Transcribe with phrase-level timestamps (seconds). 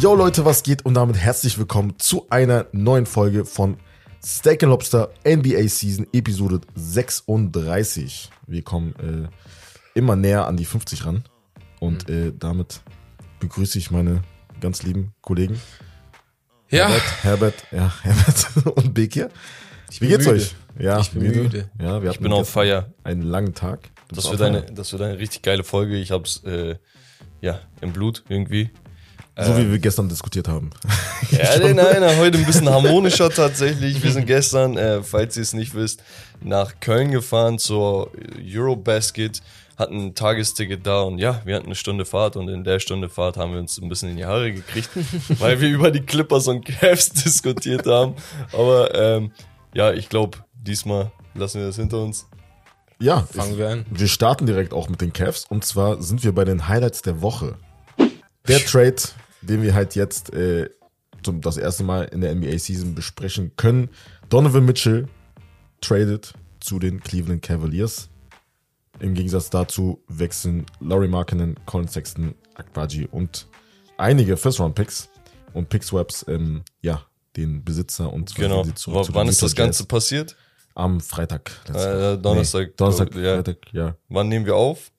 [0.00, 3.76] Yo Leute, was geht und damit herzlich willkommen zu einer neuen Folge von
[4.24, 8.30] Steak Lobster NBA Season Episode 36.
[8.48, 11.22] Wir kommen äh, immer näher an die 50 ran
[11.78, 12.80] und äh, damit
[13.38, 14.22] begrüße ich meine
[14.60, 15.60] ganz lieben Kollegen
[16.70, 19.30] Ja, Herbert, Herbert, ja, Herbert und Bekir.
[20.00, 20.36] Wie geht's müde.
[20.38, 20.54] euch?
[20.80, 21.70] Ja, Ich bin müde.
[21.80, 22.92] Ja, wir Ich bin auf Feier.
[23.04, 23.90] einen langen Tag.
[24.08, 25.96] Du Das wird, eine, das wird eine richtig geile Folge.
[25.96, 26.76] Ich hab's äh,
[27.44, 28.70] ja, im Blut irgendwie.
[29.36, 30.70] So wie wir gestern diskutiert haben.
[31.30, 34.00] Ja, nein, nein, heute ein bisschen harmonischer tatsächlich.
[34.02, 36.02] Wir sind gestern, äh, falls ihr es nicht wisst,
[36.42, 39.40] nach Köln gefahren zur Eurobasket,
[39.76, 43.08] hatten ein Tagesticket da und ja, wir hatten eine Stunde Fahrt und in der Stunde
[43.08, 44.90] Fahrt haben wir uns ein bisschen in die Haare gekriegt,
[45.40, 48.14] weil wir über die Clippers und Cavs diskutiert haben.
[48.52, 49.32] Aber ähm,
[49.72, 52.26] ja, ich glaube, diesmal lassen wir das hinter uns.
[53.04, 53.86] Ja, fangen wir an.
[53.90, 57.20] Wir starten direkt auch mit den Cavs und zwar sind wir bei den Highlights der
[57.20, 57.58] Woche.
[58.48, 58.96] Der Trade,
[59.42, 60.70] den wir halt jetzt äh,
[61.22, 63.90] zum das erste Mal in der NBA Season besprechen können.
[64.30, 65.06] Donovan Mitchell
[65.82, 68.08] traded zu den Cleveland Cavaliers.
[69.00, 73.48] Im Gegensatz dazu wechseln Laurie Markkinen, Colin Sexton, Akbaji und
[73.98, 75.10] einige First-Round-Picks
[75.52, 77.02] und Pickswaps, ähm, ja,
[77.36, 78.64] den Besitzer und Genau.
[78.64, 80.36] zu den Wann ist das Ganze passiert?
[80.74, 81.50] Am Freitag.
[81.68, 82.16] Äh.
[82.18, 83.34] Donnerstag, Nee, Donnerstag, ja.
[83.36, 83.94] Freitag, ja.
[84.08, 84.90] Wann nehmen wir auf?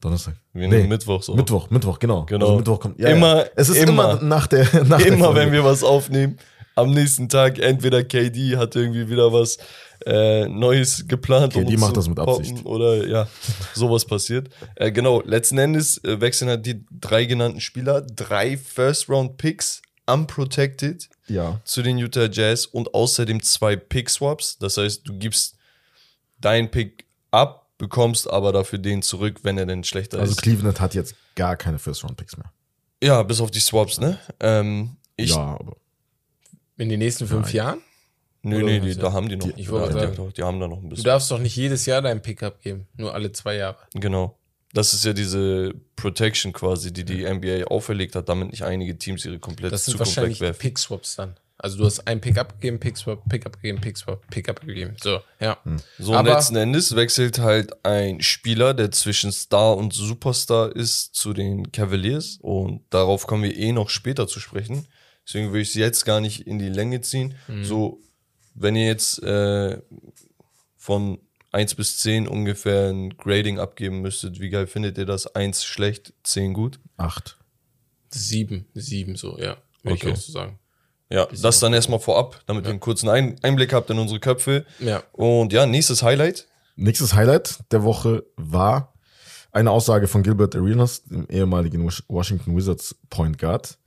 [0.00, 0.34] Donnerstag.
[0.52, 1.34] Wir nehmen Mittwoch so.
[1.34, 2.24] Mittwoch, Mittwoch, genau.
[2.26, 2.44] Genau.
[2.46, 2.98] Also Mittwoch kommt.
[3.00, 3.44] Ja, Immer- ja.
[3.56, 4.22] Es ist immer, immer.
[4.22, 5.40] nach der nach der Immer Folge.
[5.40, 6.36] wenn wir was aufnehmen,
[6.76, 9.56] am nächsten Tag entweder KD hat irgendwie wieder was
[10.04, 11.54] äh, Neues geplant.
[11.54, 12.66] KD uns macht das mit Absicht.
[12.66, 13.26] Oder ja,
[13.72, 14.48] sowas passiert.
[14.74, 21.60] Äh, genau, letzten Endes äh, wechseln halt die drei genannten Spieler, drei First-Round-Picks, unprotected, Ja.
[21.64, 24.58] zu den Utah Jazz und außerdem zwei Pick-Swaps.
[24.58, 25.56] Das heißt, du gibst
[26.38, 30.42] deinen Pick ab, bekommst aber dafür den zurück, wenn er denn schlechter Also ist.
[30.42, 32.52] Cleveland hat jetzt gar keine First-Round-Picks mehr.
[33.02, 34.18] Ja, bis auf die Swaps, ne?
[34.40, 35.76] Ähm, ich, ja, aber
[36.76, 37.80] In den nächsten fünf Jahren?
[38.42, 39.48] Nö, Oder nee, die, da haben die noch.
[39.56, 40.12] Ich wollte ja, sagen.
[40.14, 41.04] die, haben- die haben da noch ein Du bisschen.
[41.04, 43.78] darfst doch nicht jedes Jahr deinen Pickup geben, nur alle zwei Jahre.
[43.94, 44.36] Genau.
[44.74, 49.24] Das ist ja diese Protection quasi, die die NBA auferlegt hat, damit nicht einige Teams
[49.24, 50.60] ihre komplette Das sind Zukunft wahrscheinlich wegwerfen.
[50.60, 51.36] Pick-Swaps dann.
[51.56, 54.96] Also du hast einen Pickup gegeben, Pick-Swap, Pickup gegeben, Pick-Swap, Pickup gegeben.
[55.00, 55.56] So, ja.
[55.98, 61.14] So, und Aber- letzten Endes wechselt halt ein Spieler, der zwischen Star und Superstar ist,
[61.14, 62.38] zu den Cavaliers.
[62.42, 64.88] Und darauf kommen wir eh noch später zu sprechen.
[65.26, 67.34] Deswegen würde ich sie jetzt gar nicht in die Länge ziehen.
[67.62, 68.00] So,
[68.54, 69.80] wenn ihr jetzt äh,
[70.76, 71.18] von
[71.54, 75.34] 1 bis 10 ungefähr ein Grading abgeben müsstet, wie geil findet ihr das?
[75.34, 76.80] 1 schlecht, 10 gut?
[76.96, 77.38] acht.
[78.10, 79.56] Sieben, sieben so, ja.
[79.82, 80.08] Würde Okay.
[80.08, 80.58] ich auch so sagen.
[81.10, 84.64] Ja, das dann erstmal vorab, damit ihr einen kurzen Ein Einblick habt in unsere Köpfe.
[84.80, 85.02] Ja.
[85.12, 86.46] Und ja, nächstes Highlight.
[86.76, 88.94] Nächstes Highlight der Woche war
[89.52, 93.78] eine Aussage von Gilbert Arenas, dem ehemaligen Wash- Washington Wizards Point Guard,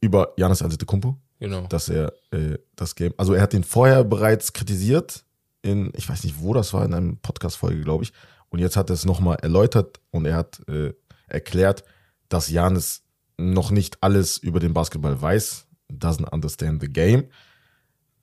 [0.00, 1.16] über Janis Antetokounmpo.
[1.40, 1.68] Genau.
[1.68, 5.24] dass er äh, das Game, also er hat den vorher bereits kritisiert
[5.62, 8.12] in, ich weiß nicht, wo das war, in einem Podcast-Folge, glaube ich.
[8.50, 10.92] Und jetzt hat er es nochmal erläutert und er hat äh,
[11.26, 11.84] erklärt,
[12.28, 13.02] dass Janis
[13.36, 17.24] noch nicht alles über den Basketball weiß, doesn't understand the game.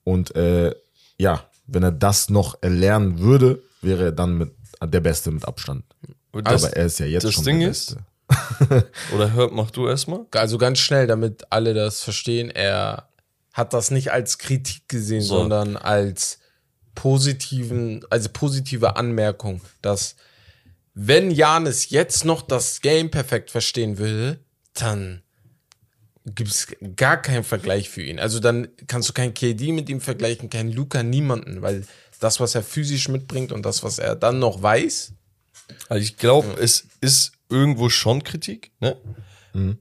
[0.04, 0.74] Und äh,
[1.18, 5.84] ja, wenn er das noch erlernen würde, wäre er dann mit der Beste mit Abstand.
[6.32, 8.04] Das, Aber er ist ja jetzt das schon Ding der ist- Beste.
[9.14, 10.26] oder hört, mach du erstmal.
[10.32, 13.08] Also ganz schnell, damit alle das verstehen, er
[13.52, 15.38] hat das nicht als Kritik gesehen, So.
[15.38, 16.40] sondern als
[16.96, 20.16] positiven, also positive Anmerkung, dass
[20.94, 24.40] wenn Janis jetzt noch das Game perfekt verstehen will,
[24.74, 25.22] dann
[26.24, 28.18] gibt es gar keinen Vergleich für ihn.
[28.18, 31.86] Also dann kannst du kein KD mit ihm vergleichen, kein Luca, niemanden, weil
[32.18, 35.12] das, was er physisch mitbringt und das, was er dann noch weiß,
[35.88, 38.72] Also ich glaube, es ist irgendwo schon Kritik.
[38.80, 38.96] Ne?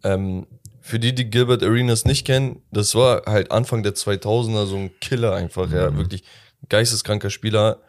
[0.03, 0.47] Ähm,
[0.81, 4.91] für die, die Gilbert Arenas nicht kennen, das war halt Anfang der 2000er so ein
[4.99, 5.71] Killer einfach.
[5.71, 6.23] Ja, wirklich
[6.69, 7.79] geisteskranker Spieler,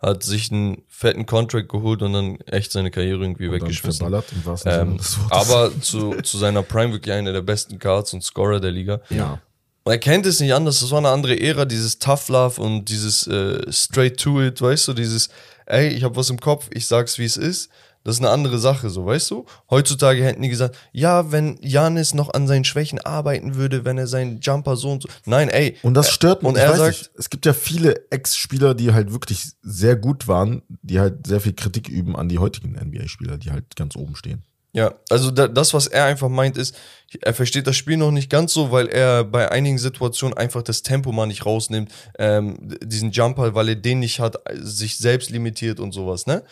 [0.00, 4.00] hat sich einen fetten Contract geholt und dann echt seine Karriere irgendwie Dann weggeschmissen.
[4.06, 8.60] verballert im Ähm, aber zu, zu seiner Prime wirklich einer der besten Guards und Scorer
[8.60, 9.00] der Liga.
[9.10, 9.40] ja.
[9.86, 12.86] Und er kennt es nicht anders, das war eine andere Ära, dieses Tough Love und
[12.86, 15.28] dieses äh, Straight to it, weißt du, dieses,
[15.66, 17.70] ey, ich hab was im Kopf, ich sag's wie es ist.
[18.04, 19.46] Das ist eine andere Sache, so, weißt du?
[19.70, 24.06] Heutzutage hätten die gesagt, ja, wenn Janis noch an seinen Schwächen arbeiten würde, wenn er
[24.06, 25.08] seinen Jumper so und so.
[25.24, 25.78] Nein, ey.
[25.82, 26.50] Und das stört mich.
[26.50, 30.62] Und er sagt, nicht, es gibt ja viele Ex-Spieler, die halt wirklich sehr gut waren,
[30.68, 34.44] die halt sehr viel Kritik üben an die heutigen NBA-Spieler, die halt ganz oben stehen.
[34.74, 36.76] Ja, also da, das, was er einfach meint, ist,
[37.22, 40.82] er versteht das Spiel noch nicht ganz so, weil er bei einigen Situationen einfach das
[40.82, 45.78] Tempo mal nicht rausnimmt, ähm, diesen Jumper, weil er den nicht hat, sich selbst limitiert
[45.78, 46.42] und sowas, ne?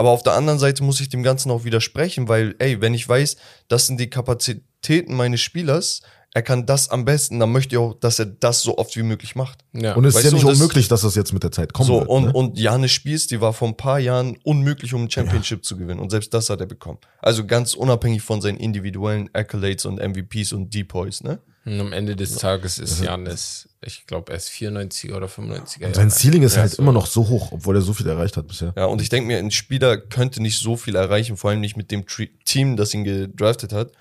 [0.00, 3.06] Aber auf der anderen Seite muss ich dem Ganzen auch widersprechen, weil, ey, wenn ich
[3.06, 3.36] weiß,
[3.68, 6.00] das sind die Kapazitäten meines Spielers,
[6.32, 9.02] er kann das am besten, dann möchte ich auch, dass er das so oft wie
[9.02, 9.58] möglich macht.
[9.74, 9.92] Ja.
[9.96, 11.88] Und es ist ja nicht das- unmöglich, dass das jetzt mit der Zeit kommt.
[11.88, 12.32] So, und, ne?
[12.32, 16.00] und Janis Spiels, die war vor ein paar Jahren unmöglich, um ein Championship zu gewinnen.
[16.00, 16.96] Und selbst das hat er bekommen.
[17.20, 21.40] Also ganz unabhängig von seinen individuellen Accolades und MVPs und Depoys, ne?
[21.70, 25.86] Und am Ende des Tages ist Janis, ich glaube, er ist 94er oder 95er.
[25.86, 26.10] Und sein.
[26.10, 26.82] Ceiling ist Ja, halt so.
[26.82, 28.72] immer noch so hoch, obwohl er so viel erreicht hat bisher.
[28.76, 31.76] Ja, und ich denke mir, ein Spieler könnte nicht so viel erreichen, vor allem nicht
[31.76, 33.92] mit dem Tri Team, das ihn gedraftet hat,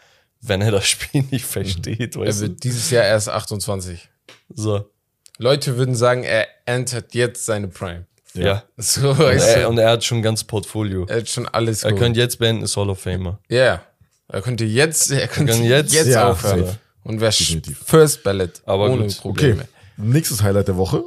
[0.42, 2.48] wenn er das Spiel nicht versteht, Er weißt du?
[2.48, 4.10] wird dieses Jahr erst 28.
[4.56, 4.90] So,
[5.38, 8.08] Leute würden sagen, er entert jetzt seine Prime.
[8.34, 8.64] ja.
[8.78, 11.06] So, Und, weißt er, du, und er hat schon ein ganz Portfolio.
[11.08, 13.40] er hat schon alles Er könnte jetzt beenden, ist Hall of Famer.
[13.48, 13.84] Ja.
[14.28, 16.66] Er könnte jetzt, er könnte kann jetzt, jetzt- ja, aufhören.
[16.66, 16.78] safe.
[17.10, 17.32] Und wäre.
[17.32, 18.62] First Ballot.
[18.68, 19.20] Aber ohne gut.
[19.24, 19.68] Okay, Probleme.
[19.98, 21.04] nächstes Highlight der Woche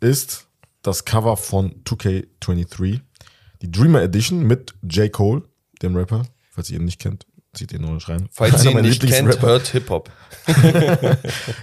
[0.00, 0.46] ist
[0.82, 2.98] das Cover von 2K23.
[3.62, 5.12] Die Dreamer Edition mit J.
[5.12, 5.42] Cole,
[5.80, 6.24] dem Rapper.
[6.50, 8.28] Falls ihr ihn nicht kennt, zieht ihr nur rein.
[8.32, 9.46] Falls ihr ihn nicht kennt, Lieblingsrapper.
[9.46, 10.10] hört Hip-Hop.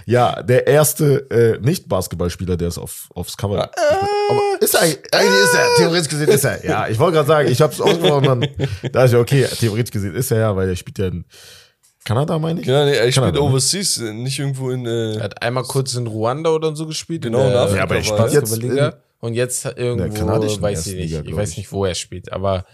[0.06, 3.70] Ja, der erste äh, Nicht-Basketballspieler, der es auf, aufs Cover.
[4.30, 6.64] Aber ist er, eigentlich ist er, theoretisch gesehen ist er.
[6.64, 8.48] Ja, ich wollte gerade sagen, ich habe es ausgesprochen,
[8.90, 11.26] da ist ja okay, theoretisch gesehen ist er ja, weil er spielt ja in
[12.04, 12.66] Kanada, meine ich.
[12.66, 13.44] Genau, nee, er spielt Kanada, ne?
[13.44, 14.86] overseas, nicht irgendwo in.
[14.86, 17.22] Er Äh, hat einmal kurz in Ruanda oder so gespielt.
[17.22, 18.32] Genau, in in der Afrika Ja, aber er war spielt er.
[18.32, 18.94] jetzt Basketballliga.
[19.20, 21.56] Und jetzt irgendwo, weiß ich nicht, Liga, ich weiß ich.
[21.58, 22.64] nicht, wo er spielt, aber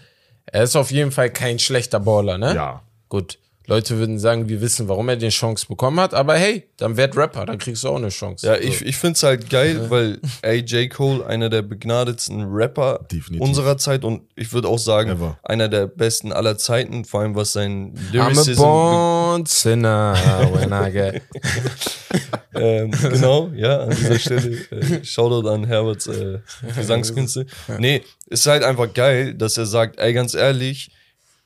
[0.47, 2.55] er ist auf jeden Fall kein schlechter Baller, ne?
[2.55, 2.81] Ja.
[3.07, 3.37] Gut.
[3.69, 7.15] Leute würden sagen, wir wissen, warum er die Chance bekommen hat, aber hey, dann werd
[7.15, 8.47] Rapper, dann kriegst du auch eine Chance.
[8.47, 8.61] ja, So.
[8.61, 13.47] ich, ich finde es halt geil, weil AJ Cole einer der begnadetsten Rapper Definitiv.
[13.47, 15.37] unserer Zeit und ich würde auch sagen, Ever.
[15.43, 20.15] einer der besten aller Zeiten, vor allem was sein I'm a Lyricism born sinner
[20.53, 21.21] when I get.
[22.55, 24.57] ähm, genau, ja, an dieser Stelle.
[24.71, 26.39] Äh, Shoutout an Herberts äh,
[26.75, 27.45] Gesangskünste.
[27.77, 30.89] Nee, ist halt einfach geil, dass er sagt, ey, ganz ehrlich,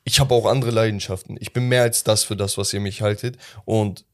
[0.04, 1.38] ich habe auch andere Leidenschaften.
[1.40, 3.38] Ich bin mehr als das für das, was ihr mich haltet.
[3.66, 4.06] Und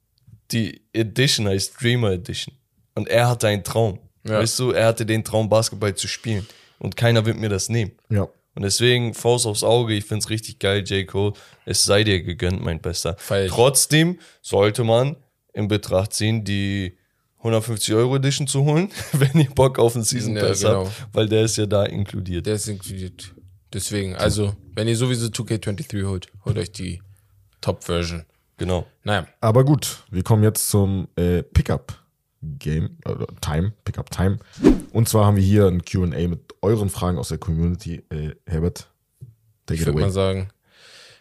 [0.52, 2.56] die Edition heißt Dreamer Edition.
[2.96, 4.00] Und er hatte einen Traum.
[4.24, 4.40] Ja.
[4.40, 6.48] Weißt du, er hatte den Traum, Basketball zu spielen.
[6.80, 7.92] Und keiner wird mir das nehmen.
[8.10, 8.28] Ja.
[8.56, 11.08] Und deswegen, Faust aufs Auge, ich find's richtig geil, J.
[11.08, 11.34] Cole.
[11.66, 13.16] Es sei dir gegönnt, mein Bester.
[13.18, 13.52] Feier ich.
[13.52, 15.16] Trotzdem sollte man
[15.54, 16.98] in Betracht ziehen, die
[17.40, 20.86] 150 Euro Edition zu holen, wenn ihr Bock auf einen Season Ja, Pass genau.
[20.86, 22.46] habt, weil der ist ja da inkludiert.
[22.46, 23.34] Der ist inkludiert.
[23.74, 27.02] Deswegen, also, wenn ihr sowieso 2K23 holt, holt euch die
[27.62, 28.26] Top-Version.
[28.58, 28.88] Genau.
[29.04, 34.40] Naja, Aber gut, wir kommen jetzt zum äh, Pickup-Game, oder Time, Pickup-Time.
[34.92, 38.04] Und zwar haben wir hier ein Q&A mit euren Fragen aus der Community.
[38.10, 38.90] Äh, Herbert,
[39.66, 40.06] take ich it würde away.
[40.08, 40.50] mal sagen,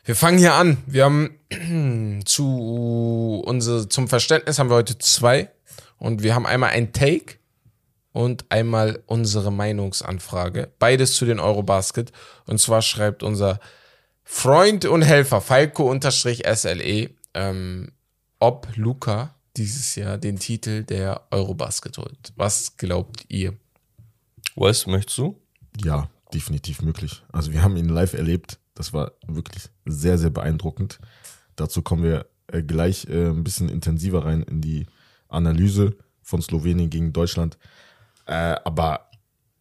[0.04, 0.78] wir fangen hier an.
[0.86, 5.50] Wir haben zu unsere, zum Verständnis haben wir heute zwei.
[5.98, 7.34] Und wir haben einmal ein Take
[8.12, 10.70] und einmal unsere Meinungsanfrage.
[10.78, 12.12] Beides zu den Eurobasket.
[12.46, 13.60] Und zwar schreibt unser
[14.24, 17.92] Freund und Helfer Falco-SLE, ähm,
[18.38, 22.32] ob Luca dieses Jahr den Titel der Eurobasket holt.
[22.36, 23.54] Was glaubt ihr?
[24.56, 25.40] Wes, möchtest du?
[25.82, 27.22] Ja, definitiv möglich.
[27.32, 28.58] Also wir haben ihn live erlebt.
[28.74, 30.98] Das war wirklich sehr, sehr beeindruckend.
[31.56, 34.86] Dazu kommen wir äh, gleich äh, ein bisschen intensiver rein in die
[35.28, 37.58] Analyse von Slowenien gegen Deutschland.
[38.28, 39.10] Äh, aber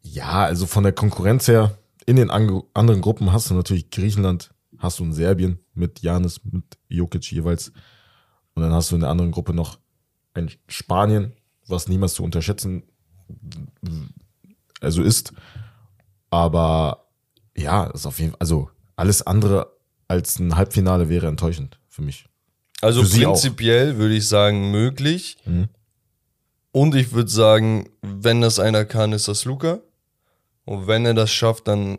[0.04, 4.52] ja, also von der Konkurrenz her, in den ange- anderen Gruppen hast du natürlich Griechenland,
[4.78, 7.72] hast du in Serbien mit Janis, mit Jokic jeweils.
[8.54, 9.80] Und dann hast du in der anderen Gruppe noch
[10.34, 11.34] ein Spanien,
[11.68, 12.84] was niemals zu unterschätzen
[14.82, 15.34] also ist.
[16.30, 17.08] Aber
[17.56, 19.72] ja, ist auf jeden Fall, also alles andere
[20.08, 22.26] als ein Halbfinale wäre enttäuschend für mich.
[22.82, 25.38] Also Für prinzipiell würde ich sagen, möglich.
[26.72, 29.80] Und ich würde sagen, wenn das einer kann, ist das Luca.
[30.66, 31.98] Und wenn er das schafft, dann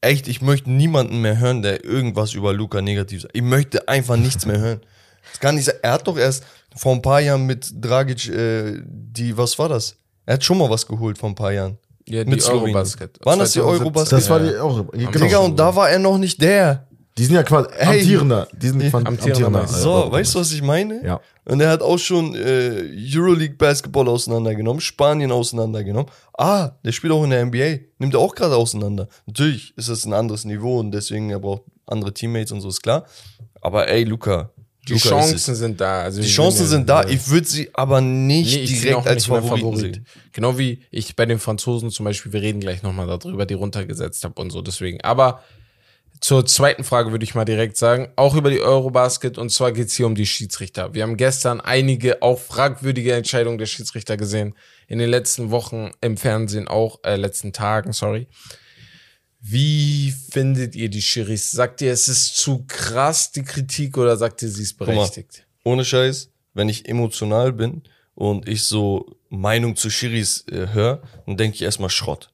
[0.00, 3.36] echt, ich möchte niemanden mehr hören, der irgendwas über Luca negativ sagt.
[3.36, 4.80] Ich möchte einfach nichts mehr hören.
[5.32, 5.76] Das kann nicht sein.
[5.80, 6.44] Er hat doch erst
[6.76, 9.96] vor ein paar Jahren mit Dragic äh, die, was war das?
[10.26, 11.78] Er hat schon mal was geholt vor ein paar Jahren.
[12.06, 12.76] Ja, Mit Slowenien.
[12.76, 13.18] Eurobasket.
[13.24, 13.62] Waren das die 2017.
[13.62, 14.12] Eurobasket?
[14.18, 14.50] Das war Ja.
[14.52, 14.92] die auch.
[14.92, 15.10] Genau.
[15.24, 16.86] Digga, und da war er noch nicht der.
[17.16, 18.00] Die sind ja quasi Hey.
[18.00, 18.48] amtierender.
[18.52, 19.78] Die sind quasi Amtierender Meister.
[19.78, 21.00] So, weißt du, was ich meine?
[21.04, 21.20] Ja.
[21.44, 22.82] Und er hat auch schon äh,
[23.14, 26.10] Euroleague Basketball auseinandergenommen, Spanien auseinandergenommen.
[26.36, 27.78] Ah, der spielt auch in der NBA.
[27.98, 29.08] Nimmt er auch gerade auseinander.
[29.26, 32.82] Natürlich ist das ein anderes Niveau und deswegen er braucht andere Teammates und so, ist
[32.82, 33.06] klar.
[33.60, 34.50] Aber ey, Luca.
[34.88, 36.02] Die Luca Chancen sind da.
[36.02, 37.04] Also Die Chancen sind da.
[37.08, 39.94] Ich würde sie aber nicht Nee, direkt als nicht Favoriten Favorit.
[39.94, 40.06] sehen.
[40.32, 44.24] Genau wie ich bei den Franzosen zum Beispiel, wir reden gleich nochmal darüber, die runtergesetzt
[44.24, 45.00] habe und so, deswegen.
[45.02, 45.42] Aber
[46.24, 49.88] zur zweiten Frage würde ich mal direkt sagen, auch über die Eurobasket und zwar geht
[49.88, 50.94] es hier um die Schiedsrichter.
[50.94, 54.54] Wir haben gestern einige auch fragwürdige Entscheidungen der Schiedsrichter gesehen,
[54.88, 58.26] in den letzten Wochen im Fernsehen auch, äh, letzten Tagen, sorry.
[59.38, 61.50] Wie findet ihr die Schiris?
[61.50, 64.86] Sagt ihr, es ist zu krass, die Kritik, oder sagt ihr, sie ist mal.
[64.86, 65.46] berechtigt?
[65.62, 67.82] Ohne Scheiß, wenn ich emotional bin
[68.14, 72.32] und ich so Meinung zu Schiris äh, höre, dann denke ich erstmal Schrott.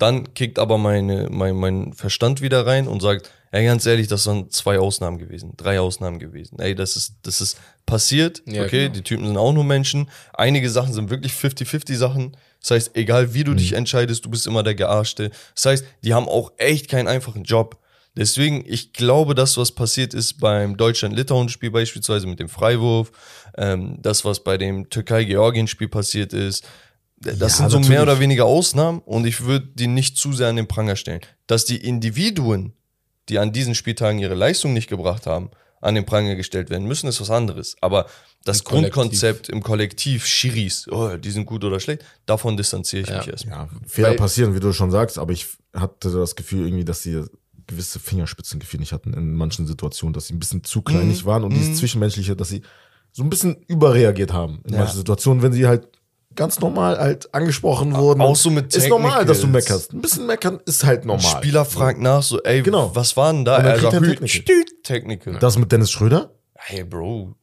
[0.00, 4.26] Dann kickt aber meine, mein, mein Verstand wieder rein und sagt, ey, ganz ehrlich, das
[4.26, 6.58] waren zwei Ausnahmen gewesen, drei Ausnahmen gewesen.
[6.58, 8.94] Ey, das ist, das ist passiert, Ja, okay, genau.
[8.94, 10.08] die Typen sind auch nur Menschen.
[10.32, 12.36] Einige Sachen sind wirklich 50-50 Sachen.
[12.62, 15.32] Das heißt, egal wie du dich entscheidest, du bist immer der Gearschte.
[15.54, 17.78] Das heißt, die haben auch echt keinen einfachen Job.
[18.16, 23.12] Deswegen, ich glaube, das, was passiert ist beim Deutschland-Litauen-Spiel beispielsweise mit dem Freiwurf,
[23.56, 26.64] ähm, das, was bei dem Türkei-Georgien-Spiel passiert ist,
[27.20, 27.88] das Ja, sind so natürlich.
[27.90, 31.20] mehr oder weniger Ausnahmen und ich würde die nicht zu sehr an den Pranger stellen.
[31.46, 32.72] Dass die Individuen,
[33.28, 35.50] die an diesen Spieltagen ihre Leistung nicht gebracht haben,
[35.82, 37.76] an den Pranger gestellt werden müssen, ist was anderes.
[37.80, 38.06] Aber
[38.44, 38.92] das Im Kollektiv.
[38.94, 43.58] Grundkonzept im Kollektiv, Schiris, oh, die sind gut oder schlecht, davon distanziere ich mich erstmal.
[43.60, 47.02] Ja, Fehler Weil- passieren, wie du schon sagst, aber ich hatte das Gefühl irgendwie, dass
[47.02, 47.22] sie
[47.66, 51.52] gewisse Fingerspitzengefühl nicht hatten in manchen Situationen, dass sie ein bisschen zu kleinig waren und
[51.54, 52.62] dieses Zwischenmenschliche, dass sie
[53.12, 54.80] so ein bisschen überreagiert haben in Ja.
[54.80, 55.86] manchen Situationen, wenn sie halt
[56.40, 58.20] ganz normal halt angesprochen wurden.
[58.22, 59.52] auch so mit Ist normal, dass du Technicals.
[59.68, 59.92] meckerst.
[59.92, 61.22] Ein bisschen meckern ist halt normal.
[61.36, 62.90] Spieler fragt nach, so, ey, Genau.
[62.94, 63.58] was war denn da?
[63.58, 66.30] Und dann Er kriegt sagt, er "Hü- Technical." Das mit Dennis Schröder?
[66.56, 67.34] Hey, Bro.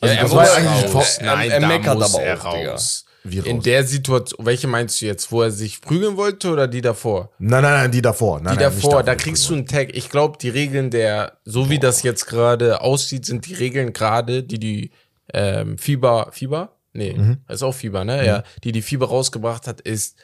[0.00, 1.18] Also er das muss war ja eigentlich raus.
[1.22, 3.04] Nein, er da meckert muss aber er auch, raus.
[3.24, 6.80] Wie In der Situation, welche meinst du jetzt, wo er sich prügeln wollte oder die
[6.80, 7.30] davor?
[7.40, 8.38] Nein, nein, nein, die davor.
[8.40, 9.96] Nein, Die nein, davor, da kriegst du einen Tag.
[9.96, 14.44] Ich glaube, die Regeln der, so wie das jetzt gerade aussieht, sind die Regeln gerade,
[14.44, 14.90] die die
[15.34, 16.75] ähm, Fieber, Fieber?
[16.96, 17.36] Nee, Mhm.
[17.46, 18.24] das ist auch Fieber, ne?
[18.26, 20.16] Ja, die die Fieber rausgebracht hat, ist,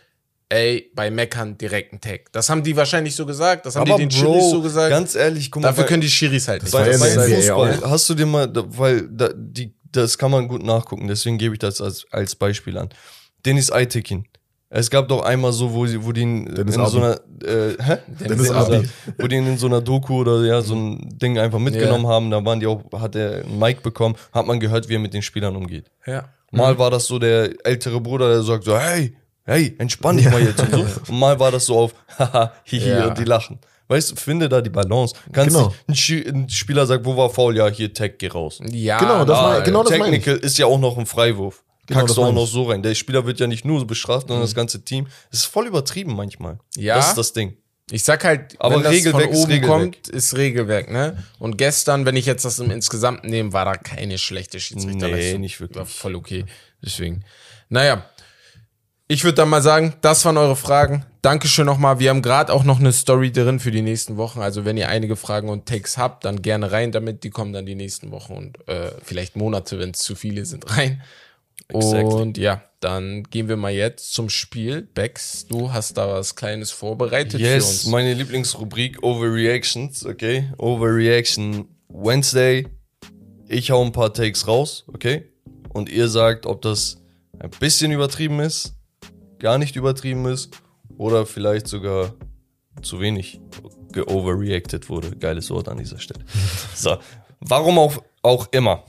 [0.48, 2.30] ey, bei Meckern direkt ein Tag.
[2.32, 4.90] Das haben die wahrscheinlich so gesagt, das haben Aber die den Bro, Schiris so gesagt.
[4.90, 5.68] ganz ehrlich, guck mal.
[5.68, 6.72] Dafür bei- können die Schiris halt nicht.
[6.72, 7.90] bei, ja bei Fußball, auch.
[7.90, 11.54] hast du dir mal, da- weil da, die, das kann man gut nachgucken, deswegen gebe
[11.54, 12.88] ich das als, als Beispiel an.
[13.44, 14.24] Dennis Aytekin.
[14.74, 17.76] Es gab doch einmal so, wo, sie, wo die in, Dennis in so einer, äh,
[17.78, 17.98] hä?
[18.08, 18.88] Dennis Abi.
[19.18, 22.30] wo die ihn in so einer Doku oder ja, so ein Ding einfach mitgenommen haben,
[22.30, 25.12] da waren die auch, hat er ein Mic bekommen, hat man gehört, wie er mit
[25.12, 25.90] den Spielern umgeht.
[26.06, 26.24] Ja.
[26.52, 30.40] Mal war das so der ältere Bruder, der sagt so, hey, hey, entspann dich mal
[30.42, 30.80] jetzt und so.
[31.12, 33.08] Und mal war das so auf, haha, hihi, Ja.
[33.08, 33.58] und die lachen.
[33.88, 35.14] Weißt du, finde da die Balance.
[35.32, 35.74] Kannst Genau.
[35.86, 37.56] nicht, ein, Spieler sagt, wo war faul?
[37.56, 38.60] Ja, hier, Tag, geh raus.
[38.70, 39.92] Ja, Genau, das war- genau das.
[39.92, 41.62] Technical ist ja auch noch ein Freiwurf.
[41.86, 42.82] Genau, Kackst das du auch noch so rein.
[42.82, 45.08] Der Spieler wird ja nicht nur so bestraft, sondern das ganze Team.
[45.32, 46.58] Es ist voll übertrieben manchmal.
[46.76, 46.94] Ja.
[46.94, 47.56] Das ist das Ding.
[47.92, 49.80] Ich sag halt, Aber wenn das Regelwerk von ist oben Regelwerk.
[49.80, 51.22] kommt, ist Regelwerk, ne?
[51.38, 55.32] Und gestern, wenn ich jetzt das im Insgesamt nehme, war da keine schlechte Schiedsrichterleistung.
[55.32, 55.76] Nee, nicht wirklich.
[55.76, 56.46] War voll okay.
[56.82, 57.22] Deswegen.
[57.68, 58.06] Naja.
[59.08, 61.04] Ich würde dann mal sagen, das waren eure Fragen.
[61.20, 61.98] Dankeschön nochmal.
[61.98, 64.40] Wir haben gerade auch noch eine Story drin für die nächsten Wochen.
[64.40, 67.24] Also wenn ihr einige Fragen und Takes habt, dann gerne rein damit.
[67.24, 70.74] Die kommen dann die nächsten Wochen und äh, vielleicht Monate, wenn es zu viele sind,
[70.78, 71.02] rein.
[71.68, 72.14] Exactly.
[72.14, 74.82] Und ja, dann gehen wir mal jetzt zum Spiel.
[74.82, 77.86] Bex, du hast da was Kleines vorbereitet für Yes, uns.
[77.86, 80.52] meine Lieblingsrubrik Overreactions, okay?
[80.58, 82.66] Overreaction Wednesday.
[83.48, 85.30] Ich hau ein paar Takes raus, okay?
[85.68, 86.98] Und ihr sagt, ob das
[87.38, 88.74] ein bisschen übertrieben ist,
[89.38, 90.50] gar nicht übertrieben ist
[90.98, 92.14] oder vielleicht sogar
[92.82, 93.40] zu wenig
[93.92, 95.14] geoverreacted wurde.
[95.16, 96.24] Geiles Wort an dieser Stelle.
[96.74, 96.96] So,
[97.38, 98.82] warum auch, auch immer.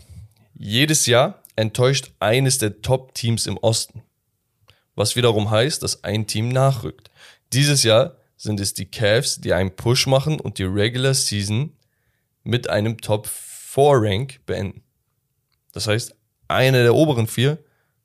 [0.55, 4.03] Jedes Jahr enttäuscht eines der Top-Teams im Osten
[4.95, 7.09] was wiederum heißt, dass ein Team nachrückt.
[7.51, 11.73] Dieses Jahr sind es die Cavs, die einen Push machen und die Regular Season
[12.43, 14.83] mit einem Top 4 Rank beenden.
[15.71, 16.15] Das heißt,
[16.47, 17.57] einer der oberen vier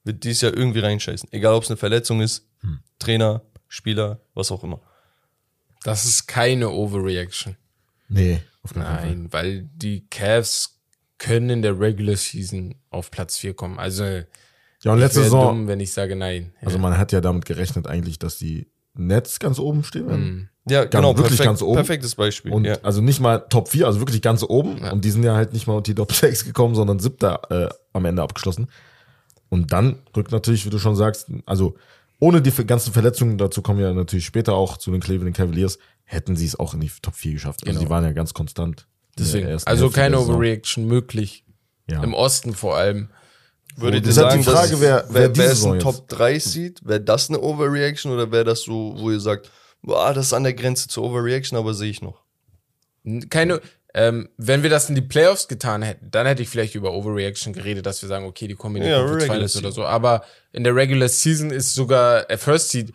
[0.04, 1.30] wird dieses Jahr irgendwie reinscheißen.
[1.32, 2.46] Egal, ob es eine Verletzung ist,
[2.98, 4.80] Trainer, Spieler, was auch immer.
[5.82, 7.56] Das ist keine Overreaction.
[8.08, 9.06] Nee, auf keinen Fall.
[9.06, 10.77] Nein, weil die Cavs
[11.18, 13.78] können in der Regular Season auf Platz 4 kommen.
[13.78, 14.04] Also
[14.82, 16.52] Ja, und letzte Saison, dumm, wenn ich sage nein.
[16.60, 16.66] Ja.
[16.66, 20.50] also man hat ja damit gerechnet eigentlich, dass die Nets ganz oben stehen werden.
[20.68, 21.76] Ja, genau, wirklich perfekt, ganz oben.
[21.76, 22.52] perfektes Beispiel.
[22.52, 22.78] Und ja.
[22.82, 24.78] also nicht mal Top 4, also wirklich ganz oben.
[24.78, 27.68] Und die sind ja halt nicht mal unter die Top 6 gekommen, sondern siebter äh,
[27.92, 28.68] am Ende abgeschlossen.
[29.48, 31.76] Und dann rückt natürlich, wie du schon sagst, also
[32.20, 36.36] ohne die ganzen Verletzungen, dazu kommen wir natürlich später auch zu den Cleveland Cavaliers, hätten
[36.36, 37.60] sie es auch in die Top 4 geschafft.
[37.62, 37.80] Also Genau.
[37.80, 38.86] die waren ja ganz konstant.
[39.18, 40.18] Deswegen, also keine.
[40.20, 41.44] Overreaction möglich.
[41.90, 42.02] Ja.
[42.02, 43.08] Im Osten vor allem.
[43.76, 46.80] Würdet ihr Das ist sagen, die Frage, wer- wer wer, ist ein Top 3 sieht?
[46.86, 49.50] Wäre das eine Overreaction oder wäre das so, wo ihr sagt,
[49.82, 52.22] boah, das ist an der Grenze zur Overreaction, aber sehe ich noch?
[53.30, 53.60] Keine,
[53.94, 57.52] ähm, wenn wir das in die Playoffs getan hätten, dann hätte ich vielleicht über Overreaction
[57.52, 59.84] geredet, dass wir sagen, okay, die kommen in die Ja, Conference Finals oder so.
[59.84, 62.92] Aber in der Regular Season ist sogar äh, First Seed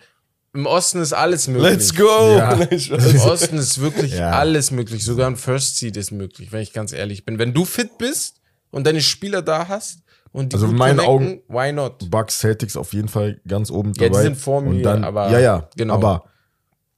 [0.53, 1.71] Im Osten ist alles möglich.
[1.71, 2.37] Let's go!
[2.37, 2.53] Ja.
[2.61, 4.31] Im Osten ist wirklich Ja.
[4.31, 5.03] alles möglich.
[5.03, 7.39] Sogar ein First Seed ist möglich, wenn ich ganz ehrlich bin.
[7.39, 9.99] Wenn du fit bist und deine Spieler da hast
[10.31, 12.09] und die Also in meinen connecten, why not?
[12.11, 14.21] Bucks, Celtics auf jeden Fall ganz oben Ja, die dabei.
[14.21, 15.95] sind vor mir, Und dann, aber- ja, ja, genau.
[15.95, 16.25] Aber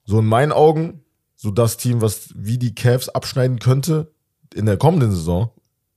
[0.04, 1.06] so in meinen Augen,
[1.38, 4.12] so das Team, was wie die Cavs abschneiden könnte
[4.54, 5.50] in der kommenden Saison,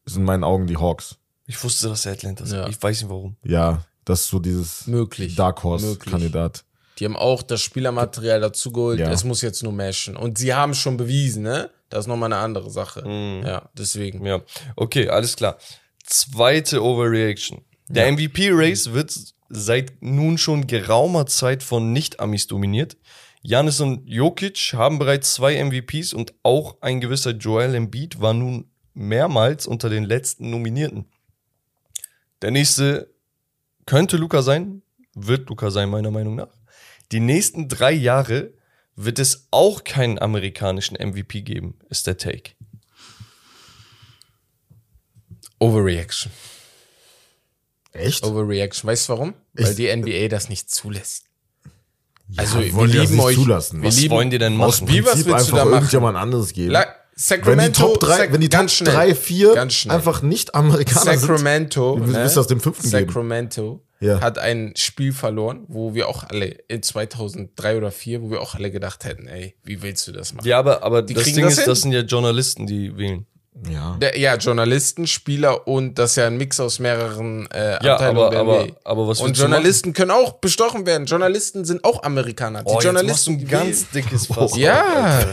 [0.04, 1.16] ist in meinen Augen die Hawks.
[1.46, 2.52] Ich wusste, dass Atlanta ist.
[2.52, 2.68] Ja.
[2.68, 3.36] Ich weiß nicht warum.
[3.42, 5.34] Ja, das ist so dieses Möglich.
[5.34, 5.88] Dark Möglich.
[5.88, 6.64] Horse-Kandidat.
[6.98, 8.98] Die haben auch das Spielermaterial dazu geholt.
[9.00, 9.10] Ja.
[9.10, 10.16] Es muss jetzt nur meshen.
[10.16, 11.70] Und sie haben schon bewiesen, ne?
[11.90, 13.06] Das ist nochmal eine andere Sache.
[13.06, 13.46] Mhm.
[13.46, 14.24] Ja, deswegen.
[14.26, 14.42] Ja,
[14.76, 15.58] okay, alles klar.
[16.04, 17.62] Zweite Overreaction.
[17.88, 19.16] Der MVP-Race wird
[19.48, 22.96] seit nun schon geraumer Zeit von Nicht-Amis dominiert.
[23.42, 28.70] Janis und Jokic haben bereits zwei MVPs und auch ein gewisser Joel Embiid war nun
[28.92, 31.06] mehrmals unter den letzten Nominierten.
[32.42, 33.14] Der nächste
[33.86, 34.82] könnte Luca sein,
[35.14, 36.57] wird Luca sein, meiner Meinung nach.
[37.12, 38.52] Die nächsten drei Jahre
[38.96, 42.50] wird es auch keinen amerikanischen MVP geben, ist der Take.
[45.58, 46.30] Overreaction.
[47.92, 48.24] Echt?
[48.24, 48.88] Overreaction.
[48.88, 49.34] Weißt du warum?
[49.54, 51.24] Weil die NBA das nicht zulässt.
[52.36, 53.34] also, wir wollen die das lieben nicht euch.
[53.36, 53.82] zulassen.
[53.82, 54.92] Wir Was lieben, wollen die denn Aus machen?
[54.92, 55.74] Wie, was Prinzip willst du einfach da machen?
[55.74, 56.70] irgendjemand anderes geben.
[56.72, 58.94] La wenn die Sacramento, Top 3, Sac- wenn die Top ganz schnell.
[58.94, 59.96] 3, 4 Ganz schnell.
[59.96, 63.06] einfach nicht Amerikaner Sacramento, sind, wie willst du das dem fünften geben?
[63.08, 64.20] Sacramento Ja.
[64.20, 68.54] hat ein Spiel verloren, wo wir auch alle in 2003 oder 4, wo wir auch
[68.54, 70.46] alle gedacht hätten, ey, wie willst du das machen?
[70.46, 71.66] Ja, aber, aber das kriegen Ding das ist, hin.
[71.68, 73.26] das sind ja Journalisten, die wählen.
[73.68, 73.96] Ja.
[74.00, 78.18] Der, ja, Journalisten, Spieler und das ist ja ein Mix aus mehreren äh, Ja, Abteilungen
[78.20, 78.76] aber- der aber- NBA.
[78.84, 81.06] aber was Und Journalisten können auch bestochen werden.
[81.08, 82.62] Journalisten sind auch Amerikaner.
[82.62, 84.56] Die Oh, jetzt machst du Journalisten ein die ganz dickes Fass.
[84.56, 85.24] Ja.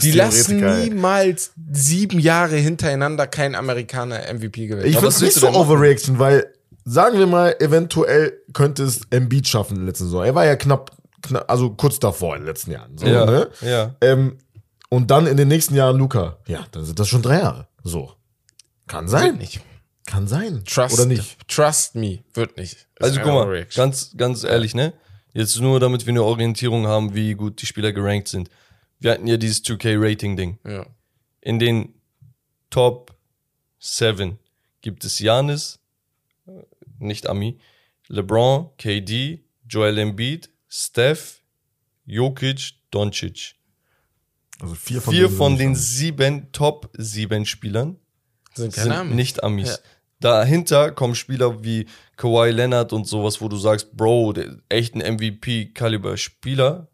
[0.00, 4.86] Die lassen niemals sieben Jahre hintereinander keinen Amerikaner MVP gewinnen.
[4.86, 5.58] Ich Aber finde was es nicht so?
[5.60, 6.46] Overreaction, weil,
[6.86, 10.24] sagen wir mal, eventuell könnte es Embiid schaffen in der letzten Saison.
[10.24, 12.96] Er war ja knapp, knapp also kurz davor in den letzten Jahren.
[12.96, 13.50] So, Ja, ne?
[13.60, 13.94] ja.
[14.00, 14.38] Ähm,
[14.88, 16.38] und dann in den nächsten Jahren Luca.
[16.46, 17.68] Ja, dann sind das schon drei Jahre.
[17.82, 18.12] So.
[18.86, 19.32] Kann sein.
[19.32, 19.60] Wird nicht.
[20.06, 20.62] Kann sein.
[20.64, 21.48] Trust, Oder nicht.
[21.48, 22.86] Trust me, wird nicht.
[23.00, 24.92] Also guck mal, ganz, ganz ehrlich, ne?
[25.32, 28.48] Jetzt nur, damit wir eine Orientierung haben, wie gut die Spieler gerankt sind.
[29.00, 30.60] Wir hatten ja dieses 2K-Rating-Ding.
[30.64, 30.86] Ja.
[31.40, 32.00] In den
[32.70, 33.14] Top
[33.80, 34.38] 7
[34.80, 35.80] gibt es Janis,
[36.98, 37.58] nicht Ami,
[38.08, 41.42] LeBron, KD, Joel Embiid, Steph,
[42.04, 43.54] Jokic, Doncic.
[44.60, 47.96] Also vier von, Vier von den sieben Top 7 Spielern
[48.54, 49.14] Sind keine sind Ahnung.
[49.16, 49.68] nicht Amis.
[49.68, 49.78] Ja.
[50.20, 55.02] Dahinter kommen Spieler wie Kawhi Leonard und sowas, wo du sagst, Bro, der, echt ein
[55.86, 56.88] MVP-Kaliber-Spieler,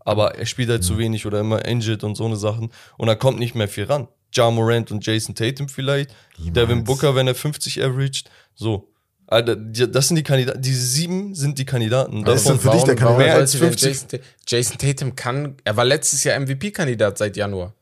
[0.00, 0.86] aber er spielt halt Mhm.
[0.86, 3.84] zu wenig oder immer injured und so eine Sachen und da kommt nicht mehr viel
[3.84, 4.08] ran.
[4.34, 8.90] Ja Morant und Jason Tatum vielleicht, Devin Booker, wenn er 50 averaged, so.
[9.26, 12.22] Alter, die- das sind die Kandidaten, diese sieben sind die Kandidaten.
[12.26, 13.18] Wer ist denn für dich der Kandidat?
[13.26, 14.20] Mehr als sollte denn 50.
[14.46, 17.72] Jason, Jason Tatum kann, er war letztes Jahr MVP-Kandidat seit Januar.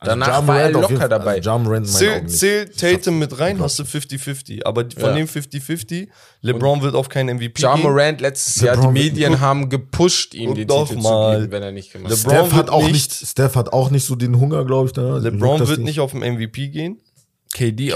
[0.00, 1.34] Also Danach Ja war er locker jeden Fall- dabei.
[1.38, 2.38] Also ja Zähl, nicht.
[2.38, 4.64] zähl Tatum mit rein, hast du 50-50.
[4.64, 5.14] Aber von Ja.
[5.16, 6.08] dem 50-50,
[6.40, 7.82] LeBron wird auf keinen MVP Ja gehen.
[7.82, 11.34] Morant letztes Jahr, die LeBron- Medien haben gepusht, ihm Und den doch Titel mal.
[11.34, 12.18] zu geben, wenn er nicht gemacht hat.
[12.18, 14.92] LeBron Steph hat auch nicht- nicht, Steph hat auch nicht so den Hunger, glaube ich,
[14.92, 15.18] da.
[15.18, 17.00] LeBron das wird nicht auf den MVP gehen.
[17.52, 17.92] KD, KD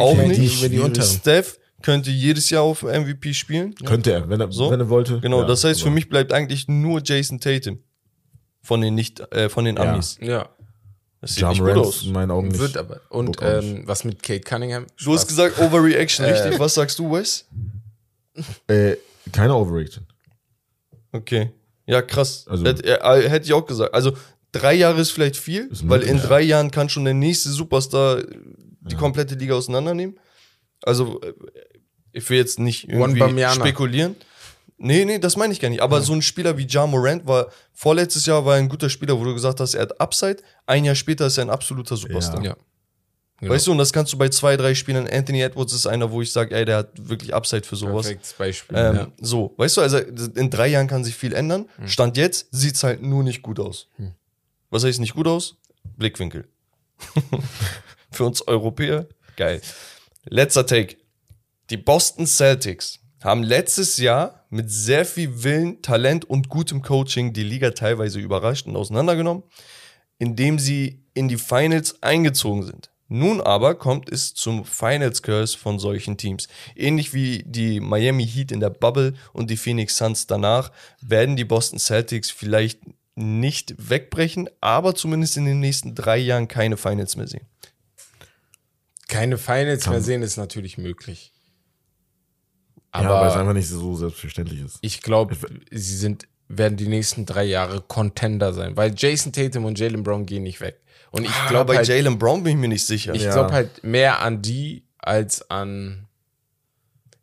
[0.00, 0.58] auch nicht.
[0.58, 1.06] Über die unteren.
[1.06, 3.74] Steph könnte jedes Jahr auf MVP spielen.
[3.74, 4.70] Könnte er, wenn er, So?
[4.70, 5.20] wenn er wollte.
[5.20, 7.78] Genau, Ja, das heißt, für mich bleibt eigentlich nur Jason Tatum.
[8.62, 9.92] Von den nicht, äh, von den Ja.
[9.94, 10.18] Amis.
[10.20, 10.48] Ja,
[11.20, 12.02] Das sieht Ja nicht gut aus.
[12.04, 12.60] in meinen Augen nicht.
[12.60, 13.00] wird aber.
[13.08, 14.86] Und ähm, was mit Kate Cunningham?
[15.02, 15.28] Du hast Spaß.
[15.28, 16.58] gesagt Overreaction, richtig?
[16.58, 17.46] Was sagst du, Wes?
[18.68, 18.96] Äh,
[19.32, 20.06] keine Overreaction.
[21.12, 21.50] Okay.
[21.86, 22.46] Ja, krass.
[22.48, 23.94] Also- Hätt- äh, Hätte ich auch gesagt.
[23.94, 24.12] Also
[24.52, 26.22] drei Jahre ist vielleicht viel, Ist weil in ja.
[26.22, 28.22] drei Jahren kann schon der nächste Superstar
[28.82, 30.18] die komplette Liga auseinandernehmen.
[30.82, 31.32] Also äh,
[32.12, 34.16] ich will jetzt nicht irgendwie spekulieren.
[34.82, 35.82] Nee, nee, das meine ich gar nicht.
[35.82, 39.18] Aber so ein Spieler wie Ja Morant war vorletztes Jahr war er ein guter Spieler,
[39.18, 40.38] wo du gesagt hast, er hat Upside.
[40.64, 42.42] Ein Jahr später ist er ein absoluter Superstar.
[42.42, 42.56] Ja.
[43.42, 45.06] Weißt du, und das kannst du bei zwei, drei Spielern.
[45.06, 48.06] Anthony Edwards ist einer, wo ich sage, ey, der hat wirklich Upside für sowas.
[48.06, 48.76] Perfektes Beispiel.
[48.76, 49.08] Ähm, ja.
[49.18, 51.68] So, weißt du, also in drei Jahren kann sich viel ändern.
[51.86, 53.88] Stand jetzt sieht's halt nur nicht gut aus.
[54.70, 55.56] Was heißt nicht gut aus?
[55.96, 56.48] Blickwinkel.
[58.10, 59.62] Für uns Europäer, geil.
[60.24, 60.96] Letzter Take.
[61.70, 67.44] Die Boston Celtics haben letztes Jahr mit sehr viel Willen, Talent und gutem Coaching die
[67.44, 69.44] Liga teilweise überrascht und auseinandergenommen,
[70.18, 72.90] indem sie in die Finals eingezogen sind.
[73.06, 76.48] Nun aber kommt es zum Finals Curse von solchen Teams.
[76.74, 81.44] Ähnlich wie die Miami Heat in der Bubble und die Phoenix Suns danach werden die
[81.44, 82.80] Boston Celtics vielleicht
[83.14, 87.46] nicht wegbrechen, aber zumindest in den nächsten drei Jahren keine Finals mehr sehen.
[89.06, 91.32] Keine Finals mehr sehen ist natürlich möglich.
[92.94, 94.78] Ja, weil es Aber einfach nicht so selbstverständlich ist.
[94.80, 95.36] ich glaube,
[95.70, 100.26] sie sind werden die nächsten drei Jahre Contender sein, weil Jason Tatum und Jalen Brown
[100.26, 100.80] gehen nicht weg.
[101.12, 103.14] Und ich Ah, glaube bei halt, Jalen Brown bin ich mir nicht sicher.
[103.14, 103.32] ich Ja.
[103.32, 106.06] glaube halt mehr an die als an.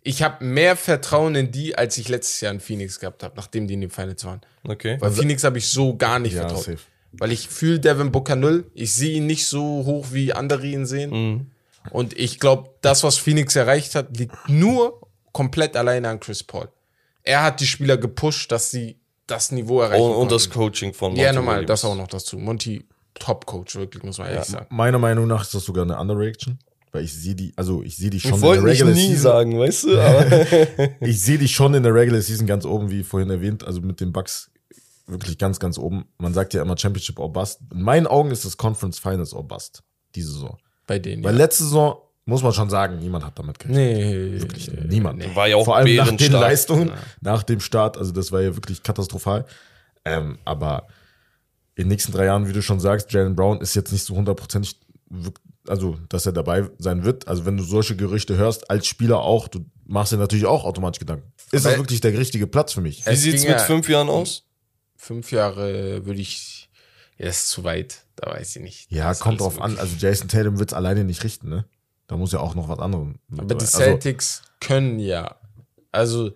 [0.03, 3.67] Ich habe mehr Vertrauen in die, als ich letztes Jahr in Phoenix gehabt habe, nachdem
[3.67, 4.39] die in den Finals waren.
[4.63, 4.95] Okay.
[5.01, 6.63] Weil Phoenix habe ich so gar nicht Ja, vertraut.
[6.63, 6.77] safe.
[7.11, 8.69] Weil ich fühle Devin Booker null.
[8.73, 11.09] Ich sehe ihn nicht so hoch, wie andere ihn sehen.
[11.11, 11.51] Mhm.
[11.91, 15.01] Und ich glaube, das, was Phoenix erreicht hat, liegt nur
[15.37, 16.67] komplett alleine an Chris Paul.
[17.23, 20.49] Er hat die Spieler gepusht, dass sie das Niveau erreichen Und, und das.
[20.49, 21.67] Coaching von Ja, Monty nochmal, Williams.
[21.81, 22.37] das auch noch dazu.
[22.39, 24.65] Monty, Top-Coach, wirklich, muss man ehrlich sagen.
[24.69, 26.57] Meiner Meinung nach ist das sogar eine Underreaction.
[26.91, 29.17] Weil ich sehe die, also ich sehe die schon Ich in der Regular nie Season.
[29.21, 29.99] sagen, weißt du?
[30.01, 30.45] Aber
[31.01, 33.99] Ich sehe die schon in der Regular Season ganz oben, wie vorhin erwähnt, also mit
[33.99, 34.49] den Bucks
[35.05, 36.05] wirklich ganz, ganz oben.
[36.17, 37.59] Man sagt ja immer Championship or Bust.
[37.73, 39.83] In meinen Augen ist das Conference Finals or Bust.
[40.15, 40.57] Diese Saison.
[40.87, 41.23] Bei denen.
[41.23, 41.37] Weil ja.
[41.39, 41.97] letzte Saison,
[42.27, 43.87] muss man schon sagen, niemand hat damit gerechnet.
[43.97, 45.35] Nee, Wirklich niemand.
[45.35, 46.31] War ja auch Vor allem nach den.
[46.31, 49.45] Leistungen, nach dem Start, also das war ja wirklich katastrophal.
[50.05, 50.87] Ähm, aber
[51.75, 54.15] in den nächsten drei Jahren, wie du schon sagst, Jalen Brown ist jetzt nicht so
[54.15, 54.79] hundertprozentig,
[55.67, 57.27] also dass er dabei sein wird.
[57.27, 60.99] Also wenn du solche Gerüchte hörst, als Spieler auch, du machst dir natürlich auch automatisch
[60.99, 61.31] Gedanken.
[61.51, 63.05] Ist das Aber- wirklich der richtige Platz für mich?
[63.05, 64.43] wie Es sieht's ging mit ja- fünf Jahren aus?
[64.97, 66.69] Fünf Jahre würde ich.
[67.17, 68.03] Ja, das ist zu weit.
[68.15, 68.91] Da weiß ich nicht.
[68.91, 69.77] Ja, Das kommt drauf an.
[69.77, 71.65] Also Jason Tatum wird es alleine nicht richten, ne?
[72.07, 73.07] Da muss ja auch noch was anderes.
[73.31, 73.55] Aber dabei.
[73.55, 75.35] die Also, Celtics können ja.
[75.91, 76.31] Also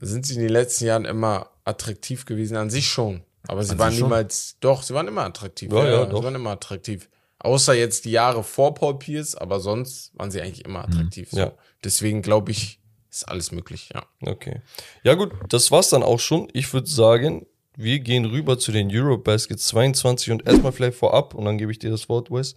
[0.00, 3.22] sind sie in den letzten Jahren immer attraktiv gewesen, an sich schon.
[3.46, 4.04] Aber sie waren schon?
[4.04, 5.70] niemals, doch, sie waren immer attraktiv.
[5.70, 6.18] Ja, ja, doch.
[6.18, 7.08] Sie waren immer attraktiv.
[7.38, 11.28] Außer jetzt die Jahre vor Paul Pierce, aber sonst waren sie eigentlich immer attraktiv.
[11.30, 11.38] So.
[11.38, 11.52] Ja.
[11.82, 12.80] Deswegen glaube ich,
[13.10, 14.06] ist alles möglich, ja.
[14.22, 14.62] Okay.
[15.02, 16.48] Ja gut, das war's dann auch schon.
[16.54, 17.44] Ich würde sagen,
[17.76, 21.78] wir gehen rüber zu den Eurobasket 22 und erstmal vielleicht vorab und dann gebe ich
[21.78, 22.54] dir das Wort, Wes.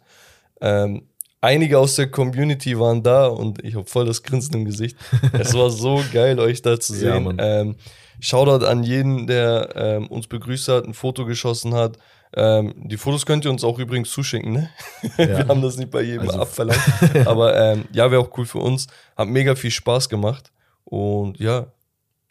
[0.62, 1.10] Ähm,
[1.42, 4.98] einige aus der Community waren da und ich habe voll das Grinsen im Gesicht.
[5.34, 7.24] es war so geil, euch da zu Ja, sehen.
[7.24, 7.38] Mann.
[7.40, 7.76] ähm,
[8.20, 11.98] Shoutout an jeden, der ähm, uns begrüßt hat, ein Foto geschossen hat.
[12.36, 14.70] Ähm, die Fotos könnt ihr uns auch übrigens zuschicken, ne?
[15.18, 16.82] Wir haben das nicht bei jedem Also- abverlangt.
[17.26, 18.88] Aber ähm, ja, wäre auch cool für uns.
[19.16, 20.52] Hat mega viel Spaß gemacht.
[20.84, 21.68] Und ja,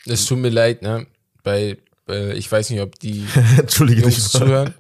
[0.07, 1.07] Es tut mir leid, ne?
[1.45, 3.25] Weil äh, ich weiß nicht, ob die
[3.57, 4.03] Entschuldige.
[4.03, 4.75] Jungs zuhören.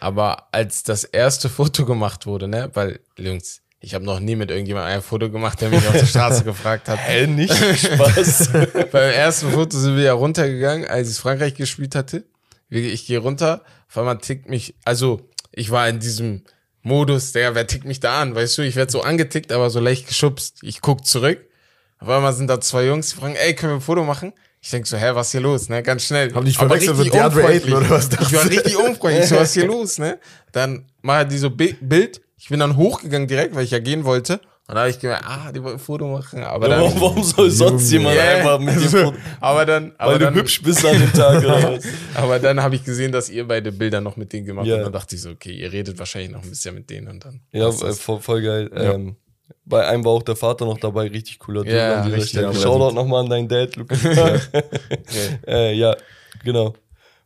[0.00, 2.70] Aber als das erste Foto gemacht wurde, ne?
[2.74, 6.06] Weil, Jungs, ich habe noch nie mit irgendjemandem ein Foto gemacht, der mich auf der
[6.06, 6.98] Straße gefragt hat.
[7.02, 8.50] Hä, nicht Spaß.
[8.92, 12.24] Beim ersten Foto sind wir ja runtergegangen, als es Frankreich gespielt hatte.
[12.70, 16.42] Ich gehe runter, auf einmal tickt mich, also ich war in diesem
[16.82, 19.80] Modus, der, wer tickt mich da an, weißt du, ich werde so angetickt, aber so
[19.80, 20.58] leicht geschubst.
[20.62, 21.38] Ich guck zurück,
[21.98, 24.32] auf einmal sind da zwei Jungs, die fragen, ey, können wir ein Foto machen?
[24.60, 26.32] Ich denk so, hä, was ist hier los, ne, ganz schnell.
[26.34, 29.22] Haben die dich Aber verwechselt richtig mit DeAndre Ayton oder was Ich war richtig unfreundlich,
[29.24, 30.18] ich so, was ist hier los, ne?
[30.52, 34.04] Dann machen die so Bi- Bild, ich bin dann hochgegangen direkt, weil ich ja gehen
[34.04, 34.40] wollte.
[34.66, 36.82] Und da habe ich gemerkt, ah, die wollen ein Foto machen, aber dann...
[36.82, 39.14] warum, warum soll sonst jemand Ja, einfach mit dir Foto?
[39.40, 41.84] aber dann, aber Weil dann, du hübsch bist an dem Tag oder was?
[42.14, 44.74] aber dann habe ich gesehen, dass ihr beide Bilder noch mit denen gemacht Ja.
[44.74, 44.86] habt.
[44.86, 47.24] Und dann dachte ich so, okay, ihr redet wahrscheinlich noch ein bisschen mit denen und
[47.24, 47.40] dann.
[47.50, 48.70] Ja, äh, voll, voll geil.
[48.74, 49.16] Ähm,
[49.64, 52.30] bei einem war auch der Vater noch dabei, richtig cooler Typ Ja, an dieser richtig,
[52.30, 52.54] Stelle.
[52.54, 54.00] Shoutout nochmal an deinen Dad, Lukas.
[55.46, 55.96] äh, ja,
[56.44, 56.74] genau.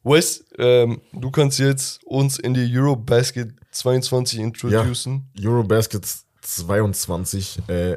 [0.05, 5.31] Wes, ähm, du kannst jetzt uns in die Eurobasket 22 introducen.
[5.41, 6.05] Eurobasket
[6.41, 7.97] 22, äh,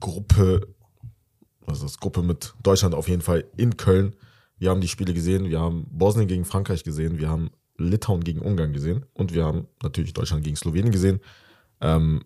[0.00, 0.66] Gruppe,
[1.60, 1.98] was ist das?
[1.98, 4.16] Gruppe mit Deutschland auf jeden Fall in Köln.
[4.58, 8.40] Wir haben die Spiele gesehen, wir haben Bosnien gegen Frankreich gesehen, wir haben Litauen gegen
[8.40, 11.20] Ungarn gesehen und wir haben natürlich Deutschland gegen Slowenien gesehen.
[11.80, 12.24] Ähm,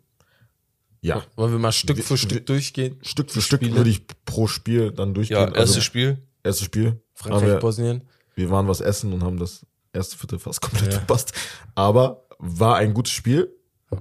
[1.03, 2.99] ja, Wollen wir mal Stück wir- für Stück wir- durchgehen?
[3.03, 5.37] Stück für Stück würde ich pro Spiel dann durchgehen.
[5.39, 6.19] Ja, erstes Also, Spiel.
[6.43, 7.01] erstes Spiel.
[7.15, 8.03] Frankreich, Aber Bosnien.
[8.35, 11.33] wir waren was essen und haben das erste Viertel fast komplett verpasst.
[11.75, 13.51] Aber war ein gutes Spiel.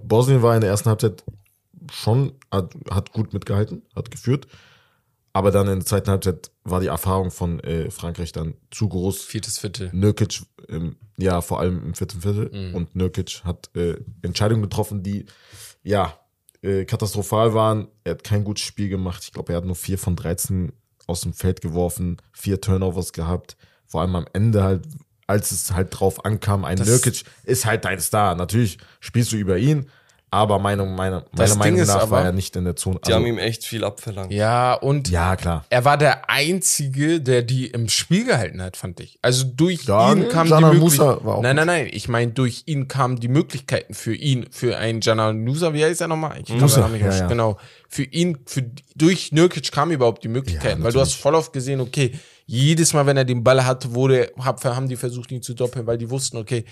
[0.03, 1.23] Bosnien war in der ersten Halbzeit
[1.91, 4.47] schon, hat, hat gut mitgehalten, hat geführt.
[5.33, 9.21] Aber dann in der zweiten Halbzeit war die Erfahrung von äh, Frankreich dann zu groß.
[9.23, 9.89] Viertes Viertel.
[9.93, 12.73] Nürkic, ähm, ja, vor allem im vierten Viertel.
[12.73, 15.25] Und Nürkic hat äh, Entscheidungen getroffen, die,
[15.83, 16.19] ja,
[16.61, 17.87] äh, katastrophal waren.
[18.03, 19.23] Er hat kein gutes Spiel gemacht.
[19.23, 20.71] Ich glaube, er hat nur vier von 13
[21.07, 23.57] aus dem Feld geworfen, vier Turnovers gehabt.
[23.87, 24.85] Vor allem am Ende halt,
[25.25, 28.35] als es halt drauf ankam, ein Das- Nürkic ist halt dein Star.
[28.35, 29.89] Natürlich spielst du über ihn,
[30.31, 32.99] aber meiner, meiner, Das meiner Meinung nach aber- war er nicht in der Zone.
[33.05, 34.31] Die haben Also, ihm echt viel abverlangt.
[34.31, 35.65] Ja, und ja, klar.
[35.69, 39.17] er war der Einzige, der die im Spiel gehalten hat, fand ich.
[39.21, 41.23] Also durch Ja, ihn ne, kam Jana die Möglichkeit.
[41.41, 41.87] Nein, nein, nein.
[41.91, 46.01] Ich meine, durch ihn kamen die Möglichkeiten für ihn, für einen Jana Nusa, wie heißt
[46.01, 46.39] er nochmal?
[46.41, 47.27] Ich kann Namen nicht ja, ja.
[47.27, 47.57] Genau.
[47.87, 48.63] Für ihn, für,
[48.95, 52.13] durch Nürkic kamen überhaupt die Möglichkeiten, Ja, weil du hast voll oft gesehen, okay,
[52.45, 55.87] jedes Mal, wenn er den Ball hatte, wurde, hab, haben die versucht, ihn zu doppeln,
[55.87, 56.65] weil die wussten, okay,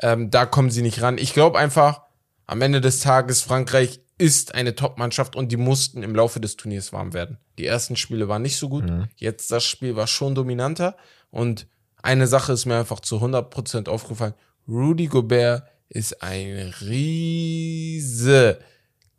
[0.00, 1.18] ähm, da kommen sie nicht ran.
[1.18, 2.02] Ich glaube einfach,
[2.48, 6.92] am Ende des Tages, Frankreich ist eine Top-Mannschaft und die mussten im Laufe des Turniers
[6.92, 7.38] warm werden.
[7.58, 8.84] Die ersten Spiele waren nicht so gut.
[9.16, 10.96] Jetzt das Spiel war schon dominanter.
[11.30, 11.68] Und
[12.02, 14.34] eine Sache ist mir einfach zu 100% aufgefallen.
[14.66, 18.58] Rudy Gobert ist ein Riese.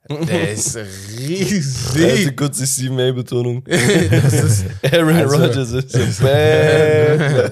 [0.10, 0.78] Der ist
[1.18, 2.36] riesig.
[2.38, 3.64] kurz die Steve May-Betonung.
[3.68, 7.52] ist- Aaron Also- Rodgers ist so bad.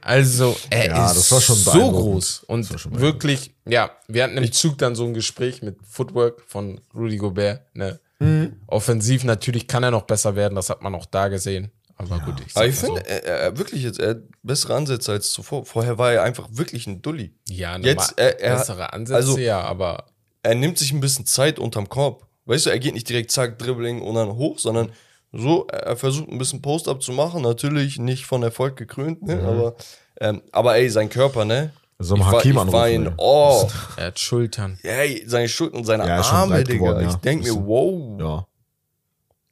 [0.00, 2.44] Also, er Ja, ist so groß.
[2.46, 7.18] Und wirklich, ja, wir hatten im Zug dann so ein Gespräch mit Footwork von Rudy
[7.18, 7.60] Gobert.
[7.74, 8.00] Ne?
[8.18, 8.54] Mhm.
[8.66, 11.70] Offensiv natürlich kann er noch besser werden, das hat man auch da gesehen.
[11.98, 15.30] Aber gut, ich Aber ich finde, er, er wirklich jetzt er hat bessere Ansätze als
[15.30, 15.64] zuvor.
[15.64, 17.32] Vorher war er einfach wirklich ein Dulli.
[17.48, 17.54] so.
[17.54, 20.04] ja, jetzt, er- er- bessere Ansätze, also- ja, aber
[20.46, 22.24] Er nimmt sich ein bisschen Zeit unterm Korb.
[22.44, 24.92] Weißt du, er geht nicht direkt zack, Dribbling und dann hoch, sondern
[25.32, 27.42] so, er er versucht ein bisschen Post-up zu machen.
[27.42, 29.42] Natürlich nicht von Erfolg gekrönt, ne?
[29.42, 29.74] aber,
[30.20, 31.72] ähm, aber ey, sein Körper, ne?
[31.98, 33.12] Mal war, Hakim war anrufen, in, ey.
[33.16, 34.78] oh, er hat Schultern.
[34.82, 36.78] ey, seine Schultern und seine Ja, Arme, Digga.
[36.78, 37.10] geworden, ja.
[37.10, 38.20] Ich denke mir, wow.
[38.20, 38.46] Ja.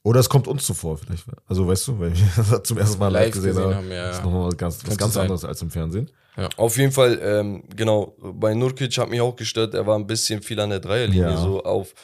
[0.05, 1.25] Oder es kommt uns zuvor vielleicht.
[1.49, 4.11] Also weißt du, weil wir das zum ersten Mal live, Live gesehen, gesehen haben, ja,
[4.11, 4.25] ist ja.
[4.25, 5.23] nochmal was ganz, was ganz sein.
[5.23, 6.11] anderes als im Fernsehen.
[6.57, 10.43] Auf jeden Fall, ähm, genau, bei Nurkic hat mich auch gestört, er war ein bisschen
[10.43, 11.37] viel an der Dreierlinie, Ja.
[11.37, 11.95] so auf.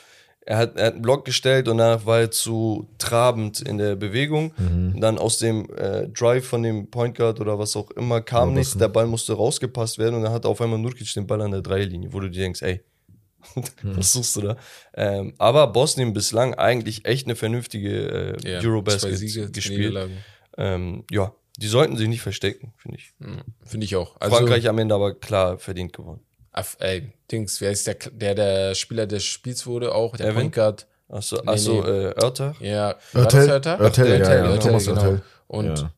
[0.46, 3.94] Er hat, er hat einen Block gestellt und danach war er zu trabend in der
[3.96, 4.52] Bewegung.
[4.56, 4.92] Mhm.
[4.94, 8.54] Und dann aus dem äh, Drive von dem Point Guard oder was auch immer kam
[8.54, 11.50] nichts, der Ball musste rausgepasst werden und dann hat auf einmal Nurkic den Ball an
[11.50, 12.80] der Dreierlinie, wo du dir denkst, ey,
[13.82, 14.56] Was suchst du da?
[14.94, 19.96] Ähm, aber Bosnien bislang eigentlich echt eine vernünftige äh, Ja, Eurobasket zwei Siege, gespielt.
[20.56, 23.12] Ähm, ja, die sollten sich nicht verstecken, finde ich.
[23.18, 24.16] Mhm, Finde ich auch.
[24.20, 26.20] Also, Frankreich am Ende aber klar verdient gewonnen.
[26.52, 30.16] Af- ey, Dings, wer ist der, der, der Spieler des Spiels wurde auch?
[30.16, 30.32] Der?
[30.32, 30.86] Point Guard.
[31.08, 31.88] Achso, Nee, achso nee.
[31.88, 32.54] äh, Örter?
[32.60, 33.60] Ja, Örtel?
[33.60, 35.18] das Örtel, ja, ja, Thomas genau.
[35.48, 35.92] Und Ja.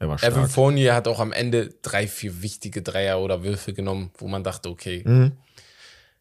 [0.00, 0.32] Er war stark.
[0.32, 4.44] Evan Fournier hat auch am Ende drei, vier wichtige Dreier oder Würfe genommen, wo man
[4.44, 5.32] dachte, okay, Mhm.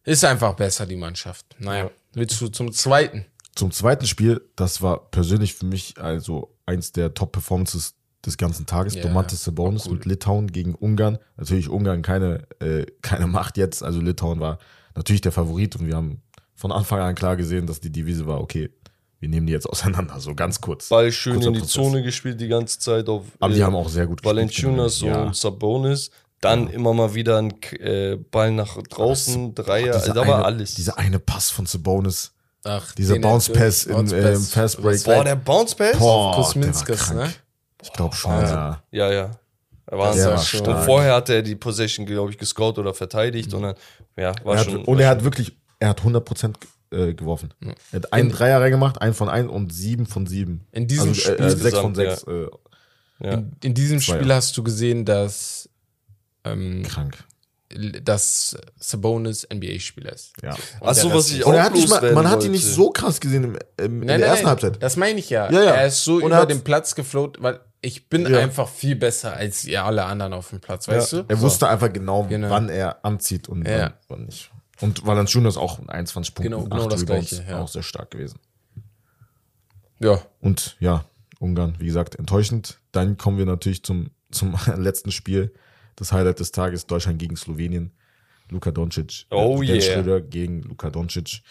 [0.07, 1.45] Ist einfach besser, die Mannschaft.
[1.59, 3.25] Naja, willst du zum zweiten?
[3.55, 8.95] Zum zweiten Spiel, das war persönlich für mich also eins der Top-Performances des ganzen Tages.
[8.95, 9.95] Ja, Domantas Sabonis cool.
[9.95, 11.17] mit Litauen gegen Ungarn.
[11.35, 13.83] Natürlich Ungarn keine, äh, keine Macht jetzt.
[13.83, 14.59] Also Litauen war
[14.95, 16.21] natürlich der Favorit und wir haben
[16.55, 18.69] von Anfang an klar gesehen, dass die Devise war, okay,
[19.19, 20.87] wir nehmen die jetzt auseinander, so ganz kurz.
[20.87, 21.73] Ball schön in die Prozess.
[21.73, 24.37] Zone gespielt die ganze Zeit auf Aber äh, die haben auch sehr gut gespielt.
[25.03, 26.11] und Sabonis.
[26.41, 30.75] Dann immer mal wieder ein äh, Ball nach draußen, Dreier, also da war eine, alles.
[30.75, 35.03] Dieser eine Pass von Sabonis, Ach, dieser Bounce Pass im Bounce äh, im Fast Break.
[35.03, 35.97] Boah, der Bounce Pass?
[35.97, 37.35] Boah, Kuzminskas, der war krank.
[37.35, 37.41] ne?
[37.81, 38.55] Ich glaube schon, Wahnsinn.
[38.55, 38.83] ja.
[38.91, 39.31] Ja, ja.
[39.87, 43.53] Er war war schon- und vorher hat er die Possession, glaube ich, gescout oder verteidigt
[43.53, 43.75] und dann,
[44.17, 44.83] ja, war Er hat, schon.
[44.83, 46.55] und war er hat wirklich, er hat 100%
[46.91, 47.53] äh, geworfen.
[47.91, 50.67] Er hat einen Dreier reingemacht, einen von ein und sieben von sieben.
[50.71, 52.23] In diesem also, Spiel äh, sechs von sechs.
[52.23, 52.47] Äh,
[53.19, 53.31] ja.
[53.33, 54.01] In, in diesem.
[54.01, 55.69] Spiel hast du gesehen, dass,
[56.53, 57.17] ähm, krank.
[58.03, 60.31] dass Sabonis NBA-Spieler ist.
[60.41, 60.51] Ja.
[60.53, 62.65] Und Ach so, der was ich ist- auch Und nicht mal, man hat ihn nicht
[62.65, 64.81] so krass gesehen im, im, in der ersten Halbzeit.
[64.81, 65.51] Das meine ich ja.
[65.51, 65.71] Ja, ja.
[65.71, 68.39] Er ist so Und er über den Platz gefloht, weil ich bin Ja.
[68.39, 71.25] einfach viel besser als ihr alle anderen auf dem Platz, weißt du?
[71.27, 71.41] Er So.
[71.43, 72.49] wusste einfach genau, Genau.
[72.49, 73.79] wann er anzieht und Ja.
[73.79, 74.49] wann, wann nicht.
[74.79, 77.59] Und Valanciunas auch mit 21 Punkten, Genau, genau 8 das Rebounds, Gleiche, ja.
[77.61, 78.39] auch sehr stark gewesen.
[79.99, 80.21] Ja.
[80.39, 81.03] Und ja,
[81.39, 82.79] Ungarn, wie gesagt, enttäuschend.
[82.91, 85.53] Dann kommen wir natürlich zum, zum letzten Spiel.
[85.97, 87.91] Das Highlight des Tages, Deutschland gegen Slowenien.
[88.49, 89.25] Luka Doncic.
[89.29, 89.95] Oh Dennis yeah.
[89.95, 91.41] Schröder gegen Luka Doncic.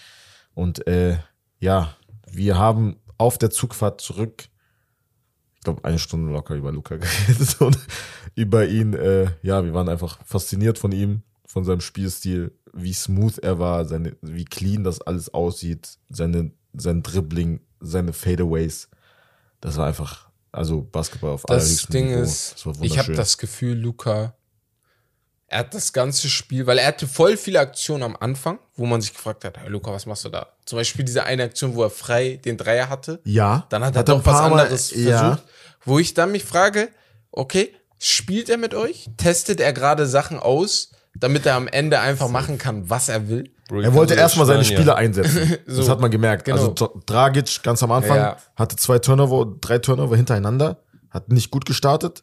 [0.55, 1.19] Und äh,
[1.61, 1.95] ja,
[2.31, 4.49] wir haben auf der Zugfahrt zurück,
[5.55, 6.97] ich glaube, eine Stunde locker über Luka
[7.29, 7.79] geredet und
[8.35, 8.95] über ihn.
[8.95, 13.85] Äh, ja, wir waren einfach fasziniert von ihm, von seinem Spielstil, wie smooth er war,
[13.85, 18.89] seine, wie clean das alles aussieht, seine, sein Dribbling, seine Fadeaways.
[19.61, 20.26] Das war einfach,
[20.57, 22.23] also Basketball auf Das Ding Niveau.
[22.23, 24.35] ist, Das ich habe das Gefühl, Luca,
[25.49, 29.01] er hat das ganze Spiel, weil er hatte voll viele Aktionen am Anfang, wo man
[29.01, 30.49] sich gefragt hat, hey Luca, was machst du da?
[30.65, 33.21] Zum Beispiel diese eine Aktion, wo er frei den Dreier hatte.
[33.25, 35.45] ja, Dann hat er ein doch was paar Mal- anderes ja, versucht,
[35.85, 36.89] wo ich dann mich frage,
[37.31, 39.09] okay, spielt er mit euch?
[39.17, 40.91] Testet er gerade Sachen aus,
[41.21, 43.51] damit er am Ende einfach machen kann, was er will?
[43.69, 45.57] Bro, Er wollte erstmal seine Spieler einsetzen.
[45.67, 46.45] Das So, hat man gemerkt.
[46.45, 46.59] genau.
[46.59, 48.37] Also Dra- Dragic ganz am Anfang Ja.
[48.55, 50.79] hatte zwei Turnover, drei Turnover hintereinander,
[51.11, 52.23] hat nicht gut gestartet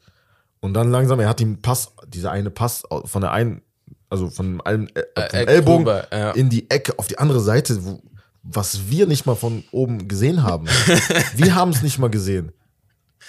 [0.61, 3.61] und dann langsam, er hat ihm Pass, dieser eine Pass von der einen,
[4.09, 6.31] also von einem äh, vom Eck Ellbogen rüber, ja.
[6.31, 8.01] in die Ecke auf die andere Seite, wo,
[8.43, 10.67] was wir nicht mal von oben gesehen haben.
[11.35, 12.51] wir haben es nicht mal gesehen.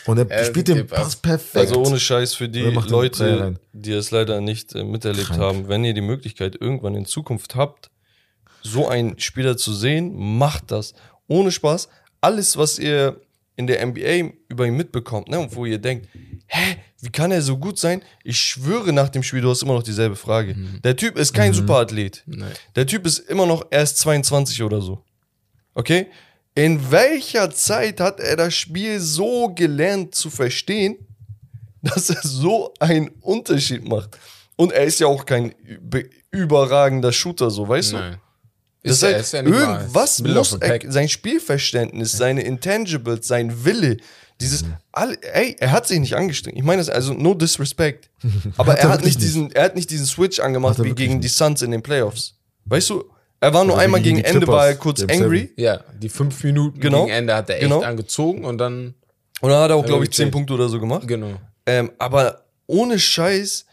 [0.07, 1.57] Und er Er spielt den Pass perfekt.
[1.57, 5.41] Also ohne Scheiß für die Leute, die es leider nicht äh, miterlebt Krank.
[5.41, 7.91] haben, wenn ihr die Möglichkeit irgendwann in Zukunft habt,
[8.63, 10.95] so einen Spieler zu sehen, macht das.
[11.27, 11.89] Ohne Spaß.
[12.21, 13.21] Alles, was ihr
[13.57, 16.09] in der NBA über ihn mitbekommt, ne, und wo ihr denkt,
[16.47, 18.03] hä, wie kann er so gut sein?
[18.25, 20.57] Ich schwöre nach dem Spiel, du hast immer noch dieselbe Frage.
[20.83, 22.23] Der Typ ist kein Superathlet.
[22.27, 22.53] Nein.
[22.75, 25.05] Der Typ ist immer noch erst 22 oder so.
[25.75, 26.07] Okay?
[26.55, 30.97] In welcher Zeit hat er das Spiel so gelernt zu verstehen,
[31.83, 34.17] dass er so einen Unterschied macht?
[34.57, 37.97] Und er ist ja auch kein be- überragender Shooter, so, weißt du?
[37.97, 38.19] Nein.
[38.85, 39.53] Das Ist er- heißt, ist mal.
[39.53, 43.97] irgendwas muss er, sein Spielverständnis, seine Intangibles, sein Wille,
[44.41, 46.57] dieses, all, ey, er hat sich nicht angestrengt.
[46.59, 48.11] Ich meine das, also no disrespect.
[48.57, 51.21] Aber Hat er er hat nicht diesen, er hat nicht diesen Switch angemacht wie gegen
[51.21, 51.35] die nicht.
[51.37, 52.35] Suns in den Playoffs.
[52.67, 53.05] Weißt du,
[53.45, 55.53] er war nur Oder einmal gegen gegen Ende, war er kurz angry.
[55.57, 57.05] Ja, die fünf Minuten Genau.
[57.05, 57.81] gegen Ende hat er echt Genau.
[57.83, 58.95] angezogen und dann,
[59.41, 60.11] Und dann hat er auch, glaube ich.
[60.13, 61.07] 10 Punkte oder so gemacht.
[61.07, 61.33] genau.
[61.67, 63.67] Ähm, aber ohne Scheiß,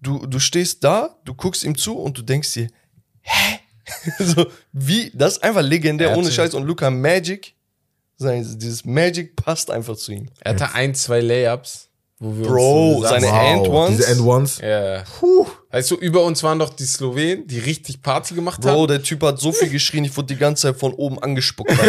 [0.00, 2.68] du, du stehst da, du guckst ihm zu und du denkst dir,
[3.20, 3.58] hä?
[4.18, 5.10] so, wie?
[5.14, 6.54] Das ist einfach legendär, ohne Scheiß.
[6.54, 7.54] Und Luca Magic,
[8.16, 10.28] sein, dieses Magic passt einfach zu ihm.
[10.40, 13.58] Er hatte ein, zwei Layups, wo wir Bro, uns so seine saßen.
[13.58, 13.96] And-Ones?
[13.96, 14.58] Diese And-Ones.
[14.60, 15.04] Ja.
[15.72, 18.86] Weißt du, über uns waren doch die Slowenen, die richtig Party gemacht Bro, haben.
[18.88, 21.70] der Typ hat so viel geschrien, ich wurde die ganze Zeit von oben angespuckt.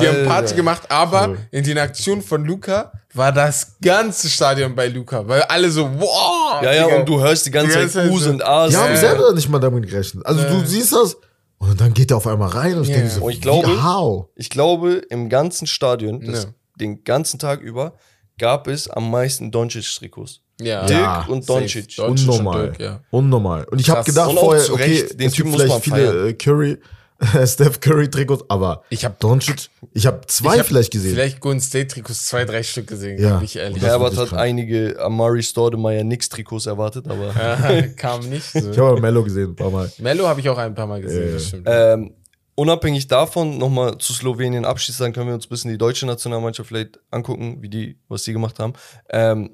[0.00, 4.88] Die haben Party gemacht, aber in den Aktionen von Luca war das ganze Stadion bei
[4.88, 6.62] Luca, weil alle so, wow.
[6.62, 6.96] Ja, ja, Digga.
[6.98, 8.30] und du hörst die ganze Die ganze Zeit Zeit U's so.
[8.30, 8.70] und A's.
[8.70, 8.96] Die haben Ja.
[8.96, 10.24] selber nicht mal damit gerechnet.
[10.26, 11.16] Also du siehst das
[11.58, 12.96] und dann geht er auf einmal rein und ich Ja.
[12.96, 14.26] denke so, Und ich glaube- wie, how?
[14.36, 16.50] Ich glaube, im ganzen Stadion, das, Ja.
[16.78, 17.94] den ganzen Tag über,
[18.38, 20.42] gab es am meisten Doncic-Trikots.
[20.60, 20.86] Ja.
[20.86, 21.48] Dirk Ja, und.
[21.48, 21.94] Doncic.
[21.96, 22.62] Doncic und Unnormal.
[22.68, 23.00] Dirk, ja.
[23.10, 23.64] Unnormal.
[23.64, 26.12] Und ich habe gedacht Und vorher, okay, den es Typen gibt muss vielleicht man viele
[26.12, 26.28] feiern.
[26.28, 26.78] äh, Curry,
[27.46, 31.14] Steph Curry Trikots, aber Ich hab- Doncic, ich habe zwei Ich hab vielleicht gesehen.
[31.14, 33.40] Vielleicht Golden State Trikots zwei, drei Stück gesehen, Ja.
[33.42, 33.82] ich ehrlich.
[33.82, 34.40] Herbert hat krank.
[34.40, 38.86] einige Amari Stoudemire Nix-Trikots erwartet, aber Ja, kam nicht Ich so.
[38.86, 39.90] habe Mello gesehen, ein paar Mal.
[39.98, 41.66] Mello habe ich auch ein paar Mal gesehen, stimmt.
[41.68, 42.14] ähm,
[42.54, 46.68] unabhängig davon, nochmal zu Slowenien abschließend, dann können wir uns ein bisschen die deutsche Nationalmannschaft
[46.68, 48.74] vielleicht angucken, wie die, was die gemacht haben.
[49.10, 49.50] Ähm,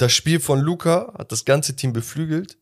[0.00, 2.56] das Spiel von Luca hat das ganze Team beflügelt.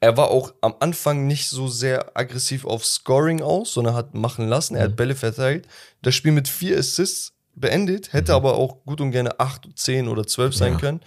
[0.00, 4.46] Er war auch am Anfang nicht so sehr aggressiv auf Scoring aus, sondern hat machen
[4.48, 4.76] lassen.
[4.76, 5.66] Er hat Bälle verteilt.
[6.02, 10.24] Das Spiel mit vier Assists beendet, hätte aber auch gut und gerne acht, zehn oder
[10.26, 10.78] zwölf sein Ja.
[10.78, 11.00] können.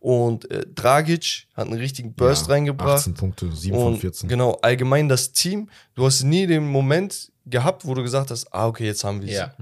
[0.00, 2.98] Und äh, Dragic hat einen richtigen Burst Ja, reingebracht.
[3.00, 4.28] 18 Punkte, 7 von Und 14.
[4.28, 8.68] genau, allgemein das Team, du hast nie den Moment gehabt, wo du gesagt hast, ah,
[8.68, 9.34] okay, jetzt haben wir es.
[9.34, 9.54] Ja.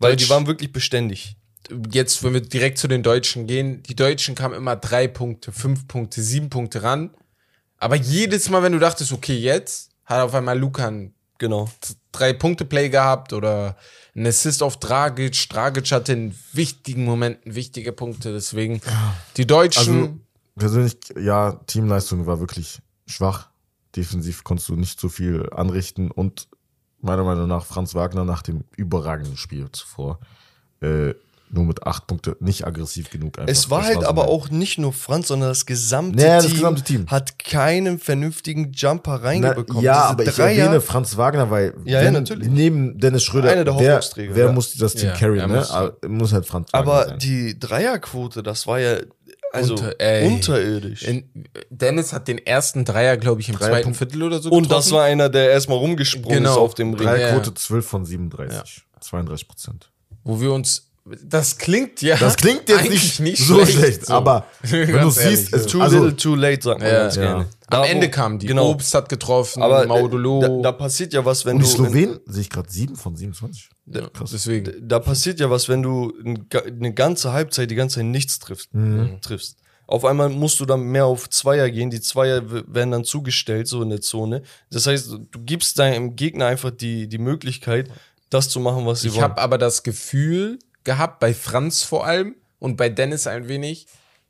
[0.00, 1.36] Weil Deutsch- die waren wirklich beständig.
[1.90, 5.88] Jetzt, wenn wir direkt zu den Deutschen gehen, die Deutschen kamen immer drei Punkte, fünf
[5.88, 7.10] Punkte, sieben Punkte ran.
[7.78, 11.68] Aber jedes Mal, wenn du dachtest, okay, jetzt, hat auf einmal Luca einen Genau.
[12.12, 13.76] Drei-Punkte-Play gehabt oder
[14.14, 15.48] ein Assist auf Dragic.
[15.48, 18.80] Dragic hatte in wichtigen Momenten wichtige Punkte, deswegen
[19.36, 19.94] die Deutschen.
[19.94, 20.20] Also
[20.56, 23.48] persönlich, ja, Teamleistung war wirklich schwach.
[23.94, 26.48] Defensiv konntest du nicht so viel anrichten und
[27.00, 30.18] meiner Meinung nach Franz Wagner nach dem überragenden Spiel zuvor
[30.80, 31.14] äh,
[31.48, 33.38] nur mit acht Punkte nicht aggressiv genug.
[33.38, 33.50] Einfach.
[33.52, 36.24] Es war Das halt so aber mein- auch nicht nur Franz, sondern das gesamte, Nee,
[36.24, 37.06] das Team, gesamte Team.
[37.06, 39.82] hat keinen vernünftigen Jumper Na, reingebekommen.
[39.82, 42.48] ja, Diese aber ich Dreier- erwähne Franz Wagner, weil Ja, ja, natürlich.
[42.48, 44.52] neben Dennis Schröder, Einer der wer, Hoffnungsträger, wer ja.
[44.52, 45.56] muss das Team Ja, carryen, ne?
[45.58, 45.70] muss.
[45.70, 47.18] Aber muss halt Franz Wagner aber sein.
[47.20, 48.96] die Dreierquote, das war ja
[49.52, 50.26] also Unter- ey.
[50.26, 51.04] unterirdisch.
[51.04, 51.30] in,
[51.70, 54.64] Dennis hat den ersten Dreier, glaube ich, im Dreier zweiten Punkt- Viertel oder so und
[54.70, 54.92] das getroffen.
[54.92, 56.50] war einer, der erstmal rumgesprungen Genau.
[56.50, 57.06] ist auf dem Ring.
[57.06, 57.54] Dreierquote Ja.
[57.54, 59.90] 12 von 37, 32 Prozent.
[60.24, 60.90] wo wir uns.
[61.24, 62.16] Das klingt ja.
[62.16, 64.14] Das klingt jetzt eigentlich nicht, so schlecht, so.
[64.14, 66.98] aber wenn du siehst, es Too also, little, too late, sagt man Ja.
[67.02, 67.22] ganz Ja.
[67.22, 67.40] gerne.
[67.68, 68.46] Am Da, Ende kamen die.
[68.46, 68.70] Genau.
[68.70, 70.40] Obst hat getroffen, Aber äh, Maudolo.
[70.40, 71.76] da, da passiert ja was, wenn und die du.
[71.84, 73.68] Slowenen sehe ich gerade 7 von 27.
[73.86, 74.30] ja, krass.
[74.32, 74.72] deswegen.
[74.88, 78.74] Da passiert ja was, wenn du eine ganze Halbzeit die ganze Zeit nichts triffst.
[78.74, 79.18] Mhm.
[79.20, 79.58] triffst.
[79.88, 81.90] Auf einmal musst du dann mehr auf Zweier gehen.
[81.90, 84.42] Die Zweier werden dann zugestellt, so in der Zone.
[84.70, 87.88] Das heißt, du gibst deinem Gegner einfach die, die Möglichkeit,
[88.28, 89.22] das zu machen, was sie Ich wollen.
[89.22, 93.86] habe aber das Gefühl gehabt, bei Franz vor allem und bei Dennis ein wenig,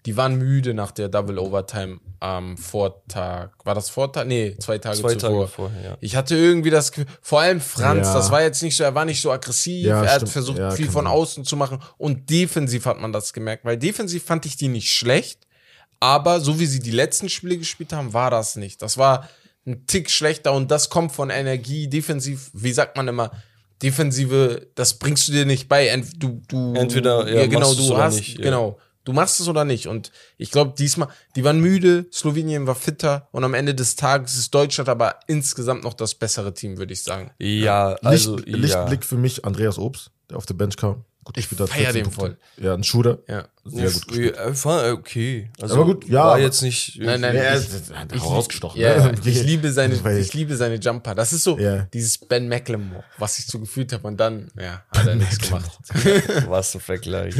[0.07, 3.51] die waren müde nach der Double Overtime am Vortag.
[3.65, 4.25] War das Vortag?
[4.27, 5.31] Nee, zwei Tage Zwei zuvor.
[5.47, 5.97] Tage vorher, ja.
[6.01, 8.15] Ich hatte irgendwie das Gefühl, vor allem Franz, Ja.
[8.15, 10.33] das war jetzt nicht so, er war nicht so aggressiv, Ja, er hat stimmt.
[10.33, 11.13] versucht, Ja, viel von sein.
[11.13, 14.93] außen zu machen und defensiv hat man das gemerkt, weil defensiv fand ich die nicht
[14.93, 15.47] schlecht,
[16.01, 18.83] aber so wie sie die letzten Spiele gespielt haben, war das nicht.
[18.83, 19.29] Das war
[19.67, 23.33] ein Tick schlechter und das kommt von Energie, defensiv, wie sagt man immer,
[23.83, 25.89] Defensive, das bringst du dir nicht bei.
[25.89, 28.45] Ent, du, du, Entweder, ja, genau, machst du's du oder hast, nicht, ja.
[28.45, 29.87] genau, du machst es oder nicht.
[29.87, 34.37] Und ich glaube, diesmal, die waren müde, Slowenien war fitter und am Ende des Tages
[34.37, 37.31] ist Deutschland aber insgesamt noch das bessere Team, würde ich sagen.
[37.39, 38.57] ja, also, Licht, ja.
[38.57, 41.05] Lichtblick für mich, Andreas Obst, der auf der Bench kam.
[41.27, 42.37] Gut Ich hat, feier 14 den Punkte.
[42.57, 43.19] Ja, ein Shooter.
[43.27, 43.49] Ja.
[43.65, 44.37] Sehr gut gespielt.
[44.37, 45.51] Ja, war okay.
[45.61, 47.01] Also, Aber gut, ja, War jetzt nicht.
[47.01, 49.15] Nein, nein, Ja, er ist- rausgestochen, Ja, ne?
[49.25, 51.17] ich liebe seine, ich liebe seine Jumper.
[51.17, 51.83] Das ist so Ja.
[51.93, 55.69] dieses Ben McLemore, was ich so gefühlt habe und dann, ja, hat er nichts gemacht.
[56.47, 57.35] Was ein Vergleich.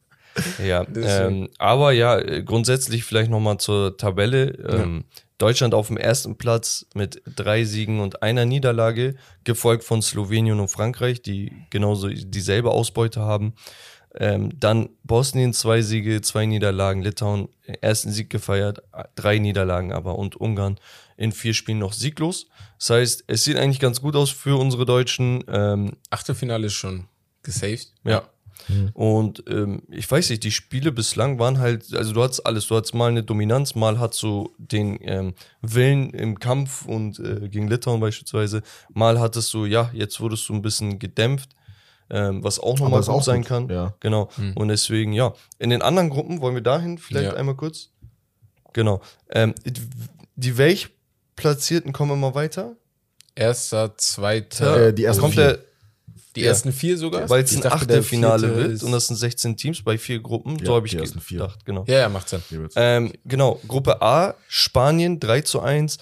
[0.64, 4.46] ja, ähm, aber ja, äh, grundsätzlich vielleicht nochmal zur Tabelle.
[4.68, 5.04] Ähm,
[5.40, 10.68] Deutschland auf dem ersten Platz mit drei Siegen und einer Niederlage, gefolgt von Slowenien und
[10.68, 13.54] Frankreich, die genauso dieselbe Ausbeute haben.
[14.14, 17.48] Ähm, dann Bosnien zwei Siege, zwei Niederlagen, Litauen
[17.80, 18.82] ersten Sieg gefeiert,
[19.14, 20.78] drei Niederlagen aber und Ungarn
[21.16, 22.48] in vier Spielen noch sieglos.
[22.78, 25.44] Das heißt, es sieht eigentlich ganz gut aus für unsere Deutschen.
[25.48, 27.06] Ähm, Achtelfinale ist schon
[27.42, 27.92] gesaved.
[28.04, 28.28] ja.
[28.94, 32.76] Und ähm, ich weiß nicht, die Spiele bislang waren halt, also du hattest alles, du
[32.76, 37.68] hattest mal eine Dominanz, mal hat so den ähm, Willen im Kampf und äh, gegen
[37.68, 41.50] Litauen beispielsweise, mal hattest du, ja, jetzt wurdest du ein bisschen gedämpft,
[42.10, 43.68] ähm, was auch nochmal gut auch sein gut, kann.
[43.68, 43.94] ja.
[44.00, 44.28] Genau.
[44.56, 45.32] Und deswegen, ja.
[45.58, 47.36] In den anderen Gruppen wollen wir dahin vielleicht Ja.
[47.36, 47.90] einmal kurz.
[48.72, 49.00] Genau.
[49.30, 49.54] Ähm,
[50.36, 52.76] die Welch-Platzierten kommen immer weiter.
[53.34, 55.44] Erster, zweiter, Äh, die ersten kommt vier.
[55.44, 55.58] der,
[56.36, 56.48] die ja.
[56.48, 57.28] ersten vier sogar.
[57.28, 60.58] weil es ein Achtelfinale wird und das sind 16 Teams bei vier Gruppen.
[60.58, 61.38] Ja, so habe ich die ersten vier.
[61.40, 61.84] gedacht, genau.
[61.88, 62.42] Ja, ja, macht Sinn.
[62.76, 65.98] Ähm, genau, Gruppe A, Spanien 3 zu 1,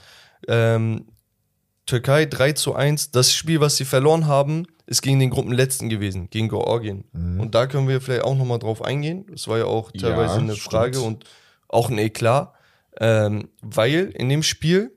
[0.48, 1.06] ähm,
[1.86, 3.10] Türkei 3 zu 1.
[3.10, 7.04] Das Spiel, was sie verloren haben, ist gegen den Gruppenletzten gewesen, gegen Georgien.
[7.12, 9.26] Und da können wir vielleicht auch nochmal drauf eingehen.
[9.30, 10.70] Das war ja auch Ja, teilweise eine stimmt.
[10.70, 11.24] Frage und
[11.68, 12.54] auch ein Eklat,
[13.00, 14.92] ähm, weil in dem Spiel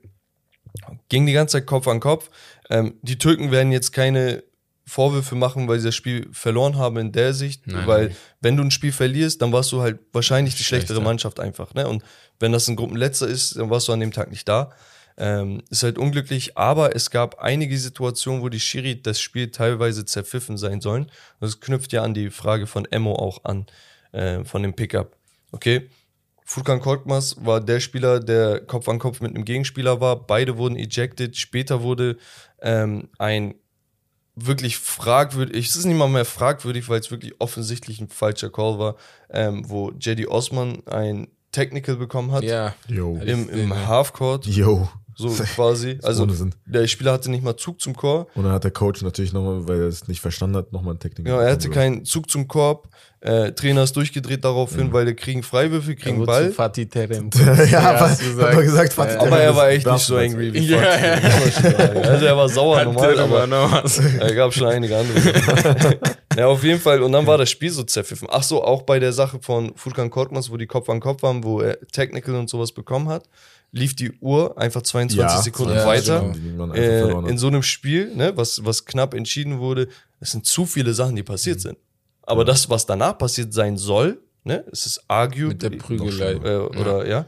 [1.08, 2.30] ging die ganze Zeit Kopf an Kopf.
[2.70, 4.42] Ähm, die Türken werden jetzt keine
[4.84, 8.64] Vorwürfe machen, weil sie das Spiel verloren haben in der Sicht, Nein, weil wenn du
[8.64, 11.04] ein Spiel verlierst, dann warst du halt wahrscheinlich die schlechtere Schlechter.
[11.04, 11.74] Mannschaft einfach.
[11.74, 11.86] Ne?
[11.86, 12.02] Und
[12.40, 14.72] wenn das ein Gruppenletzter ist, dann warst du an dem Tag nicht da.
[15.16, 20.04] Ähm, ist halt unglücklich, aber es gab einige Situationen, wo die Schiri das Spiel teilweise
[20.04, 21.10] zerpfiffen sein sollen.
[21.38, 23.66] Das knüpft ja an die Frage von Emmo auch an,
[24.12, 25.16] äh, von dem Pickup.
[25.52, 25.90] Okay,
[26.44, 30.26] Furkan Korkmaz war der Spieler, der Kopf an Kopf mit einem Gegenspieler war.
[30.26, 31.36] Beide wurden ejected.
[31.36, 32.18] Später wurde
[32.60, 33.54] ähm, ein
[34.34, 38.78] wirklich fragwürdig, es ist nicht mal mehr fragwürdig, weil es wirklich offensichtlich ein falscher Call
[38.78, 38.96] war,
[39.30, 42.74] ähm, wo Jedi Osman ein Technical bekommen hat Ja.
[42.88, 43.18] Yo.
[43.18, 44.88] im, im Halfcourt, Yo.
[45.14, 45.98] So quasi.
[46.02, 46.26] Also
[46.66, 48.30] der Spieler hatte nicht mal Zug zum Korb.
[48.34, 50.98] Und dann hat der Coach natürlich nochmal, weil er es nicht verstanden hat, nochmal ein
[50.98, 51.28] Technik.
[51.28, 52.88] Ja, er hatte keinen Zug zum Korb.
[53.20, 56.50] Äh, Trainer ist durchgedreht daraufhin, weil die kriegen Freiwürfe, kriegen Wozu Ball.
[56.50, 57.30] Fatih Terim.
[57.70, 60.16] ja, aber hast du hat man gesagt, Fatih Aber Terim er war echt nicht so
[60.16, 62.00] angry wie Ja, Fatih, ja.
[62.02, 63.98] Also er war sauer normal, aber noch was.
[64.18, 66.00] er gab schon einige andere.
[66.36, 67.00] ja, auf jeden Fall.
[67.00, 68.26] Und dann war das Spiel so zerpfiffen.
[68.28, 71.44] Ach so, auch bei der Sache von Furkan Korkmaz, wo die Kopf an Kopf waren,
[71.44, 73.28] wo er Technical und sowas bekommen hat,
[73.72, 76.32] lief die Uhr einfach 22 Ja, Sekunden ja, weiter.
[76.32, 76.72] genau.
[76.74, 79.88] Äh, in so einem Spiel, ne, was, was knapp entschieden wurde,
[80.20, 81.78] es sind zu viele Sachen, die passiert sind.
[82.22, 86.32] Aber das, was danach passiert sein soll, ne, es ist arguably, Mit der Prügelei.
[86.34, 87.26] äh, oder ja.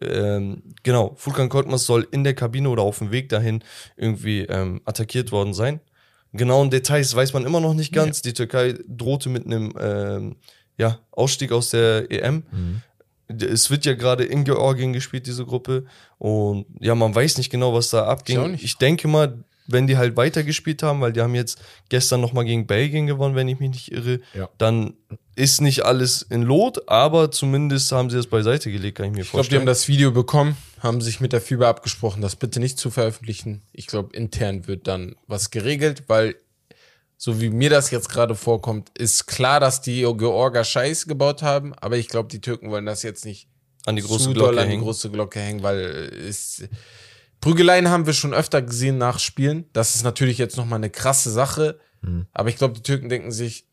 [0.00, 3.64] Ähm, genau, Fulkan Korkmaz soll in der Kabine oder auf dem Weg dahin
[3.96, 5.80] irgendwie ähm, attackiert worden sein.
[6.34, 8.20] Genauen Details weiß man immer noch nicht ganz.
[8.20, 10.36] Die Türkei drohte mit einem ähm,
[10.76, 12.42] ja, Ausstieg aus der EM.
[13.28, 15.84] Es wird ja gerade in Georgien gespielt, diese Gruppe.
[16.18, 18.50] Und ja, man weiß nicht genau, was da Ich abging.
[18.52, 18.64] nicht.
[18.64, 21.58] Ich denke mal, wenn die halt weitergespielt haben, weil die haben jetzt
[21.88, 24.48] gestern nochmal gegen Belgien gewonnen, wenn ich mich nicht irre, Ja.
[24.58, 24.94] dann
[25.34, 29.22] ist nicht alles in Lot, aber zumindest haben sie das beiseite gelegt, kann ich mir
[29.22, 29.60] Ich glaube, die vorstellen.
[29.62, 33.62] haben das Video bekommen, haben sich mit der FIBA abgesprochen, das bitte nicht zu veröffentlichen.
[33.72, 36.36] Ich glaube, intern wird dann was geregelt, weil
[37.16, 41.74] so wie mir das jetzt gerade vorkommt, ist klar, dass die Georger Scheiß gebaut haben,
[41.74, 43.48] aber ich glaube, die Türken wollen das jetzt nicht
[43.86, 44.82] an die große zu Glocke doll an die hängen.
[44.82, 45.78] große Glocke hängen, weil
[46.28, 46.68] es
[47.40, 49.66] Prügeleien haben wir schon öfter gesehen nach Spielen.
[49.72, 51.78] Das ist natürlich jetzt nochmal eine krasse Sache.
[52.00, 52.26] Mhm.
[52.32, 53.65] Aber ich glaube, die Türken denken sich,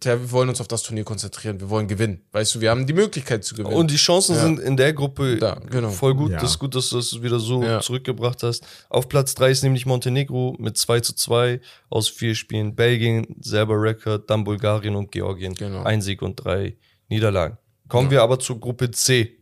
[0.00, 2.22] "Tja, wir wollen uns auf das Turnier konzentrieren, wir wollen gewinnen.
[2.32, 3.74] Weißt du, wir haben die Möglichkeit zu gewinnen.
[3.74, 4.42] Und die Chancen Ja.
[4.42, 5.90] sind in der Gruppe Da, genau.
[5.90, 6.32] voll gut.
[6.32, 6.40] Ja.
[6.40, 7.80] Das ist gut, dass du das wieder so Ja.
[7.80, 8.64] zurückgebracht hast.
[8.90, 12.74] Auf Platz 3 ist nämlich Montenegro mit 2 zu 2 aus vier Spielen.
[12.74, 15.54] Belgien, selber Rekord, dann Bulgarien und Georgien.
[15.54, 15.82] Genau.
[15.84, 16.76] Ein Sieg und drei
[17.08, 17.58] Niederlagen.
[17.88, 19.38] Kommen wir aber zur Gruppe C.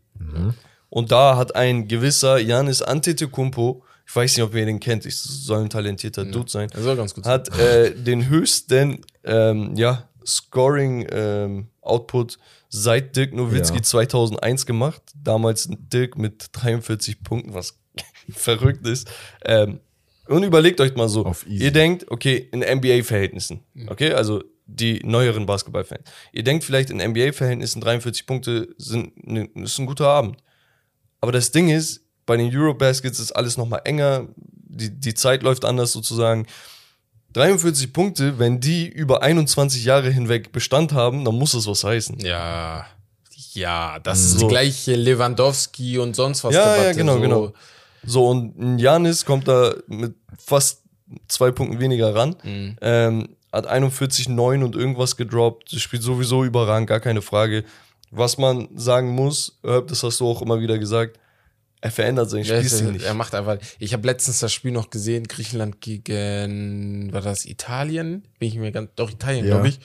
[0.89, 5.17] Und da hat ein gewisser Janis Antetokounmpo, ich weiß nicht, ob ihr den kennt, ich
[5.17, 7.33] soll ein talentierter Dude sein, das soll ganz gut sein.
[7.33, 13.83] hat äh, den höchsten ähm, ja, Scoring ähm, Output seit Dirk Nowitzki Ja.
[13.83, 15.03] 2001 gemacht.
[15.15, 17.79] Damals Dirk mit 43 Punkten, was
[18.31, 19.11] verrückt ist.
[19.45, 19.81] Ähm,
[20.27, 26.05] und überlegt euch mal so, ihr denkt, okay, in NBA-Verhältnissen, okay, also die neueren Basketballfans.
[26.33, 30.37] Ihr denkt vielleicht in NBA-Verhältnissen 43 Punkte sind ne, ist ein guter Abend.
[31.21, 35.65] Aber das Ding ist, bei den Eurobaskets ist alles nochmal enger, die, die Zeit läuft
[35.65, 36.47] anders sozusagen.
[37.33, 42.19] 43 Punkte, wenn die über 21 Jahre hinweg Bestand haben, dann muss das was heißen.
[42.21, 42.87] Ja,
[43.55, 44.39] ja, das ist So.
[44.41, 46.97] die gleiche Lewandowski und sonst was Ja, ja, Debatte.
[46.99, 47.21] genau, so.
[47.21, 47.53] genau.
[48.05, 50.83] So, und Janis kommt da mit fast
[51.29, 52.37] zwei Punkten weniger ran.
[52.43, 52.77] Mhm.
[52.81, 55.71] Ähm, hat 41, 9 und irgendwas gedroppt.
[55.79, 57.65] Spielt sowieso überragend, gar keine Frage.
[58.11, 61.19] Was man sagen muss, das hast du auch immer wieder gesagt,
[61.83, 63.05] er verändert sein Ja, Spielstil er, nicht.
[63.05, 63.59] er macht einfach.
[63.79, 68.25] Ich habe letztens das Spiel noch gesehen, Griechenland gegen, war das Italien?
[68.39, 69.51] Bin ich mir ganz, doch Italien, Ja.
[69.57, 69.81] glaube ich.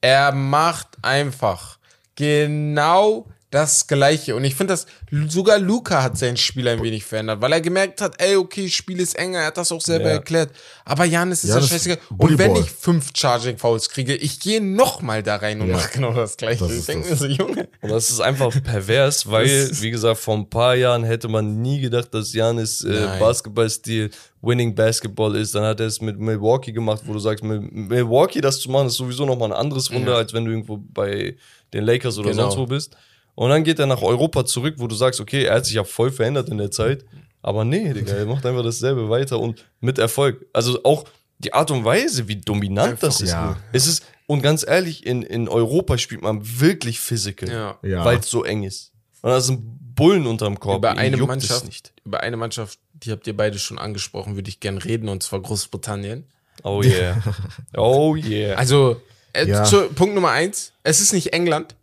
[0.00, 1.78] Er macht einfach
[2.14, 4.34] genau das Gleiche.
[4.34, 4.86] Und ich finde das,
[5.28, 8.98] sogar Luca hat sein Spiel ein wenig verändert, weil er gemerkt hat, ey, okay, Spiel
[8.98, 10.12] ist enger, er hat das auch selber Ja.
[10.14, 10.50] erklärt.
[10.84, 11.98] Aber Janis ist Ja, das scheißegal.
[12.16, 15.76] Und wenn ich fünf Charging Fouls kriege, ich gehe noch mal da rein und Ja.
[15.76, 16.60] mache genau das Gleiche.
[16.64, 17.68] Das ich ist denke mir so, Junge.
[17.82, 21.80] Und das ist einfach pervers, weil, wie gesagt, vor ein paar Jahren hätte man nie
[21.80, 23.18] gedacht, dass Janis äh.
[23.20, 25.54] Basketballstil Winning Basketball ist.
[25.54, 28.86] Dann hat er es mit Milwaukee gemacht, wo du sagst, mit Milwaukee das zu machen,
[28.88, 30.18] ist sowieso nochmal ein anderes Wunder, Ja.
[30.18, 31.36] als wenn du irgendwo bei
[31.72, 32.44] den Lakers oder Genau.
[32.44, 32.96] sonst wo bist.
[33.34, 35.84] Und dann geht er nach Europa zurück, wo du sagst, okay, er hat sich ja
[35.84, 37.04] voll verändert in der Zeit.
[37.40, 40.46] Aber nee, Digga, er macht einfach dasselbe weiter und mit Erfolg.
[40.52, 41.04] Also auch
[41.38, 43.30] die Art und Weise, wie dominant das ist.
[43.30, 43.56] ja.
[43.72, 47.78] Es ist, und ganz ehrlich, in, in Europa spielt man wirklich Physical Ja.
[47.82, 48.04] Ja.
[48.04, 48.92] weil es so eng ist.
[49.22, 49.60] Und da sind
[49.94, 50.78] Bullen unterm Korb.
[50.78, 51.92] Über eine juckt es Mannschaft, nicht.
[52.04, 55.40] über eine Mannschaft, die habt ihr beide schon angesprochen, würde ich gern reden, und zwar
[55.40, 56.24] Großbritannien.
[56.62, 57.20] Oh yeah.
[57.76, 58.54] oh yeah.
[58.56, 59.00] Also,
[59.32, 59.64] äh, Ja.
[59.64, 61.74] zu, Punkt Nummer eins, es ist nicht England.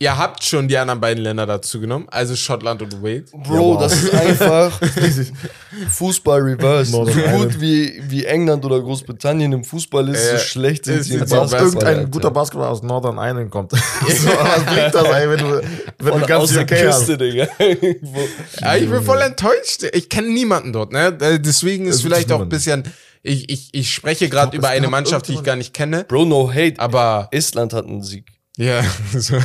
[0.00, 3.32] Ihr habt schon die anderen beiden Länder dazu genommen, also Schottland und Wales.
[3.32, 3.78] Bro, Ja, wow.
[3.80, 4.80] das ist einfach
[5.90, 6.92] Fußball reverse.
[6.92, 10.38] So gut wie, wie England oder Großbritannien im Fußball ist, so Ja.
[10.38, 11.60] schlecht sind Ist sie im Basketball.
[11.66, 12.08] irgendein Alter.
[12.10, 13.72] guter Basketballer aus Northern Ireland kommt.
[13.72, 15.62] so, was bringt das, ey, wenn du,
[15.98, 17.08] wenn Von du ganz aus der Küste, hast?
[17.20, 17.48] Digga.
[18.60, 19.82] Ja, ich bin voll enttäuscht.
[19.92, 21.08] Ich kenne niemanden dort, ne?
[21.20, 22.84] Äh, Deswegen ist Es gibt vielleicht auch ein bisschen,
[23.24, 26.50] ich, ich, ich spreche gerade über eine Mannschaft, die ich gar nicht kenne, Bro, no
[26.52, 26.78] hate.
[26.78, 28.26] aber Estland hat einen Sieg.
[28.56, 28.82] ja,
[29.16, 29.36] so,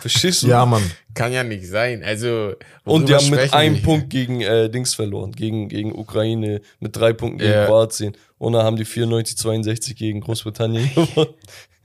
[0.00, 0.48] Verstehst du?
[0.48, 0.82] Ja, Mann.
[1.14, 2.02] kann ja nicht sein.
[2.04, 3.82] Also, Und die haben mit einem wir?
[3.82, 7.66] Punkt gegen äh, Dings verloren, gegen, gegen Ukraine, mit drei Punkten gegen Ja.
[7.66, 8.16] Kroatien.
[8.38, 11.30] Und dann haben die 94-62 gegen Großbritannien gewonnen.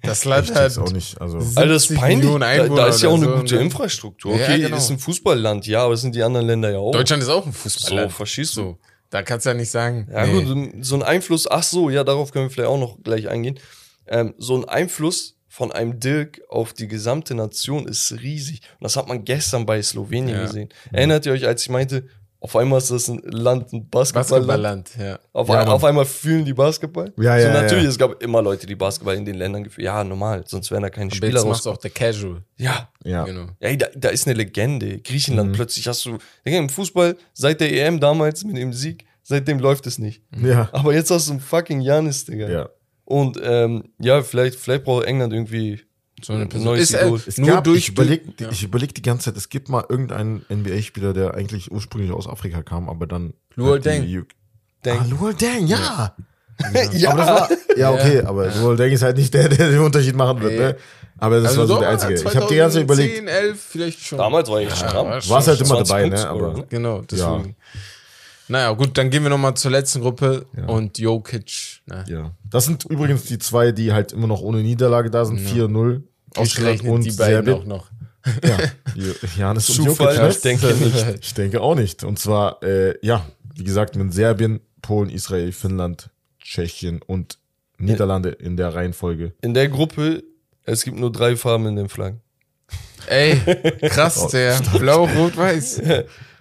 [0.03, 1.22] Das Land Ich hat auch nicht.
[1.22, 2.30] Also, Alter, das ist 70 peinlich.
[2.39, 3.62] Da, da ist ja auch eine so, gute ne?
[3.62, 4.36] Infrastruktur.
[4.36, 4.78] Ja, Okay, genau.
[4.78, 6.91] ist ein Fußballland, ja, aber das sind die anderen Länder ja auch.
[6.91, 8.12] Deutschland ist auch ein so, Fußballland.
[8.12, 8.62] verstehst du?
[8.62, 8.78] So,
[9.12, 10.07] da kannst du ja nicht sagen.
[10.12, 10.34] Ja, nee.
[10.34, 12.97] gut, so ein- so ein Einfluss, ach so, ja, darauf können wir vielleicht auch noch
[13.03, 13.59] gleich eingehen.
[14.07, 18.61] Ähm, so ein Einfluss von einem Dirk auf die gesamte Nation ist riesig.
[18.79, 20.41] Und das hat man gestern bei Slowenien Ja.
[20.43, 20.69] gesehen.
[20.93, 22.07] Erinnert ihr euch, als ich meinte,
[22.39, 24.85] auf einmal ist das ein Land, ein Basketballland?
[24.87, 25.19] Basketballland, ja.
[25.33, 27.11] Auf, Ja, ein, auf einmal fühlen die Basketball.
[27.17, 27.89] Ja, so, ja, natürlich, ja.
[27.89, 29.85] es gab immer Leute, die Basketball in den Ländern gefühlt.
[29.85, 31.63] Ja, normal, sonst wären da keine Spieler jetzt machst raus.
[31.65, 32.41] du auch der Casual.
[32.57, 33.25] Ja, ja.
[33.25, 33.47] Genau.
[33.59, 34.99] Ey, da, da ist eine Legende.
[35.01, 35.53] Griechenland Mhm.
[35.55, 39.85] plötzlich hast du, Digga, im Fußball, seit der EM damals mit dem Sieg, seitdem läuft
[39.85, 40.23] es nicht.
[40.41, 40.69] Ja.
[40.71, 42.49] Aber jetzt hast du einen fucking Janis, Digga.
[42.49, 42.69] ja.
[43.12, 45.82] Und ähm, ja, vielleicht, vielleicht braucht England irgendwie
[46.24, 46.66] So eine Person.
[46.66, 47.22] neues Ist, äh, Idol.
[47.28, 48.49] Es nur gab, durch ich überlege ja.
[48.49, 52.64] ich überleg die ganze Zeit, es gibt mal irgendeinen NBA-Spieler, der eigentlich ursprünglich aus Afrika
[52.64, 53.34] kam, aber dann.
[53.55, 54.26] Luol die Deng.
[54.86, 54.99] Deng.
[54.99, 56.16] Ah, Luol Deng, ja.
[56.93, 59.80] ja, Aber das war, ja, okay, aber Luol Deng ist halt nicht der, der den
[59.80, 60.59] Unterschied machen wird, Nee.
[60.59, 60.78] ne?
[61.18, 62.14] Aber das war so der Einzige.
[62.14, 64.18] Ich habe die ganze Zeit überlegt, 10, 11 vielleicht schon.
[64.18, 65.07] damals war ich Ja, stramm.
[65.07, 66.30] war warst halt immer 20 dabei, Punkte ne?
[66.30, 66.66] Aber ne?
[66.70, 67.55] Genau, deswegen.
[68.51, 70.65] Naja, gut, dann gehen wir nochmal zur letzten Gruppe Ja.
[70.65, 71.81] und Jokic.
[71.85, 72.03] Ne?
[72.09, 72.31] ja.
[72.49, 75.39] Das sind übrigens die zwei, die halt immer noch ohne Niederlage da sind.
[75.39, 76.01] 4-0.
[76.35, 77.89] Ausgerechnet die beiden auch noch.
[78.43, 78.57] Ja,
[79.37, 80.15] Janis und Zufall?
[80.15, 80.29] Jokic, ne?
[80.29, 81.05] Ich denke nicht.
[81.21, 82.03] Ich denke auch nicht.
[82.03, 83.25] Und zwar, äh, ja,
[83.55, 87.39] wie gesagt, mit Serbien, Polen, Israel, Finnland, Tschechien und
[87.77, 89.33] Niederlande in der Reihenfolge.
[89.41, 90.23] In der Gruppe,
[90.65, 92.19] es gibt nur drei Farben in den Flaggen.
[93.07, 93.37] Ey,
[93.89, 95.81] krass, der Blau, Rot, Weiß.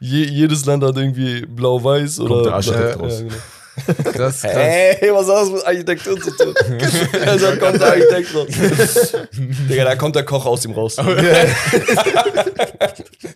[0.01, 2.43] Je, jedes Land hat irgendwie blau-weiß oder.
[2.45, 3.19] der Architekt raus.
[3.19, 3.35] genau.
[3.87, 4.43] Krass, krass.
[4.43, 6.55] Hey, was hat das mit Architektur zu tun?
[7.27, 8.49] also kommt der Architekt raus.
[9.33, 10.97] Digga, da kommt der Koch aus ihm raus.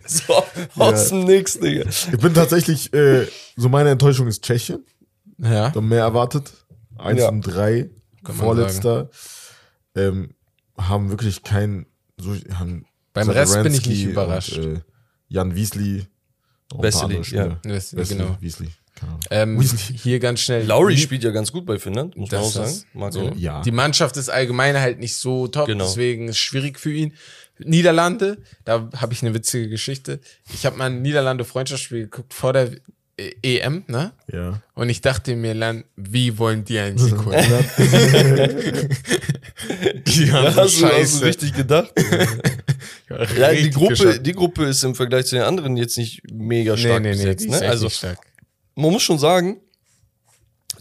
[0.05, 0.43] so,
[0.77, 1.89] aus dem Nix, Digga.
[1.89, 4.85] Ich bin tatsächlich, äh, so meine Enttäuschung ist Tschechien.
[5.37, 5.69] Ja.
[5.69, 6.51] Da mehr erwartet.
[6.97, 7.29] Eins Ja.
[7.29, 7.89] und drei,
[8.23, 9.09] vorletzter.
[9.95, 10.35] Ähm,
[10.77, 11.87] haben wirklich kein,
[12.17, 14.57] so, haben Beim Rest bin ich nicht überrascht.
[14.57, 14.81] Und, äh,
[15.27, 16.05] Jan Wiesli.
[16.73, 17.59] Wesley, Spieler.
[17.63, 18.37] Das, Wesley, genau.
[19.01, 19.19] Ahnung.
[19.29, 19.97] Ähm, Weasley.
[19.97, 20.65] hier ganz schnell.
[20.65, 22.89] Lauri spielt ja ganz gut bei Finnland, muss man auch Das sagen.
[22.93, 23.31] Mag so.
[23.35, 23.61] Ja.
[23.61, 25.85] Die Mannschaft ist allgemein halt nicht so top, Genau.
[25.85, 27.13] deswegen ist es schwierig für ihn.
[27.59, 30.19] Niederlande, da habe ich eine witzige Geschichte.
[30.53, 32.71] Ich habe mal ein Niederlande-Freundschaftsspiel geguckt vor der
[33.17, 34.11] EM, ne?
[34.31, 34.61] Ja.
[34.73, 37.45] Und ich dachte mir dann, wie wollen die einen Sieg holen?
[40.07, 41.25] die haben Ja, so hast, du, hast du Scheiße.
[41.25, 41.91] richtig gedacht?
[43.07, 44.25] Ja, die Richtig Gruppe, geschafft.
[44.25, 47.23] die Gruppe ist im Vergleich zu den anderen jetzt nicht mega stark nee, nee, nee,
[47.35, 47.45] besetzt.
[47.45, 47.61] die ne?
[47.69, 47.87] Also
[48.73, 49.61] man muss schon sagen,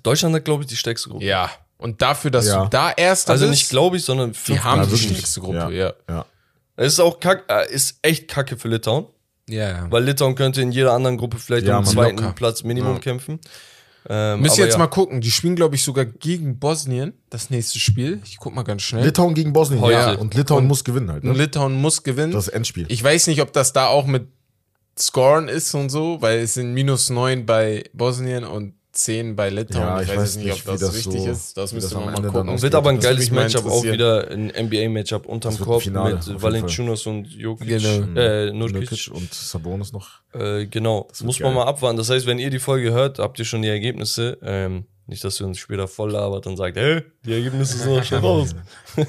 [0.02, 1.24] Deutschland hat, glaube ich, die stärkste Gruppe.
[1.24, 1.50] Ja.
[1.76, 2.64] Und dafür, dass Ja.
[2.64, 5.74] du da erster Also nicht glaube ich, sondern die fünf- haben Ja, die stärkste Gruppe,
[5.74, 5.92] ja.
[6.08, 6.24] Ja.
[6.76, 9.06] Es ist auch kack, äh, ist echt kacke für Litauen,
[9.48, 9.86] Ja, ja.
[9.90, 12.32] weil Litauen könnte in jeder anderen Gruppe vielleicht Ja, um den zweiten locker.
[12.32, 12.98] Platz Minimum Ja.
[13.00, 13.40] kämpfen.
[14.06, 14.78] Ähm, Müsst ihr aber jetzt ja.
[14.78, 15.20] mal gucken.
[15.22, 18.20] Die spielen, glaube ich, sogar gegen Bosnien, das nächste Spiel.
[18.24, 19.04] Ich guck mal ganz schnell.
[19.04, 19.94] Litauen gegen Bosnien, Heute.
[19.94, 20.12] ja.
[20.12, 21.24] Und Litauen Und- muss gewinnen halt.
[21.24, 21.38] Und Ne?
[21.38, 22.32] Litauen muss gewinnen.
[22.32, 22.84] Das ist Endspiel.
[22.88, 24.28] Ich weiß nicht, ob das da auch mit
[24.98, 29.82] scoren ist und so, weil es sind minus 9 bei Bosnien und 10 bei Litauen.
[29.82, 31.56] Ja, ich, ich weiß weiß nicht, ob das, das richtig so- ist.
[31.56, 32.46] Das müssen wir mal Ende gucken.
[32.46, 37.04] dann Wird aber ein geiles Matchup, auch wieder ein NBA-Matchup unterm Korb Finale, mit Valenciunas
[37.06, 37.68] und Jokic.
[37.68, 38.20] Genau.
[38.20, 38.74] Äh, Nurkic.
[38.90, 40.08] Nurkic und Sabonis noch.
[40.32, 41.46] Äh, genau, muss geil.
[41.48, 41.96] man mal abwarten.
[41.96, 44.38] Das heißt, wenn ihr die Folge hört, habt ihr schon die Ergebnisse.
[44.42, 48.04] Ähm, nicht, dass ihr uns später voll labert und sagt, hey, die Ergebnisse sind doch
[48.04, 48.54] schon raus.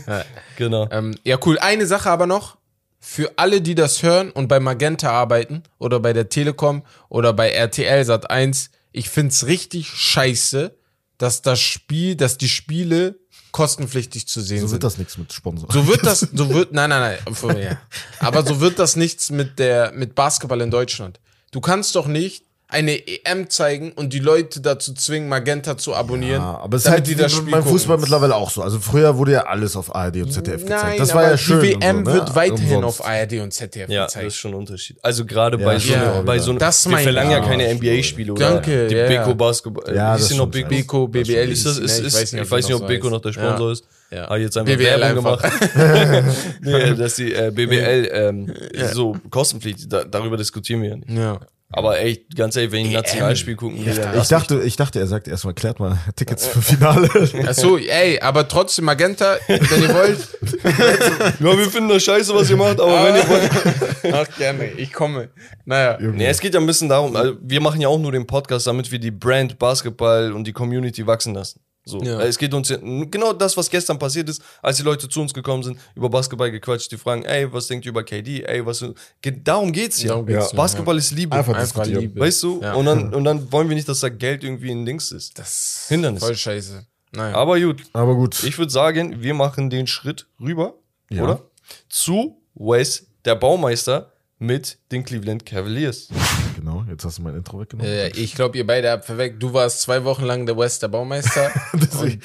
[0.57, 0.87] genau.
[0.91, 1.57] Ähm, ja, cool.
[1.59, 2.57] Eine Sache aber noch.
[2.99, 7.51] Für alle, die das hören und bei Magenta arbeiten oder bei der Telekom oder bei
[7.51, 10.75] RTL Sat 1, ich find's richtig scheiße,
[11.17, 13.19] dass das Spiel, dass die Spiele
[13.51, 14.73] kostenpflichtig zu sehen So sind.
[14.75, 15.71] wird das nichts mit Sponsor.
[15.71, 17.77] So wird das, so wird, nein, nein, nein,
[18.19, 21.19] aber so wird das nichts mit der, mit Basketball in Deutschland.
[21.51, 26.41] Du kannst doch nicht eine EM zeigen und die Leute dazu zwingen, Magenta zu abonnieren.
[26.41, 28.01] Ja, aber es ist halt die das beim Spiel Fußball gucken.
[28.01, 28.63] mittlerweile auch so.
[28.63, 30.83] Also früher wurde ja alles auf ARD und ZDF gezeigt.
[30.83, 31.61] Nein, das war ja schön.
[31.61, 32.13] Die WM so, ne?
[32.17, 32.99] wird weiterhin Umsonst.
[33.01, 34.27] auf ARD und ZDF Ja, das gezeigt.
[34.27, 34.97] ist schon ein Unterschied.
[35.03, 37.63] Also gerade bei, so, Ja, einer- bei so einem, das wir mein verlangen ja keine
[37.67, 39.19] Ja, NBA-Spiele oder Danke, die ja, ja.
[39.21, 39.95] Beko Basketball.
[39.95, 40.63] Ja, das die noch Beko?
[40.71, 40.77] ja.
[40.77, 43.83] Beko, BBL Ist das, ist, ist, ich weiß nicht, ob Beko noch der Sponsor ist.
[44.11, 44.29] Ja.
[44.29, 45.41] Ah, jetzt einfach BBL Werbung einfach.
[45.73, 46.23] gemacht.
[46.61, 48.53] nee, dass die äh, BBL ähm,
[48.93, 51.09] so kostenpflichtig, da, darüber diskutieren wir ja nicht.
[51.09, 51.39] Ja.
[51.71, 54.75] Aber echt, ganz ehrlich, wenn ich ein Nationalspiel gucken will, dann Ich lass dachte, ich
[54.75, 57.09] dachte, er sagt erstmal, klärt mal Tickets für Finale.
[57.47, 60.19] Achso, ey, aber trotzdem Magenta, wenn ihr wollt.
[60.41, 60.63] mich.
[61.39, 64.13] Ja, wir finden das scheiße, was ihr macht, aber wenn ihr wollt.
[64.13, 65.29] Ach, gerne, ich komme.
[65.65, 65.97] Naja.
[65.99, 68.67] Nee, es geht ja ein bisschen darum, also wir machen ja auch nur den Podcast,
[68.67, 71.59] damit wir die Brand Basketball und die Community wachsen lassen.
[71.87, 72.01] So.
[72.01, 72.19] Ja.
[72.21, 75.31] Es geht uns ja, genau das, was gestern passiert ist, als die Leute zu uns
[75.33, 78.41] gekommen sind, über Basketball gequatscht, die fragen, ey, was denkt ihr über KD?
[78.43, 78.83] Ey, was
[79.21, 80.09] geht, darum geht's ja.
[80.09, 80.57] Darum geht's, ja.
[80.57, 81.35] Basketball ist Liebe.
[81.35, 81.85] Einfach Einfach.
[81.85, 82.19] Liebe.
[82.19, 82.59] Weißt du?
[82.61, 82.73] Ja.
[82.73, 85.37] Und, dann, und dann wollen wir nicht, dass da Geld irgendwie ein Dings ist.
[85.37, 86.23] Das Hindernis.
[86.23, 86.87] Voll scheiße.
[87.11, 87.35] Naja.
[87.35, 88.43] Aber gut, Aber gut.
[88.43, 90.73] ich würde sagen, wir machen den Schritt rüber,
[91.11, 91.23] Ja.
[91.23, 91.41] oder?
[91.87, 94.11] Zu Wes, der Baumeister,
[94.45, 96.07] mit den Cleveland Cavaliers.
[96.55, 97.89] genau, jetzt hast du mein Intro weggenommen.
[97.91, 99.41] Äh, ich glaube, ihr beide habt verweckt.
[99.41, 101.51] Du warst zwei Wochen lang der West der Baumeister.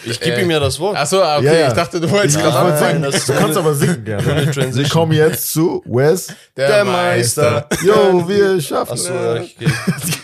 [0.04, 0.96] Ich gebe ihm ja das Wort.
[0.96, 1.68] Achso, okay, Ja, ja.
[1.68, 3.02] ich dachte, du wolltest gerade anfangen.
[3.10, 4.54] sagen, du kannst aber singen gerne.
[4.74, 7.66] Wir kommen jetzt zu Wes, Der der, Meister.
[7.70, 7.86] Meister.
[7.86, 9.50] Jo, wir schaffen Achso, es.
[9.56, 9.72] okay.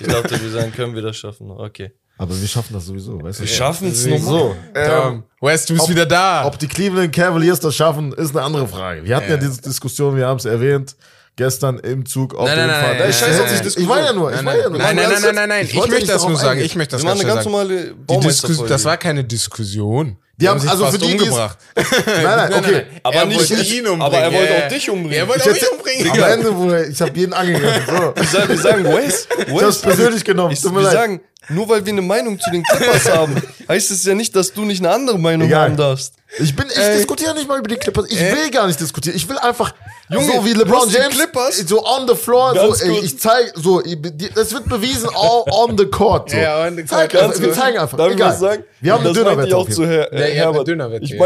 [0.01, 1.51] Ich dachte, wir sagen, können wir das schaffen.
[1.51, 1.93] Okay.
[2.19, 3.43] Aber wir schaffen das sowieso, weißt du?
[3.45, 4.57] Wir schaffen es So, nochmal.
[4.75, 6.47] Tom, West, du bist ob- wieder da.
[6.47, 9.05] Ob die Cleveland Cavaliers das schaffen, ist eine andere Frage.
[9.05, 9.41] Wir hatten ja, Ja.
[9.41, 10.97] diese Diskussion, wir haben es erwähnt,
[11.37, 12.99] gestern im Zug auf Nein, dem nein, Fahrrad.
[12.99, 13.83] nein, scheiß nein, auf die nein, Diskussion.
[13.85, 14.79] Ich war ja nur, ich Nein, war nein, ja nur.
[14.79, 15.65] nein, nein, nein, nein, nein, nein.
[15.67, 16.61] Ich Ich möchte das nur sagen.
[16.61, 18.69] Ich möchte das ganz eine ganz normale Baumeisterfolge.
[18.69, 20.17] das war keine Diskussion.
[20.39, 21.57] Die haben- sich also fast für die, umgebracht.
[22.07, 22.83] Nein, nein, okay.
[23.03, 24.03] Aber er nicht wollte ich, ihn umbringen.
[24.03, 25.19] aber er wollte auch dich umbringen.
[25.19, 26.11] Er wollte Ich auch mich umbringen.
[26.23, 27.83] Am Ende, wo er, ich habe jeden angegriffen.
[27.87, 28.49] So.
[28.49, 29.29] Wir sagen, Wes.
[29.47, 30.53] Ich hab's persönlich genommen.
[30.53, 31.21] Ich, Tut mir leid.
[31.49, 34.65] Nur weil wir eine Meinung zu den Clippers haben, heißt es ja nicht, dass du
[34.65, 35.65] nicht eine andere Meinung Egal.
[35.71, 36.15] haben darfst.
[36.39, 36.97] Ich bin, ich Ey.
[36.97, 38.07] diskutiere nicht mal über die Clippers.
[38.11, 39.17] Ich will gar nicht diskutieren.
[39.17, 39.73] Ich will einfach,
[40.11, 41.59] Junge, so wie LeBron James, Clippers.
[41.67, 43.97] so on the floor, Ganz so, ey, ich zeige, so, ich-
[44.35, 46.31] das wird bewiesen all on the court.
[46.31, 46.37] So.
[46.37, 47.23] Ja, on the Zeig court.
[47.25, 47.97] einfach, wir zeigen einfach.
[47.97, 48.31] Darf ich Egal.
[48.31, 48.65] was sagen?
[48.81, 50.69] Wir haben eine das meinte ich Dönerwette auch zu ihr habt eine Herbert.
[50.69, 51.19] Dönerwette, Ich ja.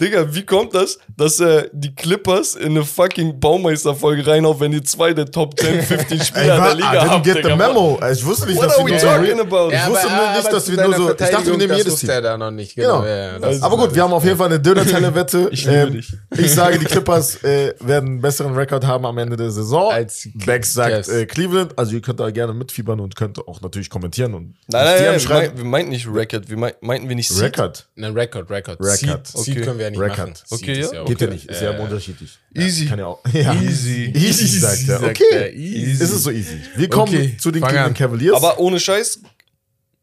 [0.00, 4.82] Digga, wie kommt das, dass äh, die Clippers in eine fucking Baumeisterfolge reinhauen, wenn die
[4.82, 7.22] zwei der Top 10, 15 Spieler Ey, der Liga I didn't haben?
[7.24, 7.98] get the Digga, memo.
[8.12, 9.70] Ich wusste nicht, What dass wir we nur so talking about?
[9.72, 12.10] Ich wusste nur nicht, dass wir nur so, ich dachte, wir nehmen jedes Team.
[12.10, 12.74] Er da noch nicht.
[12.76, 13.00] Genau.
[13.00, 13.06] Genau.
[13.08, 15.48] Ja, das Aber gut, wir haben auf jeden Fall eine Döner-Teller-Wette.
[15.58, 16.12] Ich liebe dich.
[16.36, 19.92] Ich sage, die Clippers äh, werden einen besseren Rekord haben am Ende der Saison.
[19.92, 21.76] Als Bex sagt äh, Cleveland.
[21.76, 25.50] Also ihr könnt da gerne mitfiebern und könnt auch natürlich kommentieren und Nein, nein, nein,
[25.56, 27.42] wir, meinten nicht Record, wir meint, meinten wir nicht Seed.
[27.42, 27.88] Record.
[27.96, 28.78] Ein Record, Record.
[28.80, 29.26] Record.
[29.26, 29.64] Seed, Seed Okay.
[29.64, 30.18] können wir ja nicht Record.
[30.18, 30.34] machen.
[30.46, 31.04] Seed Okay, ist ja.
[31.04, 31.34] Geht ja okay.
[31.34, 32.38] nicht, ist ja unterschiedlich.
[32.54, 32.86] Easy.
[32.86, 33.20] Kann ja auch.
[33.32, 33.54] Ja.
[33.54, 34.12] Easy.
[34.14, 35.02] Easy, sagt er.
[35.02, 35.24] Okay.
[35.32, 35.92] er, easy.
[36.04, 36.60] Ist es so easy.
[36.76, 37.94] Wir kommen Okay, zu den Cleveland an.
[37.94, 38.36] Cavaliers.
[38.36, 39.20] Aber ohne Scheiß,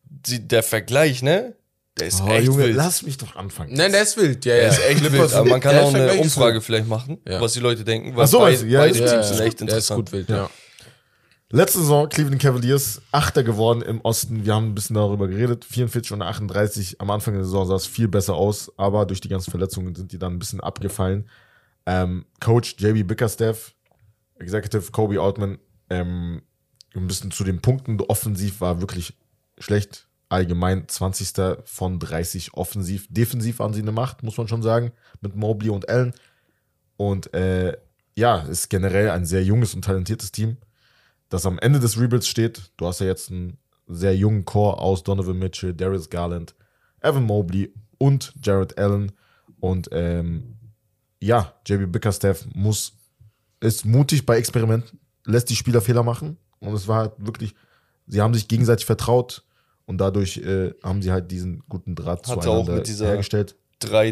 [0.09, 1.53] die, der Vergleich, ne?
[1.97, 2.75] Der ist oh, echt Junge, wild.
[2.75, 3.73] lass mich doch anfangen.
[3.73, 4.43] Nein, der ist wild.
[4.43, 4.69] Ja, Der ja.
[4.69, 5.33] ist echt wild.
[5.33, 7.39] Aber man kann Der auch eine Umfrage vielleicht machen, Ja.
[7.39, 8.13] was die Leute denken.
[8.17, 8.67] Weil Ach so, beid- meinst du?
[8.67, 9.23] Ja, beide ist Teams gut.
[9.23, 9.97] sind echt Der ist interessant.
[9.99, 10.49] gut wild, ja.
[11.51, 14.45] Letzte Saison Cleveland Cavaliers, Achter geworden im Osten.
[14.45, 15.63] Wir haben ein bisschen darüber geredet.
[15.63, 16.99] 44 und 38.
[16.99, 20.11] Am Anfang der Saison sah es viel besser aus, aber durch die ganzen Verletzungen sind
[20.11, 21.29] die dann ein bisschen abgefallen.
[21.85, 23.75] Ähm, Coach JB Bickerstaff,
[24.39, 25.59] Executive Kobe Altman,
[25.91, 26.41] ähm,
[26.95, 29.13] ein bisschen zu den Punkten offensiv war wirklich
[29.59, 30.07] schlecht.
[30.29, 31.59] Allgemein 20.
[31.63, 33.05] von 30 offensiv.
[33.11, 34.91] Defensiv waren sie eine Macht, muss man schon sagen,
[35.21, 36.15] mit Mobley und Allen.
[36.97, 37.77] Und äh,
[38.15, 40.57] ja, ist generell ein sehr junges und talentiertes Team,
[41.29, 42.71] das am Ende des Rebuilds steht.
[42.77, 43.57] Du hast ja jetzt einen
[43.87, 46.55] sehr jungen Core aus Donovan Mitchell, Darius Garland,
[47.01, 49.11] Evan Mobley und Jared Allen.
[49.59, 50.55] Und ähm,
[51.19, 52.93] ja, JB Bickerstaff muss,
[53.59, 56.37] ist mutig bei Experimenten, lässt die Spieler Fehler machen.
[56.59, 57.55] Und es war halt wirklich,
[58.07, 59.43] sie haben sich gegenseitig vertraut
[59.85, 63.07] und dadurch äh, haben sie halt diesen guten Draht Hat er auch zueinander mit dieser-
[63.07, 63.55] hergestellt.
[63.79, 64.11] drei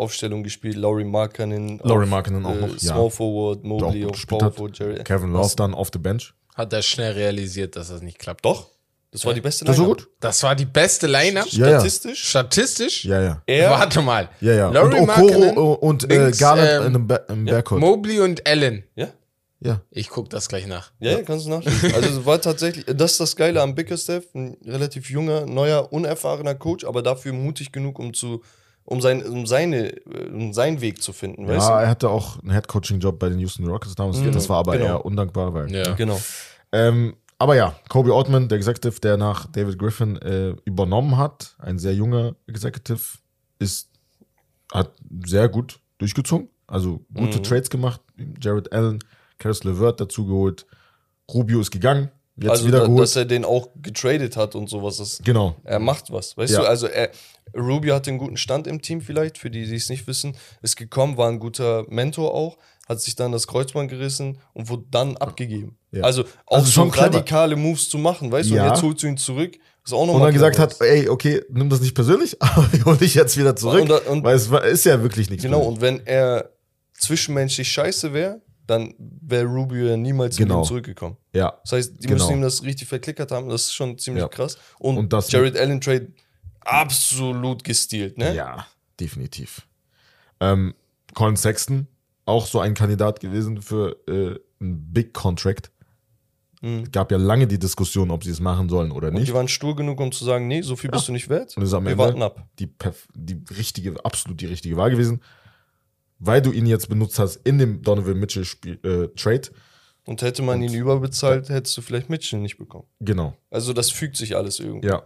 [0.00, 0.76] Tower-Aufstellung gespielt.
[0.76, 1.80] Laurie Markkanen.
[1.82, 2.92] Laurie Markkanen auch noch, ja.
[2.94, 4.52] Small Forward, der auch Mobley gut auf Power.
[4.52, 5.04] Forward, Jerry.
[5.04, 6.32] Kevin Love dann auf der Bench.
[6.54, 8.44] Hat er schnell realisiert, dass das nicht klappt.
[8.44, 8.68] Doch,
[9.10, 9.98] das war die beste Das Lineup.
[9.98, 10.08] gut?
[10.20, 11.46] Das war die beste Line-Up?
[11.50, 11.72] Ja, ja.
[11.80, 12.24] Statistisch.
[12.28, 13.04] Statistisch?
[13.04, 13.42] Ja, ja.
[13.46, 14.28] Er, Warte mal.
[14.40, 14.70] Ja, ja.
[14.70, 17.80] Laurie und Markkanen, Okoro und äh, links, Garland ähm, in einem ba im Backcourt.
[17.80, 18.84] Mobley und Allen.
[18.94, 19.08] ja,
[19.60, 19.80] Ja.
[19.90, 20.92] Ich guck das gleich nach.
[21.00, 21.92] ja, ja, kannst du nachschauen.
[21.94, 26.54] Also es war tatsächlich, das ist das Geile am Bickerstaff, ein relativ junger, neuer, unerfahrener
[26.54, 28.42] Coach, aber dafür mutig genug, um zu,
[28.86, 32.40] um, sein, um seine, äh, um seinen Weg zu finden, weißt Ja, er hatte auch
[32.40, 34.22] einen Headcoaching-Job bei den Houston Rockets damals.
[34.22, 34.86] Das war aber genau.
[34.86, 35.70] eher undankbar, weil.
[35.72, 35.82] Ja.
[35.84, 35.96] du?
[35.96, 36.20] Genau.
[36.72, 41.78] Ähm, aber ja, Kobe Altman, der Executive, der nach David Griffin äh, übernommen hat, ein
[41.78, 43.18] sehr junger Executive,
[43.58, 43.90] ist,
[44.72, 44.92] hat
[45.26, 46.48] sehr gut durchgezogen.
[46.66, 48.00] Also gute Trades gemacht.
[48.40, 48.98] Jared Allen,
[49.38, 50.66] Karis LeVert dazu geholt.
[51.32, 54.98] Rubio ist gegangen, jetzt also, wieder da, dass er den auch getradet hat und sowas.
[54.98, 55.56] Das, genau.
[55.64, 56.60] er macht was, weißt Ja.
[56.60, 56.66] du?
[56.68, 57.10] Also er,
[57.56, 60.36] Rubio hat einen guten Stand im Team vielleicht, für die, die es nicht wissen.
[60.62, 62.58] Ist gekommen, war ein guter Mentor auch,
[62.88, 65.78] hat sich dann das Kreuzband gerissen und wurde dann abgegeben.
[65.92, 66.02] Ja.
[66.02, 67.06] Also auch Also so schon clever.
[67.06, 68.54] radikale Moves zu machen, weißt du?
[68.56, 68.64] Ja.
[68.64, 69.56] Und jetzt holst du ihn zurück.
[69.90, 73.36] Und dann gesagt hat, ey, okay, nimm das nicht persönlich, aber ich hol dich jetzt
[73.36, 73.82] wieder zurück.
[73.82, 75.44] Und da- und- weil es ist ja wirklich nichts.
[75.44, 75.76] Genau, persönlich.
[75.76, 76.50] und wenn er
[76.98, 80.62] zwischenmenschlich scheiße wäre, dann wäre Rubio ja niemals Genau.
[80.64, 81.16] zurückgekommen.
[81.32, 81.58] ja.
[81.62, 82.24] Das heißt, die Genau.
[82.24, 83.48] müssen ihm das richtig verklickert haben.
[83.48, 84.28] Das ist schon ziemlich Ja.
[84.28, 84.56] krass.
[84.78, 86.08] Und, Und das- Jared Allen Trade
[86.60, 88.34] absolut gestealt, ne?
[88.34, 88.66] Ja,
[89.00, 89.66] definitiv.
[90.40, 90.74] Ähm,
[91.14, 91.86] Colin Sexton,
[92.24, 95.70] auch so ein Kandidat gewesen für äh, einen Big Contract.
[96.62, 96.90] Mhm.
[96.90, 99.28] Gab ja lange die Diskussion, ob sie es machen sollen oder Und nicht.
[99.28, 101.56] die waren stur genug, um zu sagen, nee, so viel bist du nicht wert.
[101.56, 102.46] Und das ist am Wir Ende warten ab.
[102.58, 102.68] Die,
[103.14, 105.20] die richtige, absolut die richtige Wahl gewesen.
[106.18, 109.50] Weil du ihn jetzt benutzt hast in dem Donovan Mitchell Spiel, äh, Trade.
[110.04, 112.86] Und hätte man ihn überbezahlt, hättest du vielleicht Mitchell nicht bekommen.
[113.00, 113.36] Genau.
[113.50, 114.88] Also das fügt sich alles irgendwie.
[114.88, 115.02] Ja.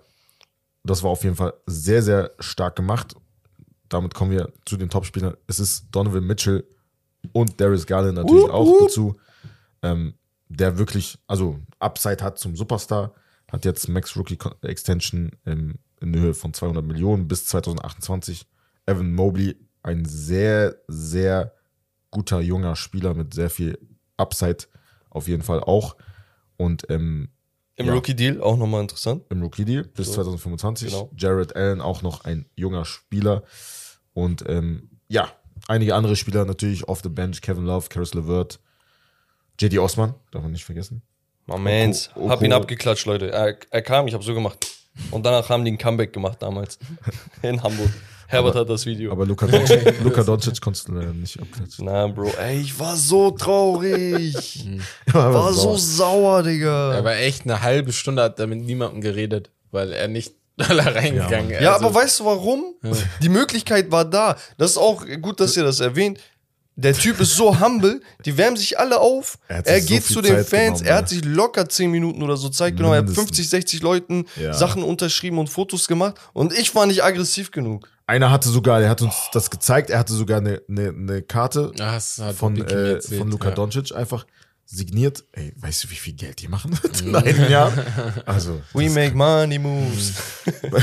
[0.84, 3.14] Das war auf jeden Fall sehr, sehr stark gemacht.
[3.88, 5.36] Damit kommen wir zu den Topspielern.
[5.46, 6.64] Es ist Donovan Mitchell
[7.32, 9.16] und Darius Garland natürlich Wup, auch dazu,
[9.82, 10.14] ähm,
[10.48, 13.14] der wirklich, also Upside hat zum Superstar,
[13.50, 18.46] hat jetzt Max Rookie Extension ähm, in Höhe von 200 Millionen bis 2028.
[18.86, 21.54] Evan Mobley, ein sehr, sehr
[22.10, 23.78] guter junger Spieler mit sehr viel
[24.16, 24.64] Upside,
[25.10, 25.96] auf jeden Fall auch.
[26.56, 27.28] Und ähm,
[27.76, 27.94] Im Ja.
[27.94, 29.24] Rookie-Deal auch nochmal interessant.
[29.30, 30.14] im Rookie Deal bis So.
[30.14, 30.88] 2025.
[30.90, 31.10] Genau.
[31.16, 33.42] Jared Allen auch noch ein junger Spieler.
[34.12, 35.32] Und ähm, ja,
[35.68, 37.40] einige andere Spieler natürlich off the bench.
[37.40, 38.60] Kevin Love, Karis LeVert,
[39.58, 41.02] JD Osman, darf man nicht vergessen.
[41.46, 42.10] My mans.
[42.14, 43.30] Oko- Hab ihn abgeklatscht, Leute.
[43.32, 44.66] Er, er kam, ich habe so gemacht.
[45.10, 46.78] Und danach haben die ein Comeback gemacht damals.
[47.42, 47.90] In Hamburg.
[48.30, 49.12] Herbert hat das Video.
[49.12, 51.84] Aber Luka Doncic, Luka Doncic konntest du leider nicht abklatschen.
[51.84, 54.66] Na, Bro, ey, ich war so traurig.
[55.12, 56.42] Aber war so sauer.
[56.42, 56.94] Digga.
[56.94, 60.66] Er war echt eine halbe Stunde, hat er mit niemandem geredet, weil er nicht da
[60.66, 61.60] reingegangen ist.
[61.62, 62.74] Ja, Also, aber weißt du warum?
[63.22, 64.36] Die Möglichkeit war da.
[64.58, 66.18] Das ist auch gut, dass ihr das erwähnt.
[66.76, 69.38] Der Typ ist so humble, die wärmen sich alle auf.
[69.48, 70.96] Er Er, so geht viel zu den Zeit Fans, genommen, er ja.
[70.98, 72.94] hat sich locker 10 Minuten oder so Zeit genommen.
[72.94, 73.28] Er hat Mindestens.
[73.36, 74.54] 50, 60 Leuten Ja.
[74.54, 76.14] Sachen unterschrieben und Fotos gemacht.
[76.32, 77.86] Und ich war nicht aggressiv genug.
[78.10, 81.70] Einer hatte sogar, der hat uns das gezeigt, er hatte sogar eine, eine, eine Karte
[81.78, 82.00] Ah,
[82.32, 83.54] von, äh, erzählt, von Luka ja.
[83.54, 84.26] Doncic einfach
[84.66, 85.22] signiert.
[85.30, 87.72] Ey, weißt du, wie viel Geld die machen in einem Jahr?
[88.26, 90.14] Also, We make money moves.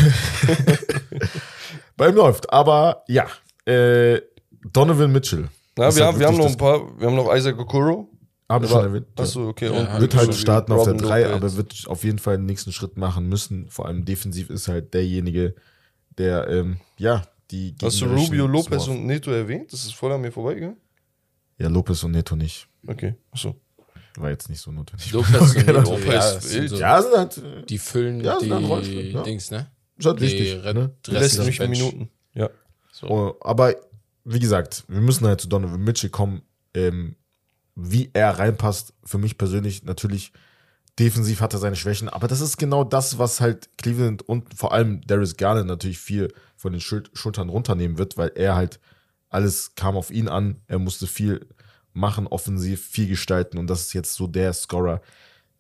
[1.98, 2.50] bei ihm läuft.
[2.52, 3.26] Aber ja,
[3.66, 4.22] äh,
[4.72, 5.50] Donovan Mitchell.
[5.78, 6.98] Ja, wir, haben, wir haben noch ein paar.
[6.98, 8.10] Wir haben noch Isaac Okoro.
[8.50, 9.08] Haben wir Aber- schon erwähnt.
[9.18, 9.66] Achso, okay.
[9.70, 11.36] Ja, Wird halt starten auf der Robin 3, Lopez.
[11.36, 13.68] aber wird auf jeden Fall den nächsten Schritt machen müssen.
[13.70, 15.56] Vor allem defensiv ist halt derjenige,
[16.18, 17.76] der, ähm, ja, die.
[17.82, 19.72] Hast du Rubio, Lopez Small- und Neto erwähnt?
[19.72, 20.78] Das ist voll an mir vorbeigegangen.
[21.58, 22.68] Ja, Lopez und Neto nicht.
[22.86, 23.56] Okay, achso.
[24.18, 25.12] War jetzt nicht so notwendig.
[25.12, 25.80] Lopez und Genau.
[25.80, 26.70] Neto, Lopez ja, sind wild.
[26.72, 29.22] so, Ja, sind halt, äh, die füllen Ja, sind die ein Rollstuhl, ja.
[29.24, 29.68] Dings, ne?
[29.98, 30.64] ist halt Die wichtig.
[30.64, 30.92] Red- Ne?
[31.06, 31.80] Die Rest letzten des nicht Bench.
[31.80, 32.10] Minuten.
[32.34, 32.50] Ja.
[32.92, 33.08] So.
[33.08, 33.76] Oh, aber
[34.26, 36.42] wie gesagt, wir müssen halt zu Donovan Mitchell kommen.
[36.74, 37.16] Ähm,
[37.76, 40.32] wie er reinpasst, für mich persönlich natürlich
[41.00, 44.72] defensiv hat er seine Schwächen, aber das ist genau das, was halt Cleveland und vor
[44.74, 48.80] allem Darius Garland natürlich viel von den Schul Schultern runternehmen wird, weil er halt
[49.30, 50.62] alles kam auf ihn an.
[50.68, 51.46] Er musste viel
[51.94, 55.02] machen, offensiv, viel gestalten und das ist jetzt so der Scorer,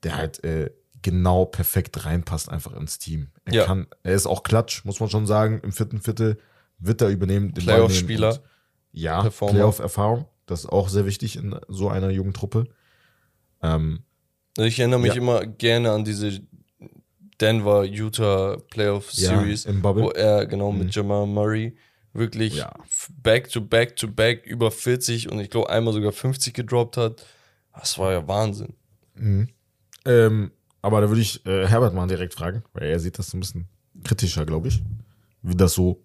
[0.03, 0.71] der halt äh,
[1.01, 3.29] genau perfekt reinpasst einfach ins Team.
[3.45, 3.65] Er Ja.
[3.65, 5.59] kann, er ist auch klatsch, muss man schon sagen.
[5.63, 6.38] Im vierten Viertel
[6.79, 7.53] wird er übernehmen.
[7.53, 8.39] den Playoff-Spieler.
[8.91, 9.29] Ja.
[9.29, 10.25] Playoff-Erfahrung.
[10.47, 12.67] Das ist auch sehr wichtig in so einer jungen Truppe.
[13.61, 14.03] Ähm,
[14.57, 15.21] Ich erinnere mich Ja.
[15.21, 16.41] immer gerne an diese
[17.39, 20.03] Denver, Utah Playoff Ja, Series, im Bubble.
[20.03, 20.79] wo er genau Mhm.
[20.79, 21.77] mit Jamal Murray
[22.13, 22.73] wirklich Ja.
[23.21, 27.23] back to back to back über 40 und ich glaube einmal sogar 50 gedroppt hat.
[27.77, 28.73] Das war ja Wahnsinn.
[30.05, 30.51] ähm,
[30.81, 33.41] aber da würde ich äh, Herbert mal direkt fragen, weil er sieht das so ein
[33.41, 33.67] bisschen
[34.03, 34.81] kritischer, glaube ich.
[35.43, 36.01] Wie das so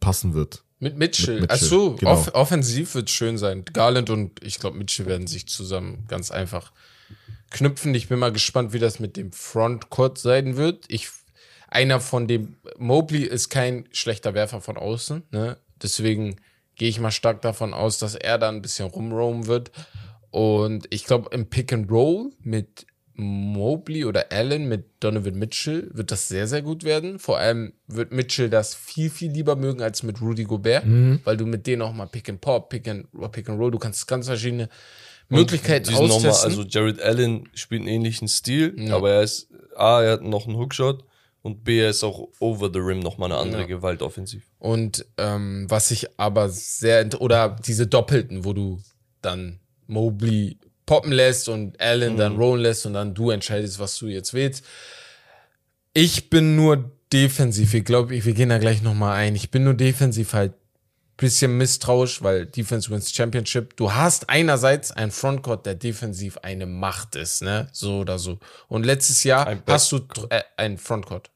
[0.00, 0.64] passen wird.
[0.78, 1.40] Mit Mitchell.
[1.40, 2.12] Mit Mitchell, Achso, genau.
[2.12, 3.64] off offensiv wird schön sein.
[3.72, 6.72] Garland und ich glaube Mitchell werden sich zusammen ganz einfach
[7.50, 7.94] knüpfen.
[7.94, 10.84] Ich bin mal gespannt, wie das mit dem Frontcourt sein wird.
[10.88, 11.08] Ich,
[11.68, 15.58] einer von dem, Mobley ist kein schlechter Werfer von außen, ne?
[15.82, 16.36] Deswegen
[16.76, 19.70] gehe ich mal stark davon aus, dass er da ein bisschen rumroamen wird.
[20.30, 26.10] Und ich glaube, im Pick and Roll mit Mobley oder Allen mit Donovan Mitchell wird
[26.10, 27.18] das sehr, sehr gut werden.
[27.18, 30.84] Vor allem wird Mitchell das viel, viel lieber mögen als mit Rudy Gobert,
[31.24, 33.78] weil du mit denen auch mal Pick and Pop, Pick and, Pick and Roll, du
[33.78, 34.68] kannst ganz verschiedene
[35.30, 36.50] Möglichkeiten sind nochmal, austesten.
[36.50, 40.56] also Jared Allen spielt einen ähnlichen Stil, aber er ist, A, er hat noch einen
[40.56, 41.04] Hookshot
[41.42, 43.66] und B, er ist auch over the rim nochmal eine andere Ja.
[43.66, 44.42] Gewalt offensiv.
[44.58, 48.80] Und ähm, was ich aber sehr, oder diese Doppelten, wo du
[49.22, 54.08] dann Mobley poppen lässt und Allen dann rollen lässt und dann du entscheidest, was du
[54.08, 54.64] jetzt willst.
[55.94, 59.34] Ich bin nur defensiv, ich glaube, wir gehen da gleich nochmal ein.
[59.36, 60.52] Ich bin nur defensiv halt
[61.20, 63.76] bisschen misstrauisch, weil Defense wins Championship.
[63.76, 67.68] Du hast einerseits ein Frontcourt, der defensiv eine Macht ist, ne?
[67.72, 68.38] So oder so.
[68.68, 70.00] Und letztes Jahr Ein hast du
[70.30, 71.30] äh, ein Frontcourt,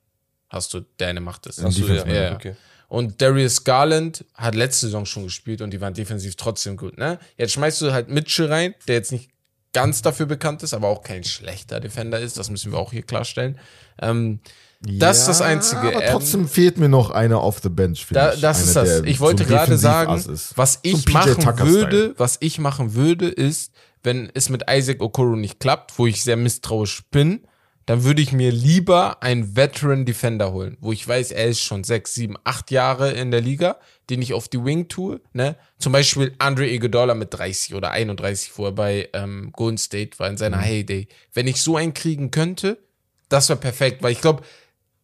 [0.48, 1.58] hast du, der eine Macht ist.
[1.58, 2.34] Defense, ja, ja, ja.
[2.34, 2.56] okay.
[2.88, 7.18] Und Darius Garland hat letzte Saison schon gespielt und die waren defensiv trotzdem gut, ne?
[7.36, 9.30] Jetzt schmeißt du halt Mitchell rein, der jetzt nicht
[9.74, 12.38] ganz dafür bekannt ist, aber auch kein schlechter Defender ist.
[12.38, 13.58] Das müssen wir auch hier klarstellen.
[14.00, 14.40] Ähm,
[14.86, 15.80] das ist das Einzige.
[15.88, 18.06] Aber Ähm, trotzdem fehlt mir noch einer auf the bench.
[18.10, 18.40] da, ich.
[18.40, 19.02] das ist Einer, das.
[19.06, 20.56] Ich wollte so gerade sagen, ist.
[20.56, 23.72] was ich machen würde, was ich machen würde, ist,
[24.02, 27.40] wenn es mit Isaac Okoro nicht klappt, wo ich sehr misstrauisch bin,
[27.86, 31.84] dann würde ich mir lieber einen Veteran Defender holen, wo ich weiß, er ist schon
[31.84, 33.76] sechs, sieben, acht Jahre in der Liga,
[34.08, 35.56] den ich auf die Wing tue, ne?
[35.78, 40.28] Zum Beispiel Andre Iguodala mit 30 oder 31, wo er bei ähm, Golden State war
[40.28, 41.08] in seiner Heyday.
[41.34, 42.78] Wenn ich so einen kriegen könnte,
[43.28, 44.42] das wäre perfekt, weil ich glaube,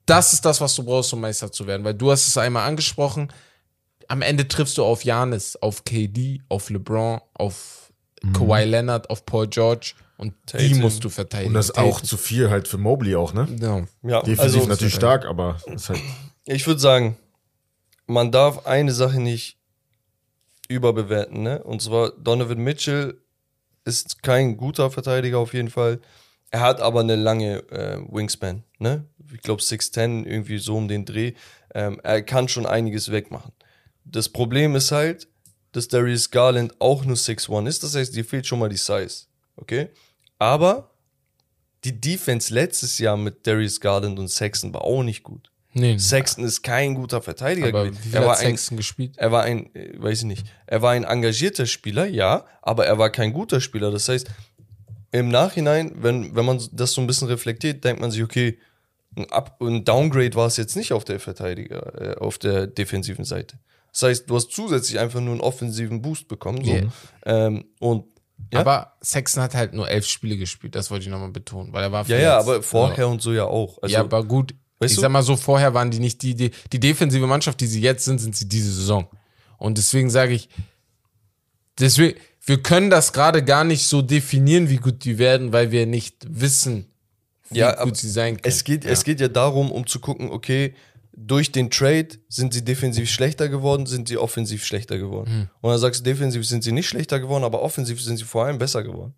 [0.07, 2.69] das ist das, was du brauchst, um Meister zu werden, weil du hast es einmal
[2.69, 3.33] angesprochen,
[4.09, 7.93] am Ende triffst du auf Janis, auf KD, auf LeBron, auf
[8.33, 10.79] Kawhi Leonard, auf Paul George und die Tatum.
[10.81, 11.49] musst du verteidigen.
[11.49, 13.49] Und das ist auch zu viel halt für Mobley auch, ne?
[13.61, 13.87] Ja.
[14.03, 16.01] Ja, Defensiv also natürlich stark, aber ist halt
[16.45, 17.17] ich würde sagen,
[18.07, 19.59] man darf eine Sache nicht
[20.69, 21.63] überbewerten, ne?
[21.63, 23.19] Und zwar Donovan Mitchell
[23.85, 26.01] ist kein guter Verteidiger auf jeden Fall.
[26.51, 29.05] Er hat aber eine lange äh, Wingspan, ne?
[29.35, 31.33] Ich glaube 6'10, irgendwie so um den Dreh.
[31.75, 33.53] Ähm, er kann schon einiges wegmachen.
[34.05, 35.29] Das Problem ist halt,
[35.73, 37.83] dass Darius Garland auch nur 6'1 ist.
[37.85, 39.27] Das heißt, dir fehlt schon mal die Size.
[39.57, 39.89] Okay?
[40.39, 40.91] Aber
[41.85, 45.51] die Defense letztes Jahr mit Darius Garland und Sexton war auch nicht gut.
[45.73, 48.01] Nee, Sexton ist kein guter Verteidiger aber gewesen.
[48.03, 49.13] wie Er war hat ein, Sexton gespielt?
[49.17, 52.99] er war ein, äh, weiß ich nicht, er war ein engagierter Spieler, ja, aber er
[52.99, 53.93] war kein guter Spieler.
[53.93, 54.29] Das heißt,
[55.13, 58.59] im Nachhinein, wenn, wenn man das so ein bisschen reflektiert, denkt man sich, okay,
[59.17, 63.25] ein, Up ein Downgrade war es jetzt nicht auf der Verteidiger, äh, auf der defensiven
[63.25, 63.59] Seite.
[63.93, 66.65] Das heißt, du hast zusätzlich einfach nur einen offensiven Boost bekommen.
[66.65, 66.71] So.
[66.71, 66.93] Yeah.
[67.25, 68.05] Ähm, und
[68.53, 71.85] ja, Aber Sexton hat halt nur elf Spiele gespielt, das wollte ich nochmal betonen, weil
[71.85, 73.81] er war ja, ja, aber vorher und so ja auch.
[73.83, 74.55] Also, ja, aber gut.
[74.83, 77.81] ich sag mal so, vorher waren die nicht die, die, die defensive Mannschaft, die sie
[77.81, 79.09] jetzt sind, sind sie diese Saison.
[79.59, 80.49] Und deswegen sage ich,
[81.79, 85.87] deswegen, wir können das gerade gar nicht so definieren, wie gut die werden, weil wir
[85.87, 86.91] nicht wissen,
[87.53, 88.45] Ja, gut sie sein können.
[88.45, 88.91] Es geht, ja.
[88.91, 90.75] es geht ja darum, um zu gucken, okay,
[91.13, 95.31] durch den Trade sind sie defensiv schlechter geworden, sind sie offensiv schlechter geworden.
[95.31, 95.49] Hm.
[95.61, 98.45] Und dann sagst du, defensiv sind sie nicht schlechter geworden, aber offensiv sind sie vor
[98.45, 99.15] allem besser geworden.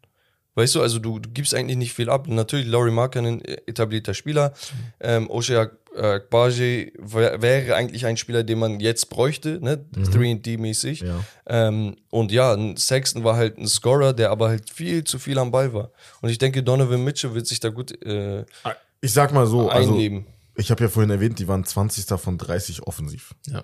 [0.55, 2.29] Weißt du, also du, du gibst eigentlich nicht viel ab.
[2.29, 4.53] Natürlich, Laurie Markkanen, äh, etablierter Spieler.
[5.01, 9.85] Ähm, Oshe Akbaje wär- wäre eigentlich ein Spieler, den man jetzt bräuchte, ne?
[9.95, 11.03] 3D-mäßig.
[11.03, 11.09] Mhm.
[11.09, 11.21] Ja.
[11.47, 15.39] Ähm, und ja, ein Sexton war halt ein Scorer, der aber halt viel zu viel
[15.39, 15.91] am Ball war.
[16.21, 18.45] Und ich denke, Donovan Mitchell wird sich da gut äh,
[19.01, 20.27] Ich sag mal so, also einleben.
[20.57, 22.07] ich habe ja vorhin erwähnt, die waren 20.
[22.21, 23.35] von 30 offensiv.
[23.47, 23.63] ja.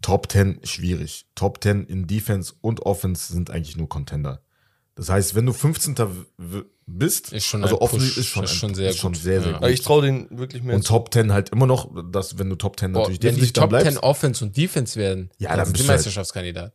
[0.00, 1.26] Top 10 schwierig.
[1.36, 4.42] Top 10 in Defense und Offense sind eigentlich nur Contender.
[4.94, 5.96] Das heißt, wenn du 15.
[5.98, 6.04] w-
[6.38, 9.22] w- bist, Ist schon also Push, ist schon, ist schon sehr ist schon gut.
[9.22, 9.56] sehr, sehr Ja.
[9.56, 9.62] gut.
[9.64, 10.88] Aber ich traue den wirklich mehr und zu.
[10.92, 13.64] Top 10 halt immer noch, dass wenn du Top 10 Boah, natürlich wenn die Top
[13.64, 16.72] 10 bleibst, Offense und Defense werden, Ja, dann dann sind die bist du halt- Meisterschaftskandidat.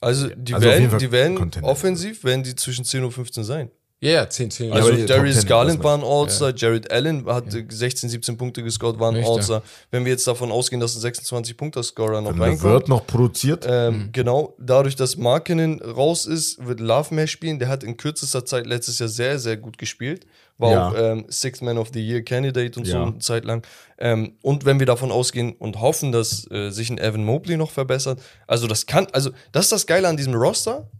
[0.00, 3.70] Also die Also werden, die werden offensiv, werden die zwischen 10 und 15 sein.
[4.02, 4.72] Ja, ja, 10, 10.
[4.72, 8.64] Also Top Darius 10, Garland war ein All-Star, Jared Allen hat äh, 16, 17 Punkte
[8.64, 9.22] gescored, war ein.
[9.24, 9.62] All-Star.
[9.92, 14.56] Wenn wir jetzt davon ausgehen, dass ein 26-Punkter-Scorer noch reinkommt, Word noch produziert, ähm, genau,
[14.58, 17.60] dadurch, dass Markinen raus ist, wird Love mehr spielen.
[17.60, 20.26] Der hat in kürzester Zeit letztes Jahr sehr, sehr gut gespielt.
[20.58, 20.88] War Ja.
[20.88, 23.02] auch ähm, Sixth Man of the Year Candidate und so Ja.
[23.04, 23.64] eine Zeit lang.
[23.98, 27.70] Ähm, und wenn wir davon ausgehen und hoffen, dass äh, sich ein Evan Mobley noch
[27.70, 30.90] verbessert, also das kann, also das ist das Geile an diesem Roster.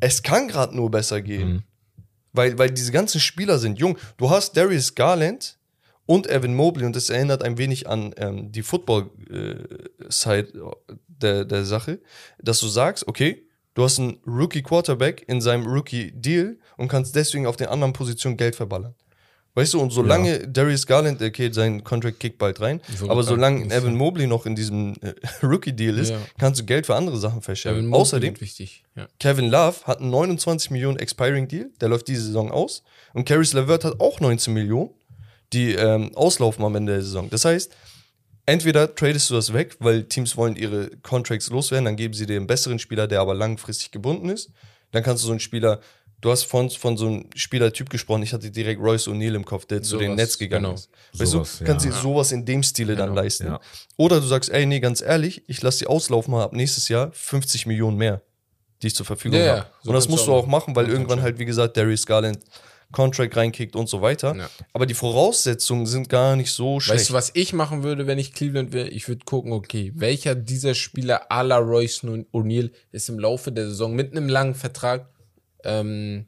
[0.00, 1.62] Es kann gerade nur besser gehen.
[2.38, 3.98] Weil, weil diese ganzen Spieler sind jung.
[4.16, 5.58] Du hast Darius Garland
[6.06, 10.52] und Evan Mobley und das erinnert ein wenig an ähm, die Football-Side
[11.08, 11.98] der, der Sache,
[12.40, 17.56] dass du sagst, okay, du hast einen Rookie-Quarterback in seinem Rookie-Deal und kannst deswegen auf
[17.56, 18.94] den anderen Positionen Geld verballern.
[19.58, 23.64] Weißt du, und solange Darius Garland, okay, sein Contract kickt bald rein, So aber solange
[23.74, 26.18] Evan Mobley noch in diesem äh, Rookie-Deal ist, Ja.
[26.38, 27.92] kannst du Geld für andere Sachen verscherben.
[27.92, 28.34] Außerdem.
[28.94, 29.08] Ja.
[29.18, 32.84] Kevin Love hat einen 29 Millionen Expiring Deal, der läuft diese Saison aus.
[33.14, 34.90] Und Caris LeVert hat auch 19 Millionen,
[35.52, 37.28] die ähm, auslaufen am Ende der Saison.
[37.28, 37.74] Das heißt,
[38.46, 42.36] entweder tradest du das weg, weil Teams wollen ihre Contracts loswerden, dann geben sie dir
[42.36, 44.52] einen besseren Spieler, der aber langfristig gebunden ist.
[44.92, 45.80] Dann kannst du so einen Spieler,
[46.20, 49.66] du hast von, von so einem Spielertyp gesprochen, ich hatte direkt Royce O'Neal im Kopf,
[49.66, 50.74] der zu Sowas, den Nets gegangen genau.
[50.74, 50.90] ist.
[51.14, 51.92] Weißt Sowas, du, kannst ja.
[51.92, 53.46] dir sowas in dem Stile dann Genau, leisten.
[53.46, 53.60] ja.
[53.96, 57.10] Oder du sagst, ey, nee, ganz ehrlich, ich lasse die auslaufen, habe ab nächstes Jahr
[57.12, 58.22] 50 Millionen mehr,
[58.82, 59.66] die ich zur Verfügung ja, habe.
[59.82, 62.38] so und das musst du auch machen, weil irgendwann halt, wie gesagt, Darius Garland
[62.90, 64.34] Contract reinkickt und so weiter.
[64.34, 64.48] Ja.
[64.72, 67.00] Aber die Voraussetzungen sind gar nicht so schlecht.
[67.00, 68.88] Weißt du, was ich machen würde, wenn ich Cleveland wäre?
[68.88, 72.02] Ich würde gucken, okay, welcher dieser Spieler à la Royce
[72.32, 75.10] O'Neal ist im Laufe der Saison mit einem langen Vertrag
[75.64, 76.26] ähm,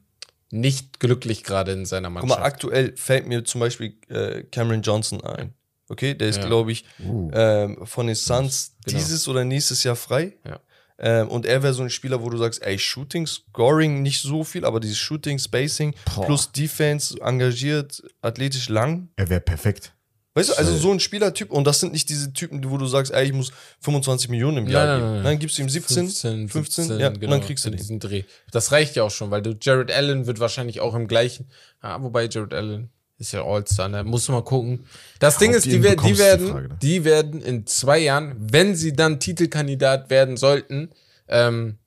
[0.49, 2.39] nicht glücklich gerade in seiner Guck Mannschaft.
[2.39, 5.53] mal, aktuell fällt mir zum Beispiel äh, Cameron Johnson ein.
[5.87, 6.45] Okay, der ist, Ja.
[6.47, 7.29] glaube ich, Uh.
[7.33, 8.97] ähm, von den Suns Genau.
[8.97, 10.37] dieses oder nächstes Jahr frei.
[10.45, 10.59] Ja.
[10.99, 14.43] Ähm, und er wäre so ein Spieler, wo du sagst, ey, Shooting, Scoring nicht so
[14.43, 16.25] viel, aber dieses Shooting, Spacing Boah.
[16.25, 19.09] plus Defense, engagiert, athletisch lang.
[19.15, 19.93] Er wäre perfekt.
[20.33, 23.11] Weißt du, also so ein Spielertyp, und das sind nicht diese Typen, wo du sagst,
[23.11, 23.51] ey, ich muss
[23.81, 25.13] 25 Millionen im Jahr Nein, nein, geben.
[25.15, 25.23] nein.
[25.25, 27.77] Dann gibst du ihm 17, 15, 15, 17, ja, genau, und dann kriegst du den.
[27.77, 28.23] diesen Dreh.
[28.51, 31.49] Das reicht ja auch schon, weil du Jared Allen wird wahrscheinlich auch im gleichen.
[31.83, 34.03] Ja, wobei Jared Allen ist ja All-Star, ne?
[34.03, 34.85] Muss mal gucken.
[35.19, 36.77] Das Ding ob ist, du die, die die werden, Frage, ne?
[36.81, 40.89] die werden in zwei Jahren, wenn sie dann Titelkandidat werden sollten,
[41.27, 41.77] ähm,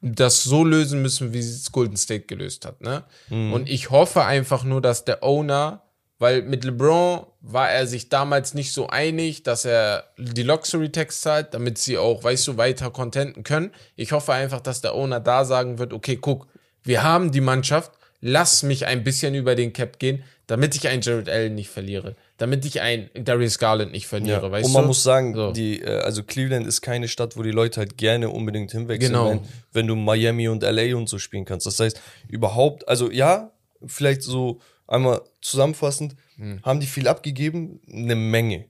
[0.00, 2.80] das so lösen müssen, wie es Golden State gelöst hat.
[2.80, 3.04] Ne?
[3.28, 3.52] Mhm.
[3.52, 5.82] Und ich hoffe einfach nur, dass der Owner,
[6.24, 11.20] weil mit LeBron war er sich damals nicht so einig, dass er die Luxury Tax
[11.20, 13.72] zahlt, damit sie auch, weißt du, weiter contenten können.
[13.94, 16.46] Ich hoffe einfach, dass der Owner da sagen wird, okay, guck,
[16.82, 21.02] wir haben die Mannschaft, lass mich ein bisschen über den Cap gehen, damit ich einen
[21.02, 24.50] Jared Allen nicht verliere, damit ich einen Darius Garland nicht verliere, Ja.
[24.50, 24.88] weißt und man du?
[24.88, 25.52] muss sagen, So.
[25.52, 29.28] die, äh, also Cleveland ist keine Stadt, wo die Leute halt gerne unbedingt hinwechseln, Genau.
[29.30, 29.40] wenn,
[29.74, 31.66] wenn du Miami und LA und so spielen kannst.
[31.66, 33.50] Das heißt, überhaupt, also ja,
[33.86, 36.60] vielleicht so einmal zusammenfassend, Hm.
[36.62, 37.80] haben die viel abgegeben?
[37.90, 38.66] Eine Menge.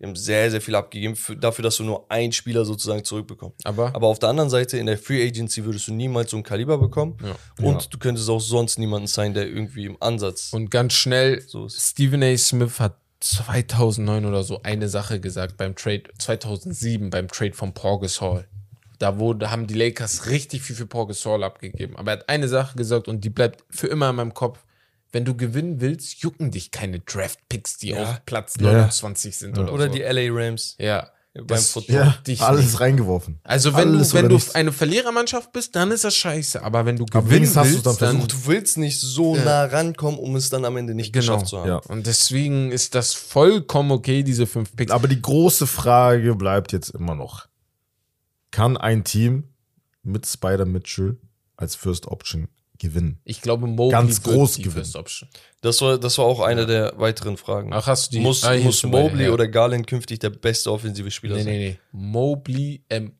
[0.00, 3.66] Die haben sehr, sehr viel abgegeben für, dafür, dass du nur einen Spieler sozusagen zurückbekommst.
[3.66, 6.42] Aber- Aber auf der anderen Seite, in der Free Agency würdest du niemals so ein
[6.42, 7.18] Kaliber bekommen.
[7.60, 10.50] Und du könntest auch sonst niemanden sein, der irgendwie im Ansatz.
[10.54, 12.34] Und ganz schnell, So Stephen A.
[12.38, 18.00] Smith hat 2009 oder so eine Sache gesagt beim Trade, 2007 beim Trade von Paul
[18.00, 18.46] Gasol.
[18.98, 21.96] Da wurde, haben die Lakers richtig viel für Paul Gasol abgegeben.
[21.96, 24.64] Aber er hat eine Sache gesagt und die bleibt für immer in meinem Kopf.
[25.12, 28.02] Wenn du gewinnen willst, jucken dich keine Draft-Picks, die Ja.
[28.02, 28.72] auf Platz Ja.
[28.72, 29.92] 29 sind oder, Oder so.
[29.92, 30.76] die LA Rams.
[30.78, 31.10] ja.
[31.38, 32.14] Beim Das Football.
[32.26, 32.80] Ja, alles nicht.
[32.80, 33.40] reingeworfen.
[33.44, 34.54] Also wenn Alles du, wenn du nichts.
[34.54, 36.62] eine Verlierermannschaft bist, dann ist das scheiße.
[36.62, 38.26] Aber wenn du Aber gewinnen wenigstens hast willst, du's dann dann.
[38.28, 41.20] Du willst nicht so nah rankommen, um es dann am Ende nicht Genau.
[41.34, 41.68] geschafft zu haben.
[41.68, 41.76] Ja.
[41.76, 44.90] Und deswegen ist das vollkommen okay, diese fünf Picks.
[44.90, 47.46] Aber die große Frage bleibt jetzt immer noch.
[48.50, 49.44] Kann ein Team
[50.02, 51.18] mit Spider Mitchell
[51.58, 52.48] als First Option
[52.78, 53.20] gewinnen?
[53.24, 54.84] Ich glaube, Mobley Ganz wird groß die gewinnen.
[54.84, 55.28] First Option.
[55.60, 57.72] Das war, das war auch eine der weiteren Fragen.
[57.72, 58.22] Ach, hast du die?
[58.22, 59.30] muss Ah, muss schon Mobley ja.
[59.32, 61.52] oder Garland künftig der beste offensive Spieler Nee, sein?
[61.52, 61.78] nee, nee.
[61.92, 63.12] Mobley, ähm,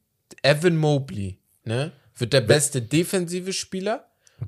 [0.42, 1.92] Evan Mobley, ne?
[2.18, 4.06] Wird der beste defensive Spieler.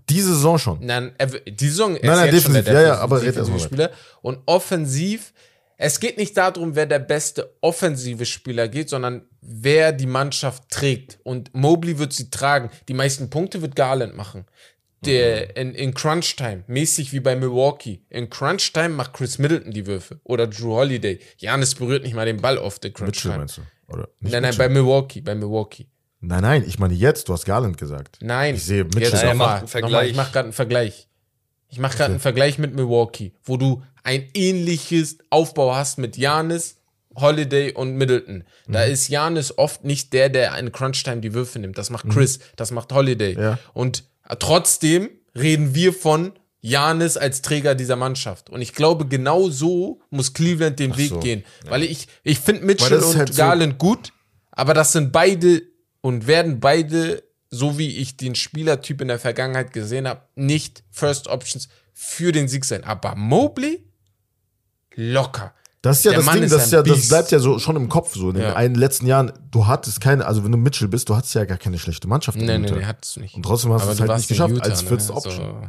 [0.09, 0.79] Diese Saison schon.
[0.85, 1.13] Nein,
[1.47, 3.91] die Saison ist nein, jetzt schon defensiv, der ja, ja, defensive- aber red defensive Spieler.
[4.23, 5.33] Und offensiv,
[5.79, 11.19] es geht nicht darum, wer der beste offensive Spieler geht, sondern wer die Mannschaft trägt.
[11.23, 12.71] Und Mobley wird sie tragen.
[12.89, 14.45] Die meisten Punkte wird Garland machen.
[15.05, 18.01] Der in, in Crunch Time, mäßig wie bei Milwaukee.
[18.11, 20.19] In Crunch Time macht Chris Middleton die Würfe.
[20.25, 21.21] Oder Drew Holiday.
[21.37, 23.39] Janis berührt nicht mal den Ball auf der Crunch Mitchell Time.
[23.39, 23.63] meinst du?
[23.93, 24.59] Oder nicht Nein, nein, Mitchell?
[24.69, 25.87] bei Milwaukee, bei Milwaukee.
[26.21, 28.19] nein, nein, ich meine jetzt, du hast Garland gesagt.
[28.21, 28.57] Nein.
[28.57, 29.03] Ich sehe Mitchell.
[29.05, 29.63] Jetzt nochmal.
[29.81, 31.07] Nochmal, ich mache gerade einen Vergleich.
[31.71, 36.77] Ich mache gerade einen Vergleich mit Milwaukee, wo du ein ähnliches Aufbau hast mit Janis,
[37.15, 38.45] Holiday und Middleton.
[38.67, 38.93] Da Mhm.
[38.93, 41.77] ist Janis oft nicht der, der in Crunch-Time die Würfe nimmt.
[41.79, 43.35] Das macht Chris, das macht Holiday.
[43.35, 43.41] Mhm.
[43.41, 43.59] Ja.
[43.75, 44.05] Und
[44.39, 48.51] trotzdem reden wir von Janis als Träger dieser Mannschaft.
[48.51, 51.21] Und ich glaube, genau so muss Cleveland den Weg so.
[51.21, 51.45] gehen.
[51.69, 54.13] Weil ich, ich finde Mitchell und halt so- Garland gut,
[54.51, 55.63] aber das sind beide
[56.01, 61.29] und werden beide, so wie ich den Spielertyp in der Vergangenheit gesehen habe, nicht First
[61.29, 62.85] Options für den Sieg sein.
[62.85, 63.85] Aber Mobley
[64.95, 65.55] locker.
[65.81, 67.59] Das ist ja Der das Mann Ding, ist das, ist ja, das bleibt ja so
[67.61, 68.31] schon im Kopf so.
[68.31, 68.57] In den Ja.
[68.57, 71.57] einen letzten Jahren, du hattest keine, also wenn du Mitchell bist, du hattest ja gar
[71.59, 72.37] keine schlechte Mannschaft.
[72.39, 72.77] in Nee, nee, Utah.
[72.81, 73.35] nee, hattest du nicht.
[73.37, 74.89] Und trotzdem hast du es halt nicht geschafft als ne?
[74.89, 75.69] First So, Option.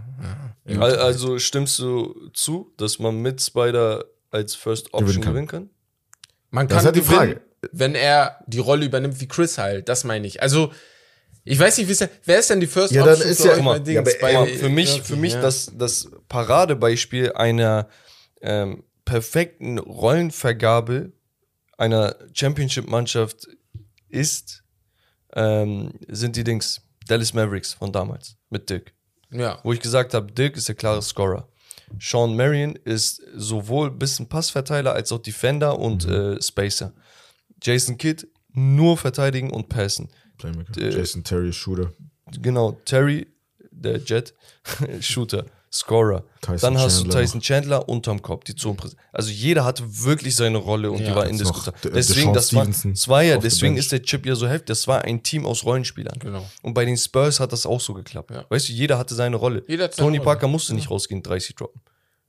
[0.66, 0.80] ja.
[0.82, 5.34] Al- Also stimmst du zu, dass man mit Spider als First Option Gewinnen kann.
[5.34, 5.70] gewinnen kann?
[6.52, 7.42] Man Das kann ist halt die Frage.
[7.72, 9.90] wenn er die Rolle übernimmt wie Chris halt.
[9.90, 10.42] Das meine ich.
[10.42, 10.72] Also,
[11.44, 13.48] ich weiß nicht, wie ist wer ist denn die First Ja, dann Option ist für
[13.48, 13.94] ja euch immer- bei Dings?
[13.96, 15.42] ja, aber, bei, mal, für mich, für mich ja.
[15.42, 17.88] das, das Paradebeispiel einer
[18.42, 21.12] ähm, perfekten Rollenvergabe
[21.80, 23.48] einer Championship-Mannschaft
[24.08, 24.64] ist,
[25.34, 28.94] ähm, sind die Dings Dallas Mavericks von damals mit Dirk.
[29.32, 29.60] Ja.
[29.64, 31.50] Wo ich gesagt habe, Dirk ist der klare Scorer.
[32.00, 36.94] Sean Marion ist sowohl ein bisschen Passverteiler als auch Defender und äh, Spacer.
[37.64, 40.10] Jason Kidd nur verteidigen und passen.
[40.38, 40.80] Playmaker.
[40.80, 41.94] Äh, Jason Terry, Shooter.
[42.40, 43.26] Genau, Terry,
[43.72, 44.36] der Jet,
[45.00, 46.24] Shooter, Scorer.
[46.42, 49.00] Tyson Dann hast Chandler du Tyson Chandler unterm Kopf, die Zonenpräsenz.
[49.14, 51.10] Also jeder hatte wirklich seine Rolle und Ja.
[51.10, 51.80] die war indiskutabel.
[51.84, 54.68] De- Deswegen, das war, das war ja, deswegen ist der Chip ja so heftig.
[54.68, 56.18] Das war ein Team aus Rollenspielern.
[56.20, 56.44] Genau.
[56.64, 58.32] Und bei den Spurs hat das auch so geklappt.
[58.32, 58.46] Ja.
[58.50, 59.64] Weißt du, jeder hatte seine Rolle.
[59.68, 60.26] Jeder hat seine Tony Rolle.
[60.26, 61.82] Parker musste nicht rausgehen, 30 droppen.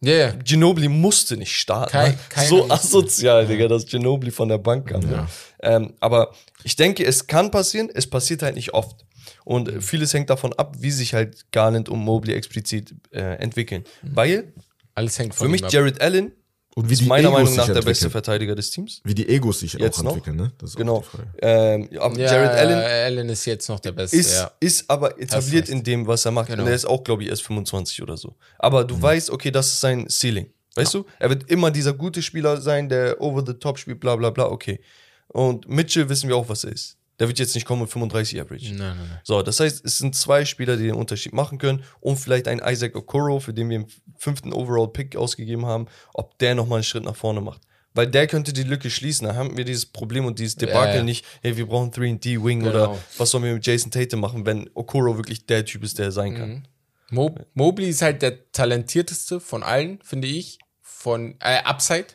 [0.03, 0.31] Ja, ja.
[0.33, 1.93] Ginobili musste nicht starten.
[1.93, 5.03] Kein- keiner so asozial, Digga, dass Ginobili von der Bank kam.
[5.11, 5.29] Ja.
[5.63, 6.33] Ähm, aber
[6.65, 9.05] ich denke, es kann passieren, es passiert halt nicht oft.
[9.45, 13.85] Und vieles hängt davon ab, wie sich halt Garland und Mobley explizit äh, entwickeln.
[14.03, 14.53] Weil
[14.95, 15.73] Alles hängt von für mich ab.
[15.73, 16.33] Jared Allen
[16.75, 18.11] Und wie ist die meiner Egos Meinung nach der beste.
[18.11, 19.01] Verteidiger des Teams.
[19.05, 20.11] Wie die Egos sich Jetzt auch noch?
[20.17, 20.53] entwickeln, ne?
[20.59, 21.05] Das ist Genau.
[21.43, 24.17] Ähm, aber ja, Jared Allen Allen ist jetzt noch der Beste.
[24.17, 24.51] ist, ja.
[24.61, 26.49] ist aber etabliert in dem, was er macht.
[26.49, 26.63] Genau.
[26.63, 28.37] Und er ist auch, glaube ich, erst 25 oder so.
[28.59, 28.89] Aber Mhm.
[28.89, 30.47] du weißt, okay, das ist sein Ceiling.
[30.77, 31.05] Weißt du?
[31.19, 34.45] Er wird immer dieser gute Spieler sein, der over the top spielt, bla bla bla,
[34.47, 34.81] okay.
[35.27, 36.97] Und Mitchell wissen wir auch, was er ist.
[37.21, 38.71] Der wird jetzt nicht kommen mit 35 Average.
[38.71, 39.21] Nein, nein, nein.
[39.25, 42.61] So, das heißt, es sind zwei Spieler, die den Unterschied machen können und vielleicht ein
[42.65, 47.05] Isaac Okoro, für den wir im fünften Overall-Pick ausgegeben haben, ob der nochmal einen Schritt
[47.05, 47.61] nach vorne macht.
[47.93, 49.27] Weil der könnte die Lücke schließen.
[49.27, 51.03] Da haben wir dieses Problem und dieses Debakel ja.
[51.03, 52.71] nicht, hey, wir brauchen 3D-Wing Genau.
[52.71, 56.07] oder was sollen wir mit Jason Tatum machen, wenn Okoro wirklich der Typ ist, der
[56.07, 56.69] er sein kann.
[57.11, 60.59] Mo Mobley ist halt der talentierteste von allen, finde ich.
[60.81, 62.07] Von äh, Upside.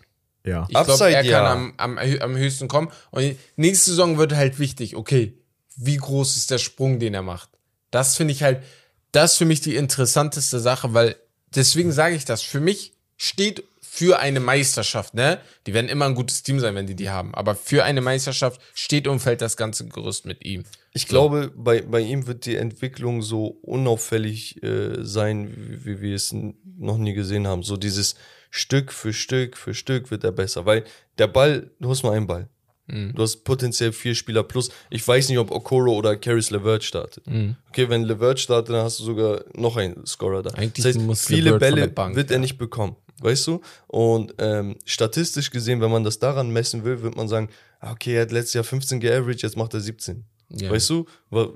[0.46, 0.66] Ja.
[0.70, 1.52] Ich glaube, er kann ja.
[1.52, 2.90] am, am, hö- am höchsten kommen.
[3.12, 5.34] Und nächste Saison wird halt wichtig, okay,
[5.76, 7.50] wie groß ist der Sprung, den er macht?
[7.92, 8.64] Das finde ich halt,
[9.12, 11.16] das ist für mich die interessanteste Sache, weil
[11.56, 12.42] deswegen sage ich das.
[12.42, 15.40] Für mich steht für eine Meisterschaft, ne?
[15.66, 17.34] Die werden immer ein gutes Team sein, wenn die die haben.
[17.34, 20.66] Aber für eine Meisterschaft steht und fällt das ganze Gerüst mit ihm.
[20.92, 26.16] Ich glaube, bei, bei ihm wird die Entwicklung so unauffällig äh, sein, wie, wie wir
[26.16, 26.36] es
[26.78, 27.64] noch nie gesehen haben.
[27.64, 28.16] So dieses
[28.56, 30.66] Stück für Stück für Stück wird er besser.
[30.66, 30.86] Weil
[31.18, 32.48] der Ball, du hast nur einen Ball.
[32.88, 33.14] Mhm.
[33.14, 34.70] Du hast potenziell vier Spieler plus.
[34.90, 37.28] Ich weiß nicht, ob Okoro oder Caris LeVert startet.
[37.28, 37.58] Mhm.
[37.68, 40.52] Okay, wenn LeVert startet, dann hast du sogar noch einen Scorer da.
[40.52, 42.42] Eigentlich das heißt, viele LeVert Bälle Bank, wird er ja.
[42.42, 42.96] nicht bekommen.
[43.22, 43.60] Weißt du?
[43.88, 47.50] Und ähm, statistisch gesehen, wenn man das daran messen will, wird man sagen,
[47.82, 50.24] ah, okay, er hat letztes Jahr 15 geaveraged, jetzt macht er 17.
[50.50, 50.72] Ja.
[50.72, 51.06] Weißt du?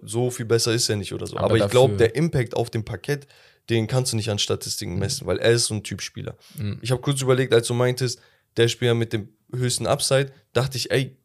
[0.03, 1.37] So viel besser ist er nicht oder so.
[1.37, 3.27] Aber Aber, ich glaube, der Impact auf dem Parkett,
[3.70, 4.99] den kannst du nicht an Statistiken Mhm.
[4.99, 6.36] messen, weil er ist so ein Typ Spieler.
[6.82, 8.20] Ich habe kurz überlegt, als du meintest,
[8.57, 11.15] der Spieler mit dem höchsten Upside, dachte ich, ey,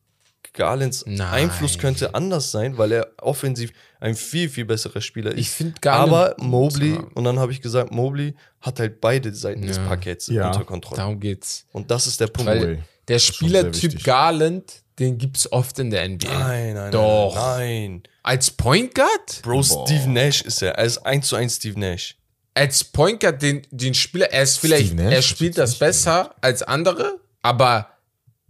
[0.53, 1.21] Garlands Nein.
[1.51, 5.41] Einfluss könnte anders sein, weil er offensiv ein viel, viel besserer Spieler ist.
[5.41, 9.63] Ich find Garland- Aber Mobley, und dann habe ich gesagt, Mobley hat halt beide Seiten
[9.67, 9.87] des Ja.
[9.87, 10.47] Parketts Ja.
[10.49, 10.99] unter Kontrolle.
[10.99, 11.67] Darum geht's.
[11.73, 12.49] Und das ist der Punkt.
[12.53, 14.05] Weil der Spielertyp.
[14.05, 16.39] Garland, den gibt's oft in der NBA.
[16.39, 17.35] Nein, nein, Doch.
[17.35, 18.03] nein, nein.
[18.23, 19.41] Als Point Guard?
[19.43, 20.73] Bro, Steve Nash ist er.
[20.77, 22.17] Er ist 1 zu 1 Steve Nash.
[22.55, 26.35] Als Point Guard, den, den Spieler, er ist vielleicht, Steve er spielt das nicht besser
[26.41, 27.89] als andere, aber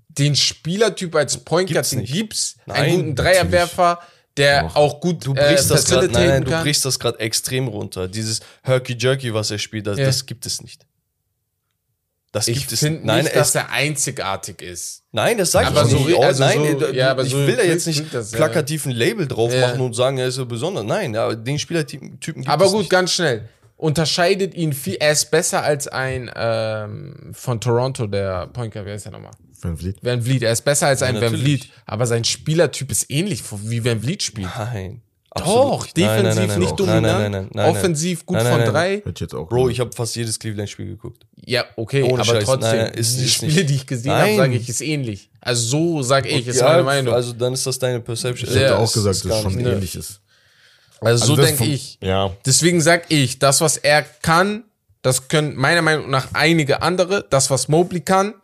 [0.09, 2.13] den Spielertyp als Point Guard, Gibt's den nicht.
[2.13, 2.57] gibt's.
[2.67, 4.01] Nein, einen guten Dreierwerfer,
[4.37, 4.77] der Doch.
[4.77, 8.07] auch gut Du brichst das gerade, nein, nein, du brichst das gerade extrem runter.
[8.09, 10.05] Dieses Herky Jerky, was er spielt, das, Ja.
[10.05, 10.85] das gibt es nicht.
[12.33, 15.03] Das Ich gibt es finde Nein, nicht, er dass er einzingartig ist.
[15.13, 16.09] nein, das sag Aber ich so nicht.
[16.09, 18.33] re- Oh, also nein, so- äh, ja, aber ich so will da jetzt nicht das,
[18.33, 19.69] plakativ ein Label drauf Ja.
[19.69, 20.83] machen und sagen, er ist so besonders.
[20.85, 22.91] Nein, ja, den Spielertypen Typen gibt Aber es gut, nicht.
[22.91, 23.49] ganz schnell.
[23.77, 28.95] Unterscheidet ihn viel, er ist besser als ein ähm, von Toronto, der Point Guard, wer
[28.95, 29.33] ist der nochmal?
[29.61, 29.97] Van Vliet.
[30.03, 31.43] Van Vliet, er ist besser als ein Van natürlich.
[31.63, 34.49] Vliet, aber sein Spielertyp ist ähnlich wie Van Vliet spielt.
[34.57, 35.01] Nein.
[35.37, 35.97] Doch, absolut nicht.
[36.07, 38.61] Nein, defensiv nein, nein, nicht dominant, nein, nein, nein, nein, offensiv gut nein, nein, von
[38.63, 38.73] nein.
[38.73, 38.91] drei.
[38.99, 41.27] Hätte ich jetzt auch Bro, ich habe fast jedes Cleveland-Spiel geguckt.
[41.45, 43.71] Ja, okay, Ohne aber Scheiß, trotzdem, nein, ist- die Spiele, nicht.
[43.71, 45.31] die ich gesehen habe, sage ich, ist ähnlich.
[45.41, 47.15] Also so sage ich, ist Ja, meine Meinung.
[47.15, 48.49] Also dann ist das deine Perception.
[48.49, 50.21] Ich hätte Ja, auch es gesagt, ist dass es schon ähnlich ist.
[51.07, 51.99] Also so das denke ich.
[52.03, 52.33] Ja.
[52.47, 54.65] Deswegen sag ich, das, was er kann,
[55.03, 57.25] das können meiner Meinung nach einige andere.
[57.31, 58.35] Das, was Mobley kann,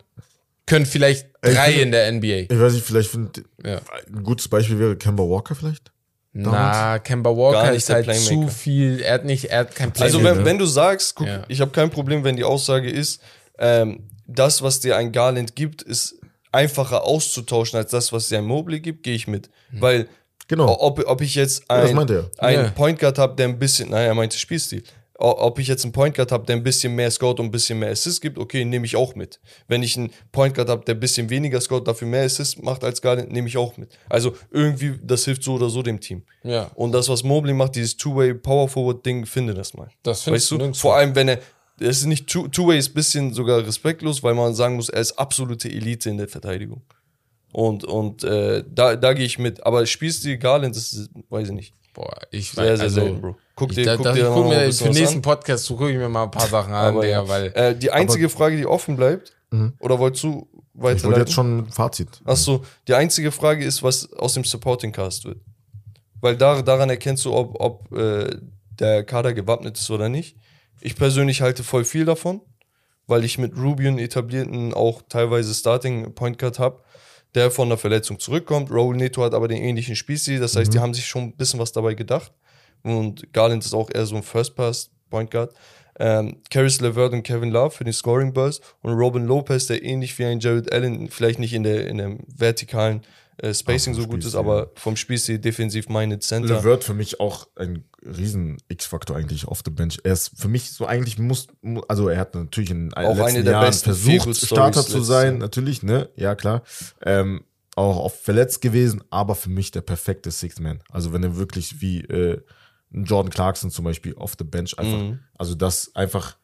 [0.65, 2.53] können vielleicht Ich drei finde- in der NBA.
[2.53, 3.81] Ich weiß nicht, vielleicht finde Ja.
[4.13, 5.91] ein gutes Beispiel wäre Kemba Walker vielleicht.
[6.33, 8.25] Na, Kemba Walker nicht ist halt Playmaker.
[8.25, 9.01] zu viel.
[9.01, 10.37] Er hat nicht, er hat kein Also Playmaker.
[10.39, 11.43] wenn, wenn du sagst, guck, Ja.
[11.49, 13.21] ich habe kein Problem, wenn die Aussage ist,
[13.59, 16.15] ähm, das, was dir ein Garland gibt, ist
[16.53, 19.49] einfacher auszutauschen als das, was dir ein Mobley gibt, gehe ich mit.
[19.73, 20.07] Weil
[20.51, 20.77] Genau.
[20.81, 22.43] ob, ob ich jetzt ein, meinte er.
[22.45, 22.69] einen Ja.
[22.71, 24.83] Point Guard habe, der ein bisschen, naja, er meinte Spielstil.
[25.23, 27.77] Ob ich jetzt einen Point Guard habe, der ein bisschen mehr Scout und ein bisschen
[27.79, 29.39] mehr Assist gibt, okay, nehme ich auch mit.
[29.67, 32.83] Wenn ich einen Point Guard habe, der ein bisschen weniger Scout, dafür mehr Assist macht
[32.83, 33.91] als Garland, nehme ich auch mit.
[34.09, 36.23] Also irgendwie, das hilft so oder so dem Team.
[36.43, 36.71] Ja.
[36.75, 39.89] Und das, was Mobley macht, dieses Two-Way Power Forward Ding, finde das mal.
[40.03, 40.73] Das findest weißt du.
[40.73, 41.37] Vor allem, wenn er,
[41.79, 45.01] es ist nicht Two- Two-Way, ist ein bisschen sogar respektlos, weil man sagen muss, er
[45.01, 46.81] ist absolute Elite in der Verteidigung.
[47.51, 49.65] Und, und äh, da, da gehe ich mit.
[49.65, 51.73] Aber Spielstil Garland, das ist, weiß ich nicht.
[51.93, 53.35] Boah, ich Sehr, sehr also, selten, Bro.
[53.55, 55.21] Guck ich, dir, da, guck da, dir ich mal guck mir für den nächsten an.
[55.21, 57.27] Podcast so gucke ich mir mal ein paar Sachen an, Aber Digga, ja.
[57.27, 59.33] weil äh, die einzige Frage, die offen bleibt,
[59.79, 61.19] oder wolltest du Ich wollte weiterleiten?
[61.25, 62.21] jetzt schon ein Fazit.
[62.23, 65.41] Achso, die einzige Frage ist, was aus dem Supporting Cast wird.
[66.21, 68.29] Weil da, daran erkennst du, ob, ob äh,
[68.79, 70.37] der Kader gewappnet ist oder nicht.
[70.79, 72.39] Ich persönlich halte voll viel davon,
[73.07, 76.81] weil ich mit Rubio einen etablierten, auch teilweise Starting Point Guard habe,
[77.35, 78.71] der von der Verletzung zurückkommt.
[78.71, 81.59] Raul Neto hat aber den ähnlichen Spielstil, das heißt, die haben sich schon ein bisschen
[81.59, 82.31] was dabei gedacht.
[82.83, 85.53] Und Garland ist auch eher so ein First Pass Point Guard.
[85.99, 90.17] Ähm, Caris LeVert und Kevin Love für den Scoring Burst und Robin Lopez, der ähnlich
[90.17, 93.01] wie ein Jared Allen, vielleicht nicht in der, in dem vertikalen
[93.41, 96.55] äh, Spacing so gut ist, aber vom Spielstil defensiv minded Center.
[96.57, 99.99] LeVert für mich auch ein riesen X-Faktor eigentlich auf der Bench.
[100.03, 103.21] Er ist für mich so eigentlich muss, mu- also er hat natürlich in Auch letzten
[103.23, 106.09] eine der Jahren besten versucht, Starter zu sein, natürlich, ne?
[106.15, 106.63] Ja, klar.
[107.01, 107.43] Ähm,
[107.75, 110.81] auch oft verletzt gewesen, aber für mich der perfekte Sixth Man.
[110.89, 112.41] Also wenn er wirklich wie äh,
[112.91, 115.19] Jordan Clarkson zum Beispiel auf der Bench einfach, Mhm.
[115.37, 116.35] also das einfach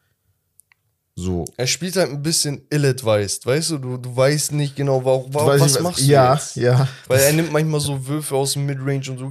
[1.18, 3.78] so Er spielt halt ein bisschen ill-advised, weißt du?
[3.78, 6.56] Du, du weißt nicht genau, warum, warum was ich, machst du ja, jetzt?
[6.56, 9.28] Ja, Weil er nimmt manchmal so Würfe aus dem Midrange und so.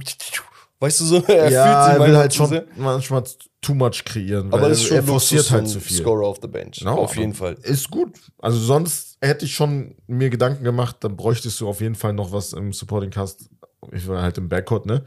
[0.80, 1.22] Weißt du so?
[1.26, 2.64] Er ja, fühlt sich er will halt schon sehr.
[2.76, 3.24] manchmal
[3.60, 4.52] too much kreieren.
[4.52, 5.96] Aber ist schon er forciert halt zu ein viel.
[5.96, 6.78] Scorer auf the bench.
[6.78, 7.56] Genau, auf jeden Fall.
[7.62, 8.12] Ist gut.
[8.38, 12.32] Also sonst hätte ich schon mir Gedanken gemacht, dann bräuchtest du auf jeden Fall noch
[12.32, 13.48] was im Supporting Cast.
[13.92, 15.04] Ich war halt im Backcourt, ne?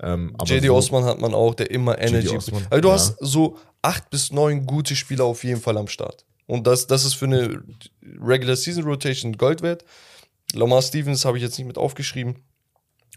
[0.00, 2.36] Ähm, aber JD so, Osman hat man auch, der immer Energy.
[2.36, 2.94] Osman, Also du ja.
[2.94, 6.24] hast so acht bis neun gute Spieler auf jeden Fall am Start.
[6.46, 7.62] Und das, das ist für eine
[8.20, 9.84] Regular Season Rotation Gold wert.
[10.52, 12.36] Lamar Stevens habe ich jetzt nicht mit aufgeschrieben.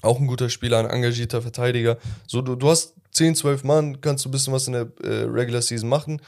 [0.01, 1.97] Auch ein guter Spieler, ein engagierter Verteidiger.
[2.27, 5.23] So, du, du hast 10, 12 Mann, kannst du ein bisschen was in der äh,
[5.23, 6.21] Regular Season machen.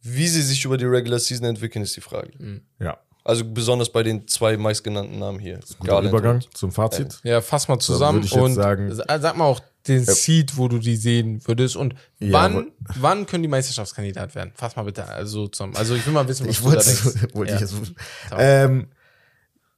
[0.00, 2.30] Wie sie sich über die Regular Season entwickeln, ist die Frage.
[2.78, 2.98] Ja,
[3.28, 5.60] Also besonders bei den zwei meistgenannten Namen hier.
[5.78, 7.20] guter Garland Übergang und- zum Fazit.
[7.24, 10.78] Ja, fass mal zusammen jetzt und sagen- sa- sag mal auch den Seed, wo du
[10.78, 14.52] die sehen würdest und Ja, wann, wann können die Meisterschaftskandidat werden?
[14.54, 15.76] Fass mal bitte also zusammen.
[15.76, 17.34] Also ich will mal wissen, was Ich du da wollte denkst.
[17.34, 17.56] wollte ja.
[17.56, 17.74] ich jetzt.
[18.32, 18.88] Ähm,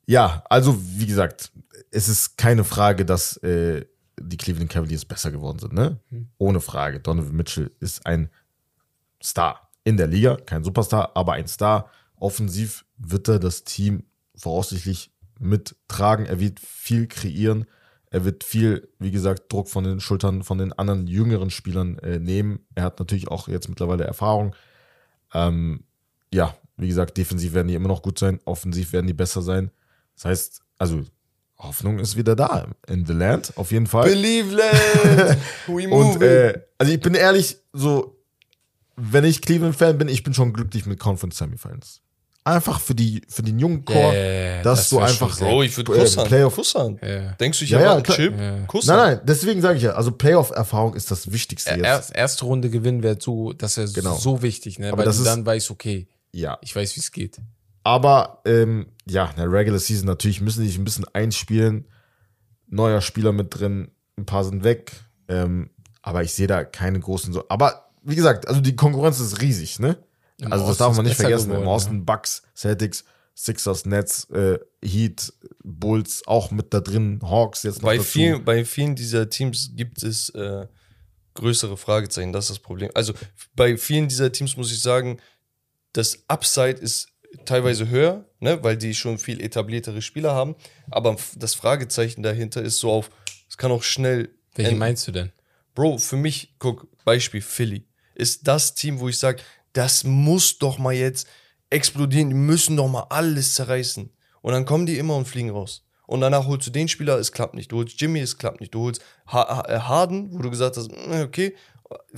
[0.06, 1.50] ja, also wie gesagt,
[1.90, 3.84] es ist keine Frage, dass äh,
[4.20, 5.98] die Cleveland Cavaliers besser geworden sind, ne?
[6.10, 6.28] Hm.
[6.38, 7.00] Ohne Frage.
[7.00, 8.30] Donovan Mitchell ist ein
[9.22, 11.90] Star in der Liga, kein Superstar, aber ein Star.
[12.20, 14.04] Offensiv wird er das Team
[14.36, 16.26] voraussichtlich mittragen.
[16.26, 17.66] Er wird viel kreieren.
[18.10, 22.18] Er wird viel, wie gesagt, Druck von den Schultern von den anderen jüngeren Spielern äh,
[22.18, 22.66] nehmen.
[22.74, 24.54] Er hat natürlich auch jetzt mittlerweile Erfahrung.
[25.32, 25.84] Ähm,
[26.32, 29.70] ja, wie gesagt, defensiv werden die immer noch gut sein, offensiv werden die besser sein.
[30.16, 31.04] Das heißt, also
[31.58, 34.10] Hoffnung ist wieder da in the land, auf jeden Fall.
[34.10, 35.38] Cleveland!
[35.66, 38.18] We move Und äh, also ich bin ehrlich, so,
[38.96, 42.00] wenn ich Cleveland-Fan bin, ich bin schon glücklich mit Conference Semifinals.
[42.42, 45.92] Einfach für die für den jungen Core, Yeah, dass das du einfach Bro, ich würde
[45.94, 46.28] äh, Kusshand.
[46.28, 46.54] Playoff.
[46.54, 47.02] Kusshand.
[47.02, 47.32] Ja.
[47.32, 48.14] Denkst du, ich Ja, habe ja.
[48.14, 48.34] Chip?
[48.38, 48.60] Ja.
[48.66, 48.98] Kusshand.
[48.98, 51.84] Nein, nein, deswegen sage ich ja, also Playoff-Erfahrung ist das Wichtigste jetzt.
[51.84, 54.16] Erst, erste Runde gewinnen wäre so, das wäre Genau.
[54.16, 54.88] so wichtig, ne?
[54.88, 57.38] Aber Weil das du ist- dann weißt, okay, Ja, ich weiß, wie es geht.
[57.84, 61.88] Aber ähm, ja, in der Regular Season natürlich müssen die sich ein bisschen einspielen.
[62.68, 64.92] Neuer Spieler mit drin, ein paar sind weg.
[65.28, 65.70] Ähm,
[66.02, 67.44] aber ich sehe da keine großen so.
[67.48, 69.98] Aber wie gesagt, also die Konkurrenz ist riesig, ne?
[70.40, 71.50] Im also das Osten darf man nicht vergessen.
[71.50, 73.04] Im geworden, Osten Bucks, Celtics,
[73.34, 78.08] Sixers, Nets, äh, Heat, Bulls auch mit da drin, Hawks jetzt noch Bei dazu.
[78.08, 80.66] vielen, bei vielen dieser Teams gibt es äh,
[81.34, 82.90] größere Fragezeichen, das ist das Problem.
[82.94, 83.14] Also
[83.54, 85.20] bei vielen dieser Teams muss ich sagen,
[85.92, 87.08] das Upside ist
[87.44, 90.56] teilweise höher, ne, weil die schon viel etabliertere Spieler haben,
[90.90, 93.10] aber das Fragezeichen dahinter ist so auf,
[93.48, 94.80] es kann auch schnell Welche enden.
[94.80, 95.32] meinst du denn?
[95.74, 99.42] Bro, für mich, guck, Beispiel Philly, ist das Team, wo ich sage,
[99.72, 101.26] das muss doch mal jetzt
[101.70, 104.10] explodieren, die müssen doch mal alles zerreißen.
[104.42, 105.84] Und dann kommen die immer und fliegen raus.
[106.06, 107.70] Und danach holst du den Spieler, es klappt nicht.
[107.70, 108.74] Du holst Jimmy, es klappt nicht.
[108.74, 111.54] Du holst ha ha äh, Harden, wo du gesagt hast, mm, okay,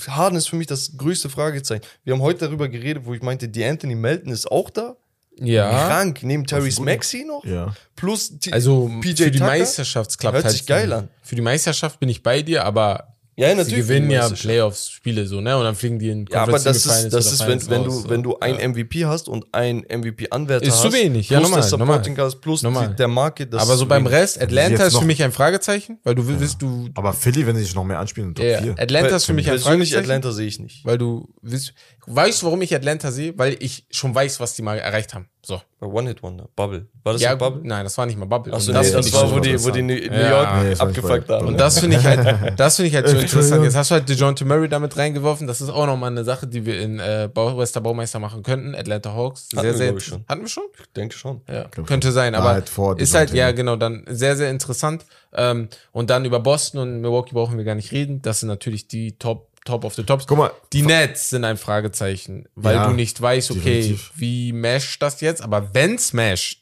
[0.07, 1.83] Harden ist für mich das größte Fragezeichen.
[2.05, 4.97] Wir haben heute darüber geredet, wo ich meinte, die Anthony Melton ist auch da.
[5.39, 5.71] Ja.
[5.89, 7.45] Krank, neben Tyrese Maxey noch.
[7.45, 7.75] Ja.
[7.97, 9.47] Plus T- Also PJ für die Tucker.
[9.51, 10.53] Meisterschaft klappt Hört halt.
[10.55, 11.09] sich geil an.
[11.23, 13.77] Für die Meisterschaft bin ich bei dir, aber Ja, Sie natürlich.
[13.81, 14.29] gewinnen die ja.
[14.29, 15.57] Playoffs-Spiele so, ne?
[15.57, 18.23] Und dann fliegen die in Ja, aber das ist, das ist wenn, wenn, du, wenn
[18.23, 18.69] du ein Ja.
[18.69, 20.83] MVP hast und ein MVP-Anwärter Ist hast.
[20.83, 22.31] zu wenig, ja, plus normal, Supporting normal.
[22.31, 22.89] Cast, plus Normal.
[22.91, 23.53] die, der Market.
[23.55, 24.19] Das Aber ist so beim wenig.
[24.19, 26.91] Rest, Atlanta ist für mich ein Fragezeichen, weil du willst, du.
[26.95, 28.75] Aber Philly, wenn sie sich noch mehr anspielen, Top Ja, 4.
[28.79, 30.11] Atlanta ist für mich ein Persönlich Fragezeichen.
[30.11, 30.85] Atlanta sehe ich nicht.
[30.85, 31.73] Weil du willst,
[32.07, 33.33] weißt du, warum ich Atlanta sehe?
[33.39, 35.29] Weil ich schon weiß, was die mal erreicht haben.
[35.43, 35.61] So.
[35.83, 36.49] Bei One-Hit-Wonder.
[36.55, 36.87] Bubble.
[37.03, 37.61] War das ja, Bubble?
[37.65, 38.53] nein, das war nicht mal Bubble.
[38.55, 40.31] Achso, Und nee, das ich war, wo die, wo die New New Ja.
[40.31, 41.49] York Nee, das abgefuckt haben.
[41.49, 43.65] Und das finde ich halt, das finde ich halt so interessant.
[43.65, 45.49] Jetzt hast du halt DeJounte Murray damit reingeworfen.
[45.49, 48.77] Das ist auch nochmal eine Sache, die wir in äh, Wester Baumeister machen könnten.
[48.77, 49.49] Atlanta Hawks.
[49.57, 50.01] Hatten Sehr, wir, sehr.
[50.01, 50.25] schon.
[50.29, 50.65] Hatten wir schon?
[50.79, 51.41] Ich denke schon.
[51.49, 55.05] Ja, glaub könnte sein, aber halt vor ist halt, ja, genau, dann sehr, sehr interessant.
[55.33, 58.23] Ähm, und dann über Boston und Milwaukee brauchen wir gar nicht reden.
[58.23, 60.27] Das sind natürlich die Top, Top of the Tops.
[60.27, 64.11] Guck mal, Die Nets sind ein Fragezeichen, weil Ja, du nicht weißt, okay, definitiv.
[64.17, 65.41] wie mesht das jetzt?
[65.43, 66.59] Aber wenn es mesht,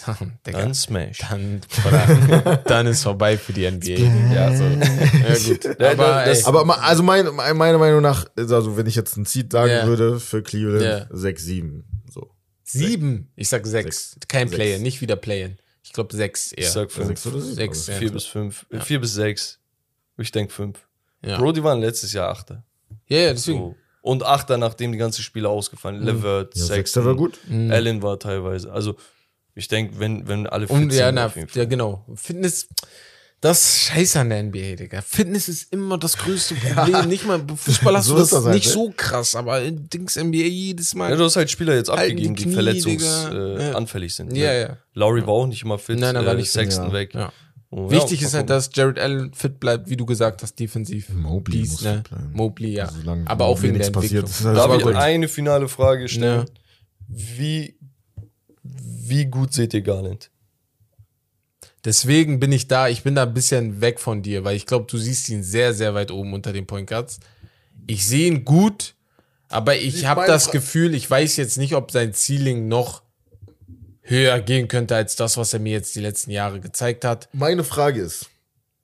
[0.07, 1.19] dann, Digga, Dann Smash.
[1.29, 4.33] dann, oder, dann ist vorbei für die NBA.
[4.35, 4.65] Ja, so.
[4.65, 5.65] ja gut.
[5.81, 9.25] Ja, Aber, das- aber also mein, mein- meiner Meinung nach, also wenn ich jetzt ein
[9.25, 9.87] Seed sagen Ja.
[9.87, 11.07] würde für Cleveland, Ja.
[11.11, 11.85] 6, 7.
[12.13, 12.31] So.
[12.65, 14.13] sieben, ich sag sechs.
[14.13, 14.29] Sechs.
[14.29, 14.57] Kein Sechs.
[14.57, 15.59] Play-in, nicht wieder Play-in.
[15.83, 16.65] Ich glaube sechs eher.
[16.65, 17.07] Ich sag fünf.
[17.09, 17.55] Sechs oder sieben?
[17.55, 17.99] Sechs, Also, ja.
[17.99, 18.67] Vier bis fünf.
[18.71, 19.59] äh, Vier bis sechs.
[20.19, 20.87] Ich denke fünf.
[21.25, 21.39] Ja.
[21.39, 22.63] Bro, die waren letztes Jahr Achter.
[23.09, 23.59] ja, ja, deswegen.
[23.59, 23.75] So.
[24.01, 26.03] Und Achter, nachdem die ganzen Spiele ausgefallen.
[26.03, 27.39] Levert, Ja, Sechster war gut.
[27.51, 28.73] Allen war teilweise.
[28.73, 28.95] Also,
[29.55, 31.63] ich denke, wenn, wenn alle fit Und ja, sind, na, auf jeden Fall.
[31.63, 32.07] ja, genau.
[32.15, 32.69] Fitness,
[33.41, 35.03] das ist scheiße an der NBA, Digga.
[35.03, 37.09] Fitness ist immer das größte Problem.
[37.09, 38.73] Nicht mal, Fußball hast So du das, das halt, nicht ne?
[38.73, 41.11] so krass, aber in Dings NBA jedes Mal.
[41.11, 44.17] Ja, du hast halt Spieler jetzt abgegeben, die die, verletzungsanfällig äh, Ja.
[44.17, 44.37] sind.
[44.37, 44.61] Ja, ne?
[44.61, 44.77] ja.
[44.95, 45.99] Lowry war auch nicht immer fit.
[45.99, 46.93] Nein, er war äh, Sexton ja.
[46.93, 47.15] weg.
[47.15, 47.33] ja.
[47.71, 51.11] Und Wichtig ja, ist halt, dass Jared Allen fit bleibt, wie du gesagt hast, defensiv.
[51.11, 51.97] Mobley Dies, muss ne?
[51.97, 52.33] fit bleiben.
[52.33, 52.85] Mobley, ja.
[52.87, 54.55] Also solange aber auch wegen der nichts passiert, Entwicklung.
[54.55, 54.95] Darf aber ich gut.
[54.95, 56.47] eine finale Frage stellen?
[56.47, 56.55] Ja.
[57.09, 57.77] Wie,
[58.63, 60.31] wie gut seht ihr Garland?
[61.85, 64.87] Deswegen bin ich da, ich bin da ein bisschen weg von dir, weil ich glaube,
[64.91, 67.21] du siehst ihn sehr, sehr weit oben unter den Point Guards.
[67.87, 68.95] Ich sehe ihn gut,
[69.49, 73.03] aber ich Ich habe das Gefühl, ich weiß jetzt nicht, ob sein Ceiling noch
[74.09, 77.29] höher gehen könnte als das, was er mir jetzt die letzten Jahre gezeigt hat.
[77.33, 78.29] Meine Frage ist,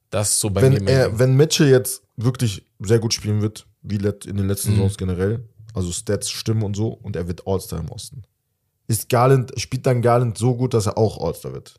[0.09, 0.75] Das ist so bei mir.
[0.77, 0.99] wenn, mehr.
[0.99, 4.75] er, wenn Mitchell jetzt wirklich sehr gut spielen wird, wie let- in den letzten Mhm.
[4.75, 5.43] Saisons generell,
[5.73, 8.23] also Stats stimmen und so, und er wird All-Star im Osten.
[8.87, 11.75] Ist Garland, spielt dann Garland so gut, dass er auch All-Star wird?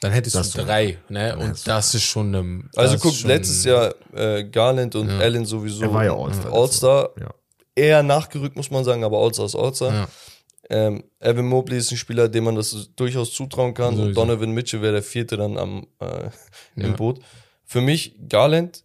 [0.00, 1.36] Dann hättest Das du drei, ne?
[1.36, 2.64] Und du- das ist schon eine.
[2.74, 5.82] Also das guck, schon- letztes Jahr äh, Garland und Allen sowieso.
[5.82, 6.52] Er war ja All-Star.
[6.52, 7.10] All-Star.
[7.20, 7.30] Ja.
[7.76, 9.92] Eher nachgerückt, muss man sagen, aber All-Star ist All-Star.
[9.94, 10.08] Ja.
[10.72, 13.94] Ähm, Evan Mobley ist ein Spieler, dem man das durchaus zutrauen kann.
[13.94, 14.20] Und Sowieso.
[14.20, 16.30] Donovan Mitchell wäre der vierte dann am, äh,
[16.76, 16.92] im Ja.
[16.92, 17.20] Boot.
[17.64, 18.82] Für mich, Garland,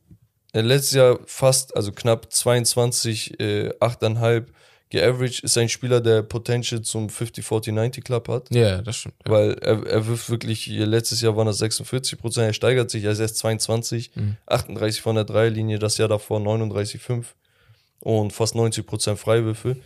[0.53, 4.47] äh, letztes Jahr fast, also knapp 22, äh, 8,5
[4.89, 8.53] geaveraged, ist ein Spieler, der Potential zum 50-40-90 Club hat.
[8.53, 9.15] Ja, das stimmt.
[9.25, 9.31] Ja.
[9.31, 13.11] Weil er, er wirft wirklich, letztes Jahr waren das 46 Prozent, er steigert sich, er
[13.11, 14.37] ist erst 22, Mhm.
[14.45, 17.25] 38 von der Dreierlinie, das Jahr davor 39,5
[17.99, 19.77] und fast 90 Prozent Freiwürfe.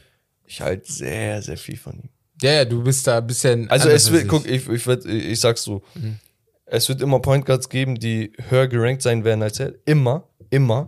[0.51, 2.09] Ich halte sehr, sehr viel von ihm.
[2.41, 3.69] ja, ja, du bist da ein bisschen.
[3.69, 6.17] Also es wird, guck, ich, ich, werd, ich sag's so, Mhm.
[6.65, 9.73] es wird immer Point Guards geben, die höher gerankt sein werden als er.
[9.85, 10.87] Immer, immer.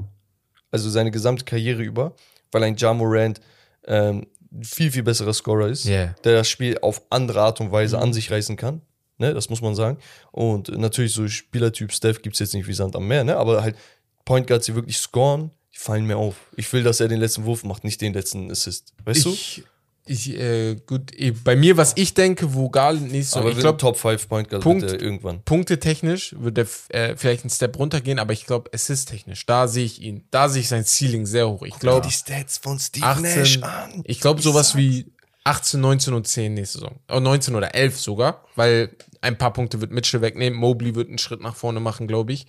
[0.72, 2.14] Also seine gesamte Karriere über,
[2.52, 3.40] weil ein Ja Morant
[3.85, 4.26] ähm,
[4.61, 6.14] viel, viel besserer Scorer ist, Ja.
[6.23, 8.03] der das Spiel auf andere Art und Weise Mhm.
[8.03, 8.81] an sich reißen kann.
[9.19, 9.98] Ne, das muss man sagen.
[10.31, 13.38] Und natürlich so Spielertyp Steph gibt's jetzt nicht wie Sand am Meer, ne?
[13.38, 13.76] aber halt
[14.26, 16.36] Point Guards, die wirklich scoren, die fallen mir auf.
[16.56, 18.94] Ich will, dass er den letzten Wurf macht, nicht den letzten Assist.
[19.06, 19.32] Weißt du?
[19.32, 19.64] Ich,
[20.06, 23.56] ich, äh, gut, eh, bei mir, was ich denke, wo Garland nicht so, aber ich
[23.56, 24.82] ich glaube, Top 5 Point Guard Punkt.
[24.82, 25.41] wird er irgendwann.
[25.44, 30.02] punktetechnisch wird er äh, vielleicht einen Step runtergehen, aber ich glaube, assist-technisch, da sehe ich
[30.02, 31.64] ihn, da sehe ich sein Ceiling sehr hoch.
[31.64, 35.06] Ich glaube, Stats von Steve 18, ich glaube sowas wie
[35.45, 37.00] 18, 19 und 10 nächste Saison.
[37.10, 41.18] Oh, 19 oder 11 sogar, weil ein paar Punkte wird Mitchell wegnehmen, Mobley wird einen
[41.18, 42.45] Schritt nach vorne machen, glaube ich.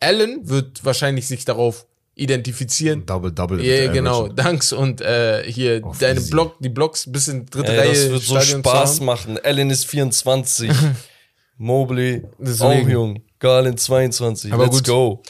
[0.00, 1.86] Allen wird wahrscheinlich sich darauf
[2.18, 3.06] identifizieren.
[3.06, 3.64] Double-Double.
[3.64, 6.30] Ja, genau, Danks und äh, hier Auf deine easy.
[6.30, 7.88] Block, die Blocks bis in dritte Ey, Reihe.
[7.88, 9.06] das wird so Stadion Spaß zu haben.
[9.06, 9.38] machen.
[9.42, 10.70] Allen ist 24.
[11.56, 12.86] Mobley Deswegen.
[12.86, 13.22] auch jung.
[13.38, 14.52] Garland 22.
[14.52, 14.86] Aber Let's gut.
[14.86, 15.22] go.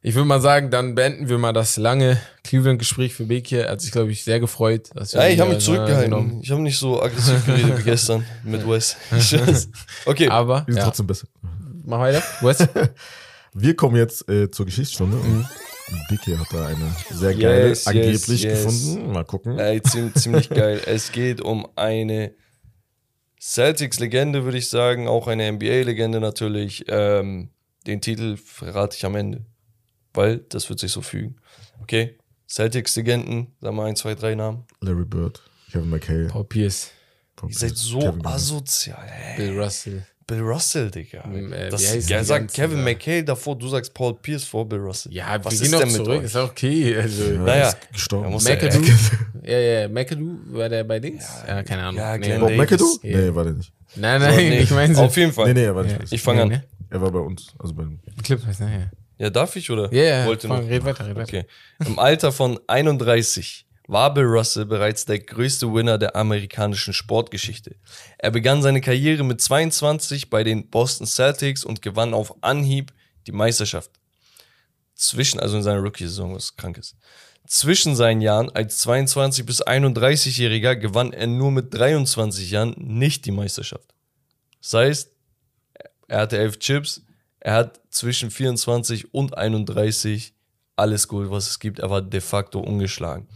[0.00, 3.68] Ich würde mal sagen, dann beenden wir mal das lange Cleveland-Gespräch für Beck hier.
[3.68, 4.90] Hat sich, glaube ich, sehr gefreut.
[4.94, 6.40] Dass wir Ja, ich habe mich zurückgehalten.
[6.42, 8.96] Ich habe nicht so aggressiv geredet wie gestern mit Wes.
[10.06, 10.28] okay.
[10.28, 10.84] Aber, Wir sind ja.
[10.84, 11.26] trotzdem besser.
[11.84, 12.22] mach weiter.
[12.42, 12.58] Wes?
[13.54, 15.16] Wir kommen jetzt äh, zur Geschichtsstunde.
[15.16, 15.46] Mhm.
[15.90, 18.64] Und Dicky hat da eine sehr geile Yes, angeblich yes, yes.
[18.64, 19.12] gefunden.
[19.12, 19.58] Mal gucken.
[19.58, 20.80] Ey, ziemlich, ziemlich geil.
[20.86, 22.34] Es geht um eine
[23.40, 25.08] Celtics-Legende, würde ich sagen.
[25.08, 26.84] Auch eine NBA-Legende natürlich.
[26.88, 27.50] Ähm,
[27.86, 29.44] den Titel verrate ich am Ende.
[30.12, 31.36] Weil das wird sich so fügen.
[31.80, 32.18] Okay.
[32.48, 34.64] Celtics-Legenden, sag mal ein, zwei, drei Namen.
[34.80, 36.28] Larry Bird, Kevin McHale.
[36.28, 36.90] Paul Pierce,
[37.46, 39.06] Ihr seid so Kevin asozial.
[39.06, 39.36] Hey.
[39.36, 40.06] Bill Russell.
[40.28, 41.24] Bill Russell, Digga.
[41.32, 42.84] äh, das, wie ja, sagt Kevin da?
[42.84, 45.12] McHale davor, du sagst Paul Pierce vor Bill Russell.
[45.12, 46.24] Ja, Was wir ist denn mit zurück, euch?
[46.24, 46.96] ist auch okay.
[46.98, 48.24] Also, Naja, ist gestorben.
[48.26, 48.98] er muss ja McAdoo, ärgern.
[49.42, 51.24] ja, ja, McAdoo, war der bei Dings?
[51.48, 52.00] Ja, keine Ahnung.
[52.00, 52.52] Ja, nee, Bob.
[52.52, 52.98] McAdoo?
[53.02, 53.18] Ja.
[53.18, 53.72] Nee, war der nicht.
[53.96, 55.02] Nein, So, nein, nee, ich meine so.
[55.02, 55.52] Auf jeden Fall.
[55.54, 56.12] Nee, nee, war der nicht.
[56.12, 56.48] Ich fange an.
[56.50, 56.60] Nee,
[56.90, 58.90] Er war bei uns, also beim Clippers, ne?
[59.16, 59.92] Ja, darf ich oder?
[59.92, 60.68] Ja, ja, Wollte fang, noch.
[60.70, 61.38] red weiter, red weiter.
[61.38, 61.44] Okay.
[61.86, 67.74] Im Alter von 31 war Bill Russell bereits der größte Winner der amerikanischen Sportgeschichte.
[68.18, 72.92] Er begann seine Karriere mit 22 bei den Boston Celtics und gewann auf Anhieb
[73.26, 73.90] die Meisterschaft.
[74.94, 76.96] Zwischen, also in seiner Rookie-Saison, was krank ist.
[77.46, 83.30] Zwischen seinen Jahren als 22 bis 31-Jähriger gewann er nur mit 23 Jahren nicht die
[83.30, 83.94] Meisterschaft.
[84.60, 85.10] Das heißt,
[86.08, 87.02] er hatte elf Chips,
[87.40, 90.34] er hat zwischen 24 und 31
[90.76, 91.78] alles gut, was es gibt.
[91.78, 93.26] Er war de facto ungeschlagen.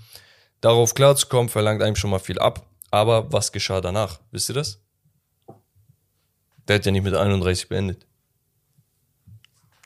[0.63, 2.65] Darauf klarzukommen, verlangt einem schon mal viel ab.
[2.91, 4.21] Aber was geschah danach?
[4.31, 4.81] Wisst ihr das?
[6.69, 8.07] Der hat ja nicht mit 31 beendet.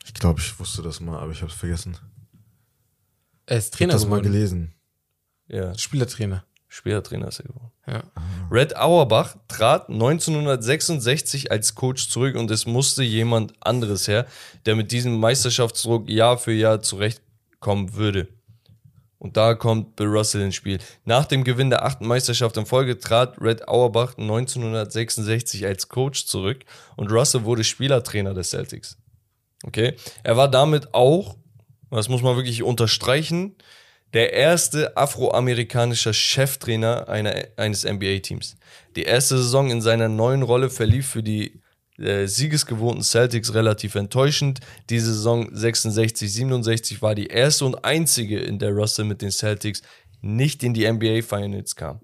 [0.04, 1.96] Ich glaube, ich wusste das mal, aber ich habe es vergessen.
[3.46, 4.32] Er ist Ich Trainer habe das mal geworden.
[4.32, 4.74] gelesen.
[5.48, 6.44] Ja, Spielertrainer.
[6.68, 7.72] Spielertrainer ist er geworden.
[7.86, 8.02] Ja.
[8.50, 14.26] Red Auerbach trat 1966 als Coach zurück und es musste jemand anderes her,
[14.66, 18.28] der mit diesem Meisterschaftsdruck Jahr für Jahr zurechtkommen würde.
[19.26, 20.78] Und da kommt Bill Russell ins Spiel.
[21.04, 26.64] Nach dem Gewinn der achten Meisterschaft in Folge trat Red Auerbach 1966 als Coach zurück
[26.94, 28.98] und Russell wurde Spielertrainer des Celtics.
[29.64, 29.94] Okay?
[30.22, 31.38] Er war damit auch,
[31.90, 33.56] das muss man wirklich unterstreichen,
[34.14, 38.56] der erste afroamerikanische Cheftrainer einer, eines NBA-Teams.
[38.94, 41.60] Die erste Saison in seiner neuen Rolle verlief für die
[41.98, 44.60] äh, siegesgewohnten Celtics relativ enttäuschend.
[44.90, 49.82] Die Saison 66-67 war die erste und einzige, in der Russell mit den Celtics
[50.20, 52.00] nicht in die NBA Finals kam.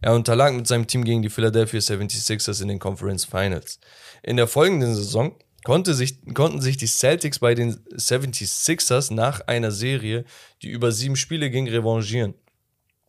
[0.00, 3.80] Er unterlag mit seinem Team gegen die Philadelphia 76ers in den Conference Finals.
[4.22, 5.34] In der folgenden Saison
[5.64, 10.24] konnte sich, konnten sich die Celtics bei den 76ers nach einer Serie,
[10.62, 12.34] die über sieben Spiele ging, revanchieren.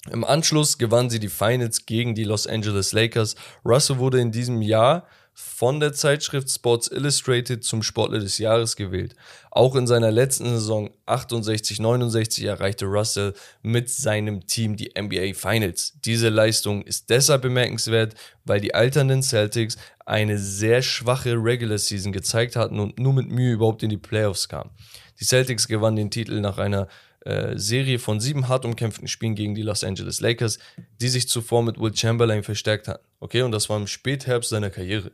[0.09, 3.35] Im Anschluss gewannen sie die Finals gegen die Los Angeles Lakers.
[3.65, 5.05] Russell wurde in diesem Jahr
[5.39, 9.15] von der Zeitschrift Sports Illustrated zum Sportler des Jahres gewählt.
[9.51, 15.93] Auch in seiner letzten Saison 68-69 erreichte Russell mit seinem Team die NBA Finals.
[16.03, 18.15] Diese Leistung ist deshalb bemerkenswert,
[18.45, 19.77] weil die alternden Celtics
[20.07, 24.49] eine sehr schwache Regular Season gezeigt hatten und nur mit Mühe überhaupt in die Playoffs
[24.49, 24.71] kamen.
[25.19, 26.87] Die Celtics gewannen den Titel nach einer
[27.25, 30.57] äh, Serie von sieben hart umkämpften Spielen gegen die Los Angeles Lakers,
[30.99, 33.05] die sich zuvor mit Will Chamberlain verstärkt hatten.
[33.19, 35.11] Okay, und das war im Spätherbst seiner Karriere.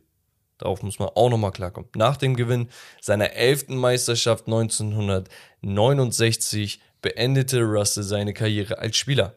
[0.58, 1.90] Darauf muss man auch nochmal klarkommen.
[1.96, 2.70] Nach dem Gewinn
[3.02, 9.36] seiner elften Meisterschaft 1969 beendete Russell seine Karriere als Spieler.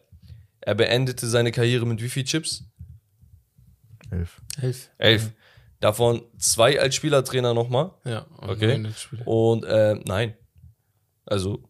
[0.61, 2.63] Er beendete seine Karriere mit wie viel Chips?
[4.11, 4.41] Elf.
[4.61, 4.89] Elf.
[4.97, 5.31] Elf.
[5.79, 7.91] Davon zwei als Spielertrainer nochmal.
[8.03, 8.25] Ja.
[8.37, 8.87] und Okay.
[9.25, 10.33] Und äh, nein.
[11.25, 11.63] Also.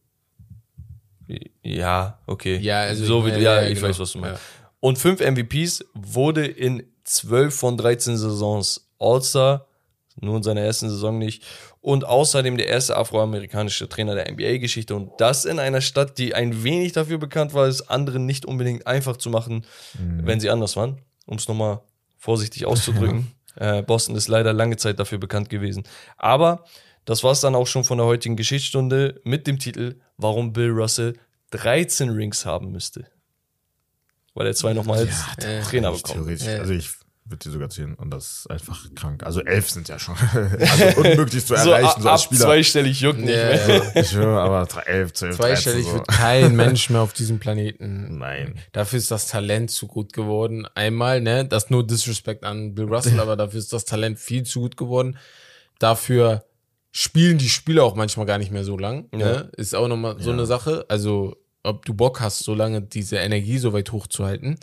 [1.62, 2.58] Ja, okay.
[2.58, 3.90] Ja, also so wie, ja, ja, ja, ich genau.
[3.90, 4.42] weiß, was du meinst.
[4.42, 4.70] Ja.
[4.80, 9.68] Und fünf MVPs wurde in zwölf von 13 Saisons All-Star,
[10.20, 11.44] nur in seiner ersten Saison nicht.
[11.82, 14.96] Und außerdem der erste afroamerikanische Trainer der NBA-Geschichte.
[14.96, 18.88] Und das in einer Stadt, die ein wenig dafür bekannt war, es anderen nicht unbedingt
[18.88, 19.66] einfach zu machen,
[19.98, 20.98] wenn sie anders waren.
[21.28, 21.82] Um es nochmal
[22.18, 23.32] vorsichtig auszudrücken.
[23.56, 25.84] äh, Boston ist leider lange Zeit dafür bekannt gewesen.
[26.18, 26.64] Aber
[27.06, 30.72] das war es dann auch schon von der heutigen Geschichtsstunde mit dem Titel, warum Bill
[30.72, 31.14] Russell
[31.52, 33.06] 13 Rings haben müsste.
[34.34, 36.26] Weil er zwei nochmal als äh, Trainer Ich bekommen.
[36.26, 36.60] Theoretisch, Ja.
[36.60, 36.90] also ich
[37.30, 39.24] würde dir sogar zählen und das ist einfach krank.
[39.24, 40.16] Also elf sind ja schon
[40.60, 42.42] also unmöglich zu So erreichen, ab, so als ab Spieler.
[42.46, 43.68] zweistellig juckt nicht Ja, mehr.
[43.96, 43.96] ja.
[44.02, 45.94] Ich höre, aber drei- elf, zwölf, Zweistellig 13, so.
[45.98, 48.18] wird kein Mensch mehr auf diesem Planeten.
[48.18, 48.56] Nein.
[48.72, 50.68] Dafür ist das Talent zu gut geworden.
[50.76, 54.44] Einmal, ne, das ist nur Disrespect an Bill Russell, aber dafür ist das Talent viel
[54.44, 55.18] zu gut geworden.
[55.80, 56.44] Dafür
[56.92, 59.08] spielen die Spieler auch manchmal gar nicht mehr so lang.
[59.12, 59.52] Ne?
[59.58, 60.86] Ist auch nochmal so eine Sache.
[60.90, 64.58] Also, ob du Bock hast, so lange diese Energie so weit hochzuhalten.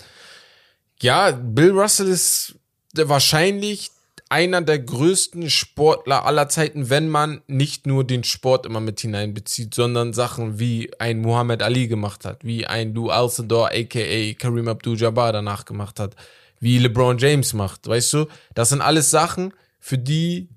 [1.05, 2.55] Ja, Bill Russell ist
[2.95, 3.91] wahrscheinlich
[4.31, 9.75] einer der größten Sportler aller Zeiten, wenn man nicht nur den Sport immer mit hineinbezieht,
[9.75, 15.35] sondern Sachen wie ein Muhammad Ali gemacht hat, wie ein Lou Alcindor aka Kareem Abdul-Jabbar
[15.35, 16.17] danach gemacht hat,
[16.59, 18.27] wie LeBron James macht, weißt du?
[18.55, 20.49] Das sind alles Sachen, für die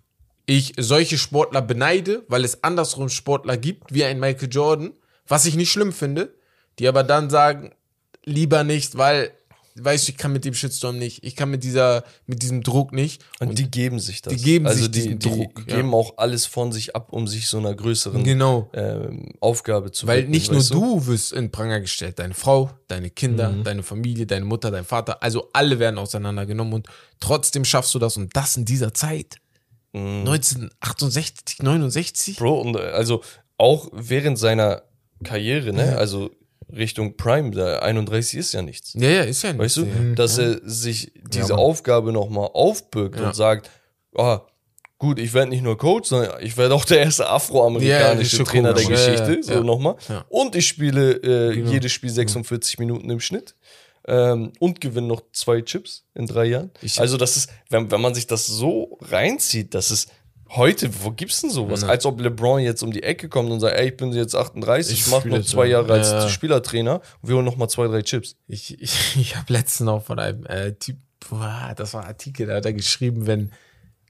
[0.45, 4.93] ich solche Sportler beneide, weil es andersrum Sportler gibt, wie ein Michael Jordan,
[5.27, 6.33] was ich nicht schlimm finde,
[6.79, 7.73] die aber dann sagen,
[8.23, 9.33] lieber nicht, weil,
[9.79, 12.93] weißt du, ich kann mit dem Shitstorm nicht, ich kann mit dieser, mit diesem Druck
[12.93, 13.23] nicht.
[13.39, 14.33] Und die geben sich das.
[14.33, 15.77] Die geben also sich die, diesen die Druck, ja.
[15.77, 18.69] geben auch alles von sich ab, um sich so einer größeren Genau.
[18.73, 23.09] ähm, Aufgabe zu Weil widmen, nicht nur du wirst in Pranger gestellt, deine Frau, deine
[23.09, 26.87] Kinder, deine Familie, deine Mutter, dein Vater, also alle werden auseinandergenommen und
[27.19, 29.37] trotzdem schaffst du das und das in dieser Zeit.
[29.93, 32.37] 1968, 69?
[32.37, 33.23] Bro, und äh, also
[33.57, 34.83] auch während seiner
[35.23, 36.29] Karriere, ne, also
[36.76, 38.94] Richtung Prime, der 31 ist ja nichts.
[38.94, 39.60] Ja, ja, ist ja nicht.
[39.61, 40.15] Weißt du, ja.
[40.15, 41.60] dass er sich diese Mann.
[41.60, 43.27] Aufgabe nochmal aufbürgt Ja.
[43.27, 43.69] und sagt,
[44.18, 44.41] ah,
[44.98, 48.73] gut, ich werde nicht nur Coach, sondern ich werde auch der erste afroamerikanische Ja, Trainer
[48.73, 48.85] der.
[48.85, 49.60] Geschichte, Ja, ja, so ja.
[49.64, 49.95] nochmal.
[50.10, 50.26] Ja.
[50.30, 51.72] Und ich spiele äh, Genau.
[51.72, 53.56] jedes Spiel 46 Minuten im Schnitt.
[54.10, 56.72] Ähm, und gewinne noch zwei Chips in drei Jahren.
[56.81, 60.10] Ich- also, das ist, wenn, wenn man sich das so reinzieht, das ist
[60.51, 61.81] heute, wo gibt's denn sowas?
[61.81, 61.89] Ja.
[61.89, 64.99] Als ob LeBron jetzt um die Ecke kommt und sagt, ey, ich bin jetzt 38,
[64.99, 65.71] Ich mache noch zwei so.
[65.71, 66.29] Jahre als Ja.
[66.29, 68.35] Spielertrainer und wir holen noch mal zwei, drei Chips.
[68.47, 70.97] Ich, ich, ich habe letztens auch von einem äh, Typ,
[71.29, 73.51] boah, das war ein Artikel, da hat er geschrieben, wenn,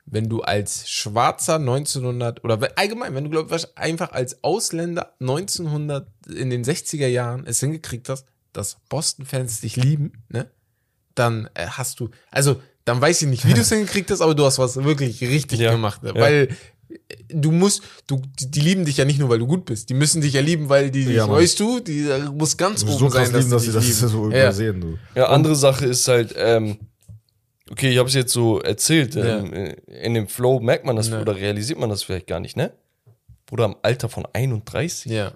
[0.06, 6.08] wenn du als Schwarzer 1900 oder allgemein, wenn du glaub, ich, einfach als Ausländer 1900
[6.30, 10.50] in den 60er Jahren es hingekriegt hast, dass Boston-Fans dich lieben, ne?
[11.16, 14.34] Dann äh, hast du, also dann weiß ich nicht, wie du es hingekriegt hast, aber
[14.36, 16.14] du hast was wirklich richtig Ja, gemacht, ne?
[16.16, 16.22] ja.
[16.22, 16.50] weil
[17.28, 19.94] du musst, du, die, die lieben dich ja nicht nur, weil du gut bist, die
[19.94, 22.98] müssen dich ja lieben, weil die, Ja, weißt du, die äh, muss ganz Du oben
[23.00, 24.24] so krass sein, dass, lieben, dass sie dich das lieben.
[24.30, 24.44] so Ja.
[24.44, 24.98] übersehen, du.
[25.14, 26.78] Ja, andere Sache ist halt, ähm,
[27.70, 29.40] okay, ich habe es jetzt so erzählt, Ja.
[29.40, 29.74] ähm, äh,
[30.06, 31.20] in dem Flow merkt man das Ja.
[31.22, 32.72] oder realisiert man das vielleicht gar nicht, ne?
[33.52, 35.12] Oder im Alter von 31.
[35.12, 35.34] Ja.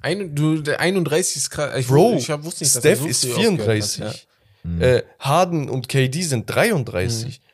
[0.00, 1.72] Ein, du, der 31 ist krass.
[1.78, 4.26] Ich, Bro, ich hab- wusste nicht, dass Steph so ist früh aufgehört
[4.62, 4.80] 34.
[4.80, 7.40] Hat, Äh, Harden und KD sind 33.
[7.40, 7.44] Mhm.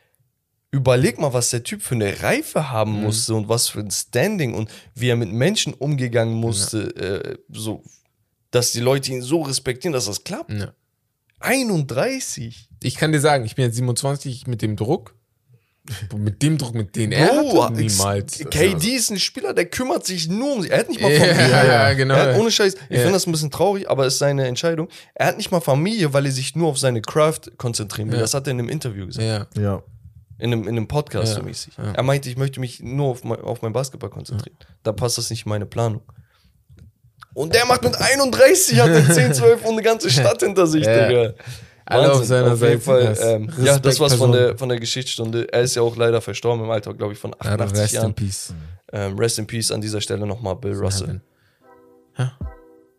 [0.71, 4.55] Überleg mal, was der Typ für eine Reife haben musste und was für ein Standing
[4.55, 7.83] und wie er mit Menschen umgegangen musste, äh, so,
[8.51, 10.51] dass die Leute ihn so respektieren, dass das klappt.
[10.53, 10.59] ja.
[10.59, 10.75] Ja.
[11.41, 12.69] 31.
[12.83, 15.15] Ich kann dir sagen, ich bin jetzt 27 mit dem Druck.
[16.17, 18.39] Mit dem Druck, mit dem er Bro, niemals.
[18.51, 20.71] KD ist ein Spieler, der kümmert sich nur um sie.
[20.71, 21.49] Er hat nicht mal Familie.
[21.49, 22.15] ja, ja, genau.
[22.15, 22.97] Hat, ohne Scheiß, ich Ja.
[22.99, 24.89] finde das ein bisschen traurig, aber es ist seine Entscheidung.
[25.15, 28.17] Er hat nicht mal Familie, weil er sich nur auf seine Craft konzentrieren will.
[28.19, 28.23] Ja.
[28.23, 29.57] Das hat er in einem Interview gesagt.
[29.57, 29.63] Ja.
[29.63, 29.83] Ja.
[30.39, 31.73] In einem, in einem Podcast so mäßig.
[31.79, 31.93] Ja.
[31.95, 34.57] Er meinte, ich möchte mich nur auf mein, auf mein Basketball konzentrieren.
[34.85, 36.03] Da passt das nicht in meine Planung.
[37.35, 40.83] Und der macht mit 31, hat er 10, 12 und eine ganze Stadt hinter sich.
[40.85, 41.33] Digga.
[41.89, 42.81] Alle auf seiner auf jeden Seite.
[42.81, 43.05] Fall.
[43.05, 45.53] Das Ähm, ja, das war's von der, von der Geschichtsstunde.
[45.53, 48.15] Er ist ja auch leider verstorben im Alter, glaube ich, von 88 Rest in Jahren.
[48.15, 48.55] Peace.
[48.93, 51.21] Ähm, rest in Peace an dieser Stelle nochmal Bill Russell.
[52.17, 52.33] Ja.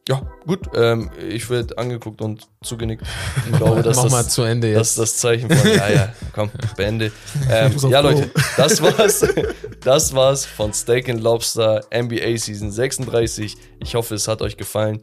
[0.07, 0.61] Ja, gut.
[0.73, 3.03] Ähm, ich werde angeguckt und zugenickt.
[3.51, 4.99] Ich glaube, dass Mach das, mal zu Ende das jetzt.
[4.99, 7.11] das Zeichen von, ja, ja, komm, beende.
[7.47, 7.99] Ähm, ja.
[7.99, 9.25] Leute, das war's.
[9.81, 13.55] Das war's von Steak and Lobster NBA Season 36.
[13.79, 14.99] Ich hoffe, es hat euch gefallen.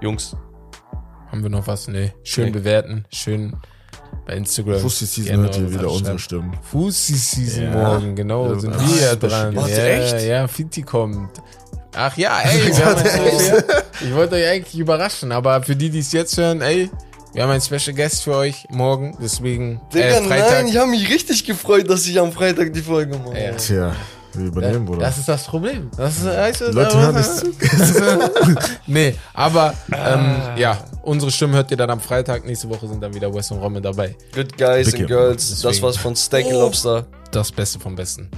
[0.00, 0.36] Jungs,
[1.30, 1.88] Haben wir noch was?
[1.88, 2.12] Nee.
[2.24, 2.50] Schön Nee.
[2.50, 3.04] bewerten.
[3.12, 3.56] Schön
[4.26, 4.80] bei Instagram.
[4.80, 6.18] Fussi Season hört ihr wieder unsere.
[6.18, 6.56] Stimmen.
[6.62, 7.70] Fussi Season Ja.
[7.70, 9.56] morgen, genau, Ja, sind wir ja dran.
[9.56, 10.26] Was, ja, echt?
[10.26, 11.30] ja, Fitti kommt.
[11.94, 13.64] Ach ja, ey, wir haben ein,
[14.00, 16.88] ich wollte euch eigentlich überraschen, aber für die, die es jetzt hören, ey,
[17.32, 20.50] wir haben einen Special Guest für euch morgen, deswegen Digga, äh, Freitag.
[20.52, 23.38] nein, ich habe mich richtig gefreut, dass ich am Freitag die Folge mache.
[23.40, 23.52] Ja.
[23.52, 23.96] Tja,
[24.34, 25.00] wir übernehmen, Bruder.
[25.00, 25.90] Das ist das Problem.
[25.96, 27.46] Das ist, weißt du, Leute hören nicht zu.
[28.86, 32.44] nee, aber ähm, ja, unsere Stimmen hört ihr dann am Freitag.
[32.44, 34.16] Nächste Woche sind dann wieder Wes und Roman dabei.
[34.34, 35.82] Good guys Big and girls, das Deswegen.
[35.82, 36.60] war's von Steak and Oh.
[36.62, 37.06] Lobster.
[37.30, 38.30] Das Beste vom Besten.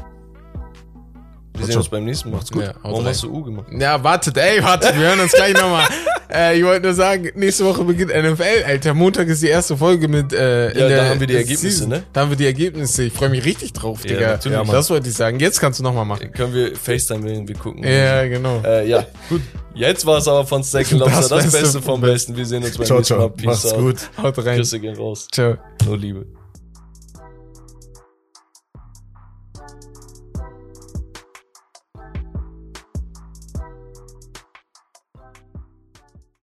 [1.54, 2.36] Wir sehen uns beim nächsten Mal.
[2.38, 2.62] Macht's gut.
[2.64, 3.08] Ja, Warum rein.
[3.08, 3.66] hast du U gemacht?
[3.78, 5.86] Ja, wartet, ey, wartet, wir hören uns gleich nochmal.
[6.34, 8.94] Äh, ich wollte nur sagen, nächste Woche beginnt NFL, Alter.
[8.94, 10.32] Montag ist die erste Folge mit.
[10.32, 11.88] Äh, Ja, da haben wir die Ergebnisse, Season.
[11.88, 12.02] ne?
[12.12, 13.04] Da haben wir die Ergebnisse.
[13.04, 14.26] Ich freue mich richtig drauf, Ja, Digga.
[14.32, 14.58] natürlich.
[14.58, 14.74] Ja, Mann.
[14.74, 15.38] das wollte ich sagen.
[15.40, 16.32] Jetzt kannst du nochmal machen.
[16.32, 17.84] Können wir FaceTime wählen, wir gucken.
[17.84, 18.60] Ja, genau.
[18.64, 19.42] Äh, ja, gut.
[19.74, 22.36] Jetzt war es aber von and Lobster Das das, Beste vom Besten.
[22.36, 23.04] Wir sehen uns beim nächsten Mal.
[23.04, 23.34] ciao.
[23.44, 23.78] Macht's out.
[23.80, 23.96] gut.
[24.22, 24.58] Haut rein.
[24.58, 25.28] Küsse gehen raus.
[25.32, 25.56] Ciao.
[25.86, 26.41] Nur Liebe.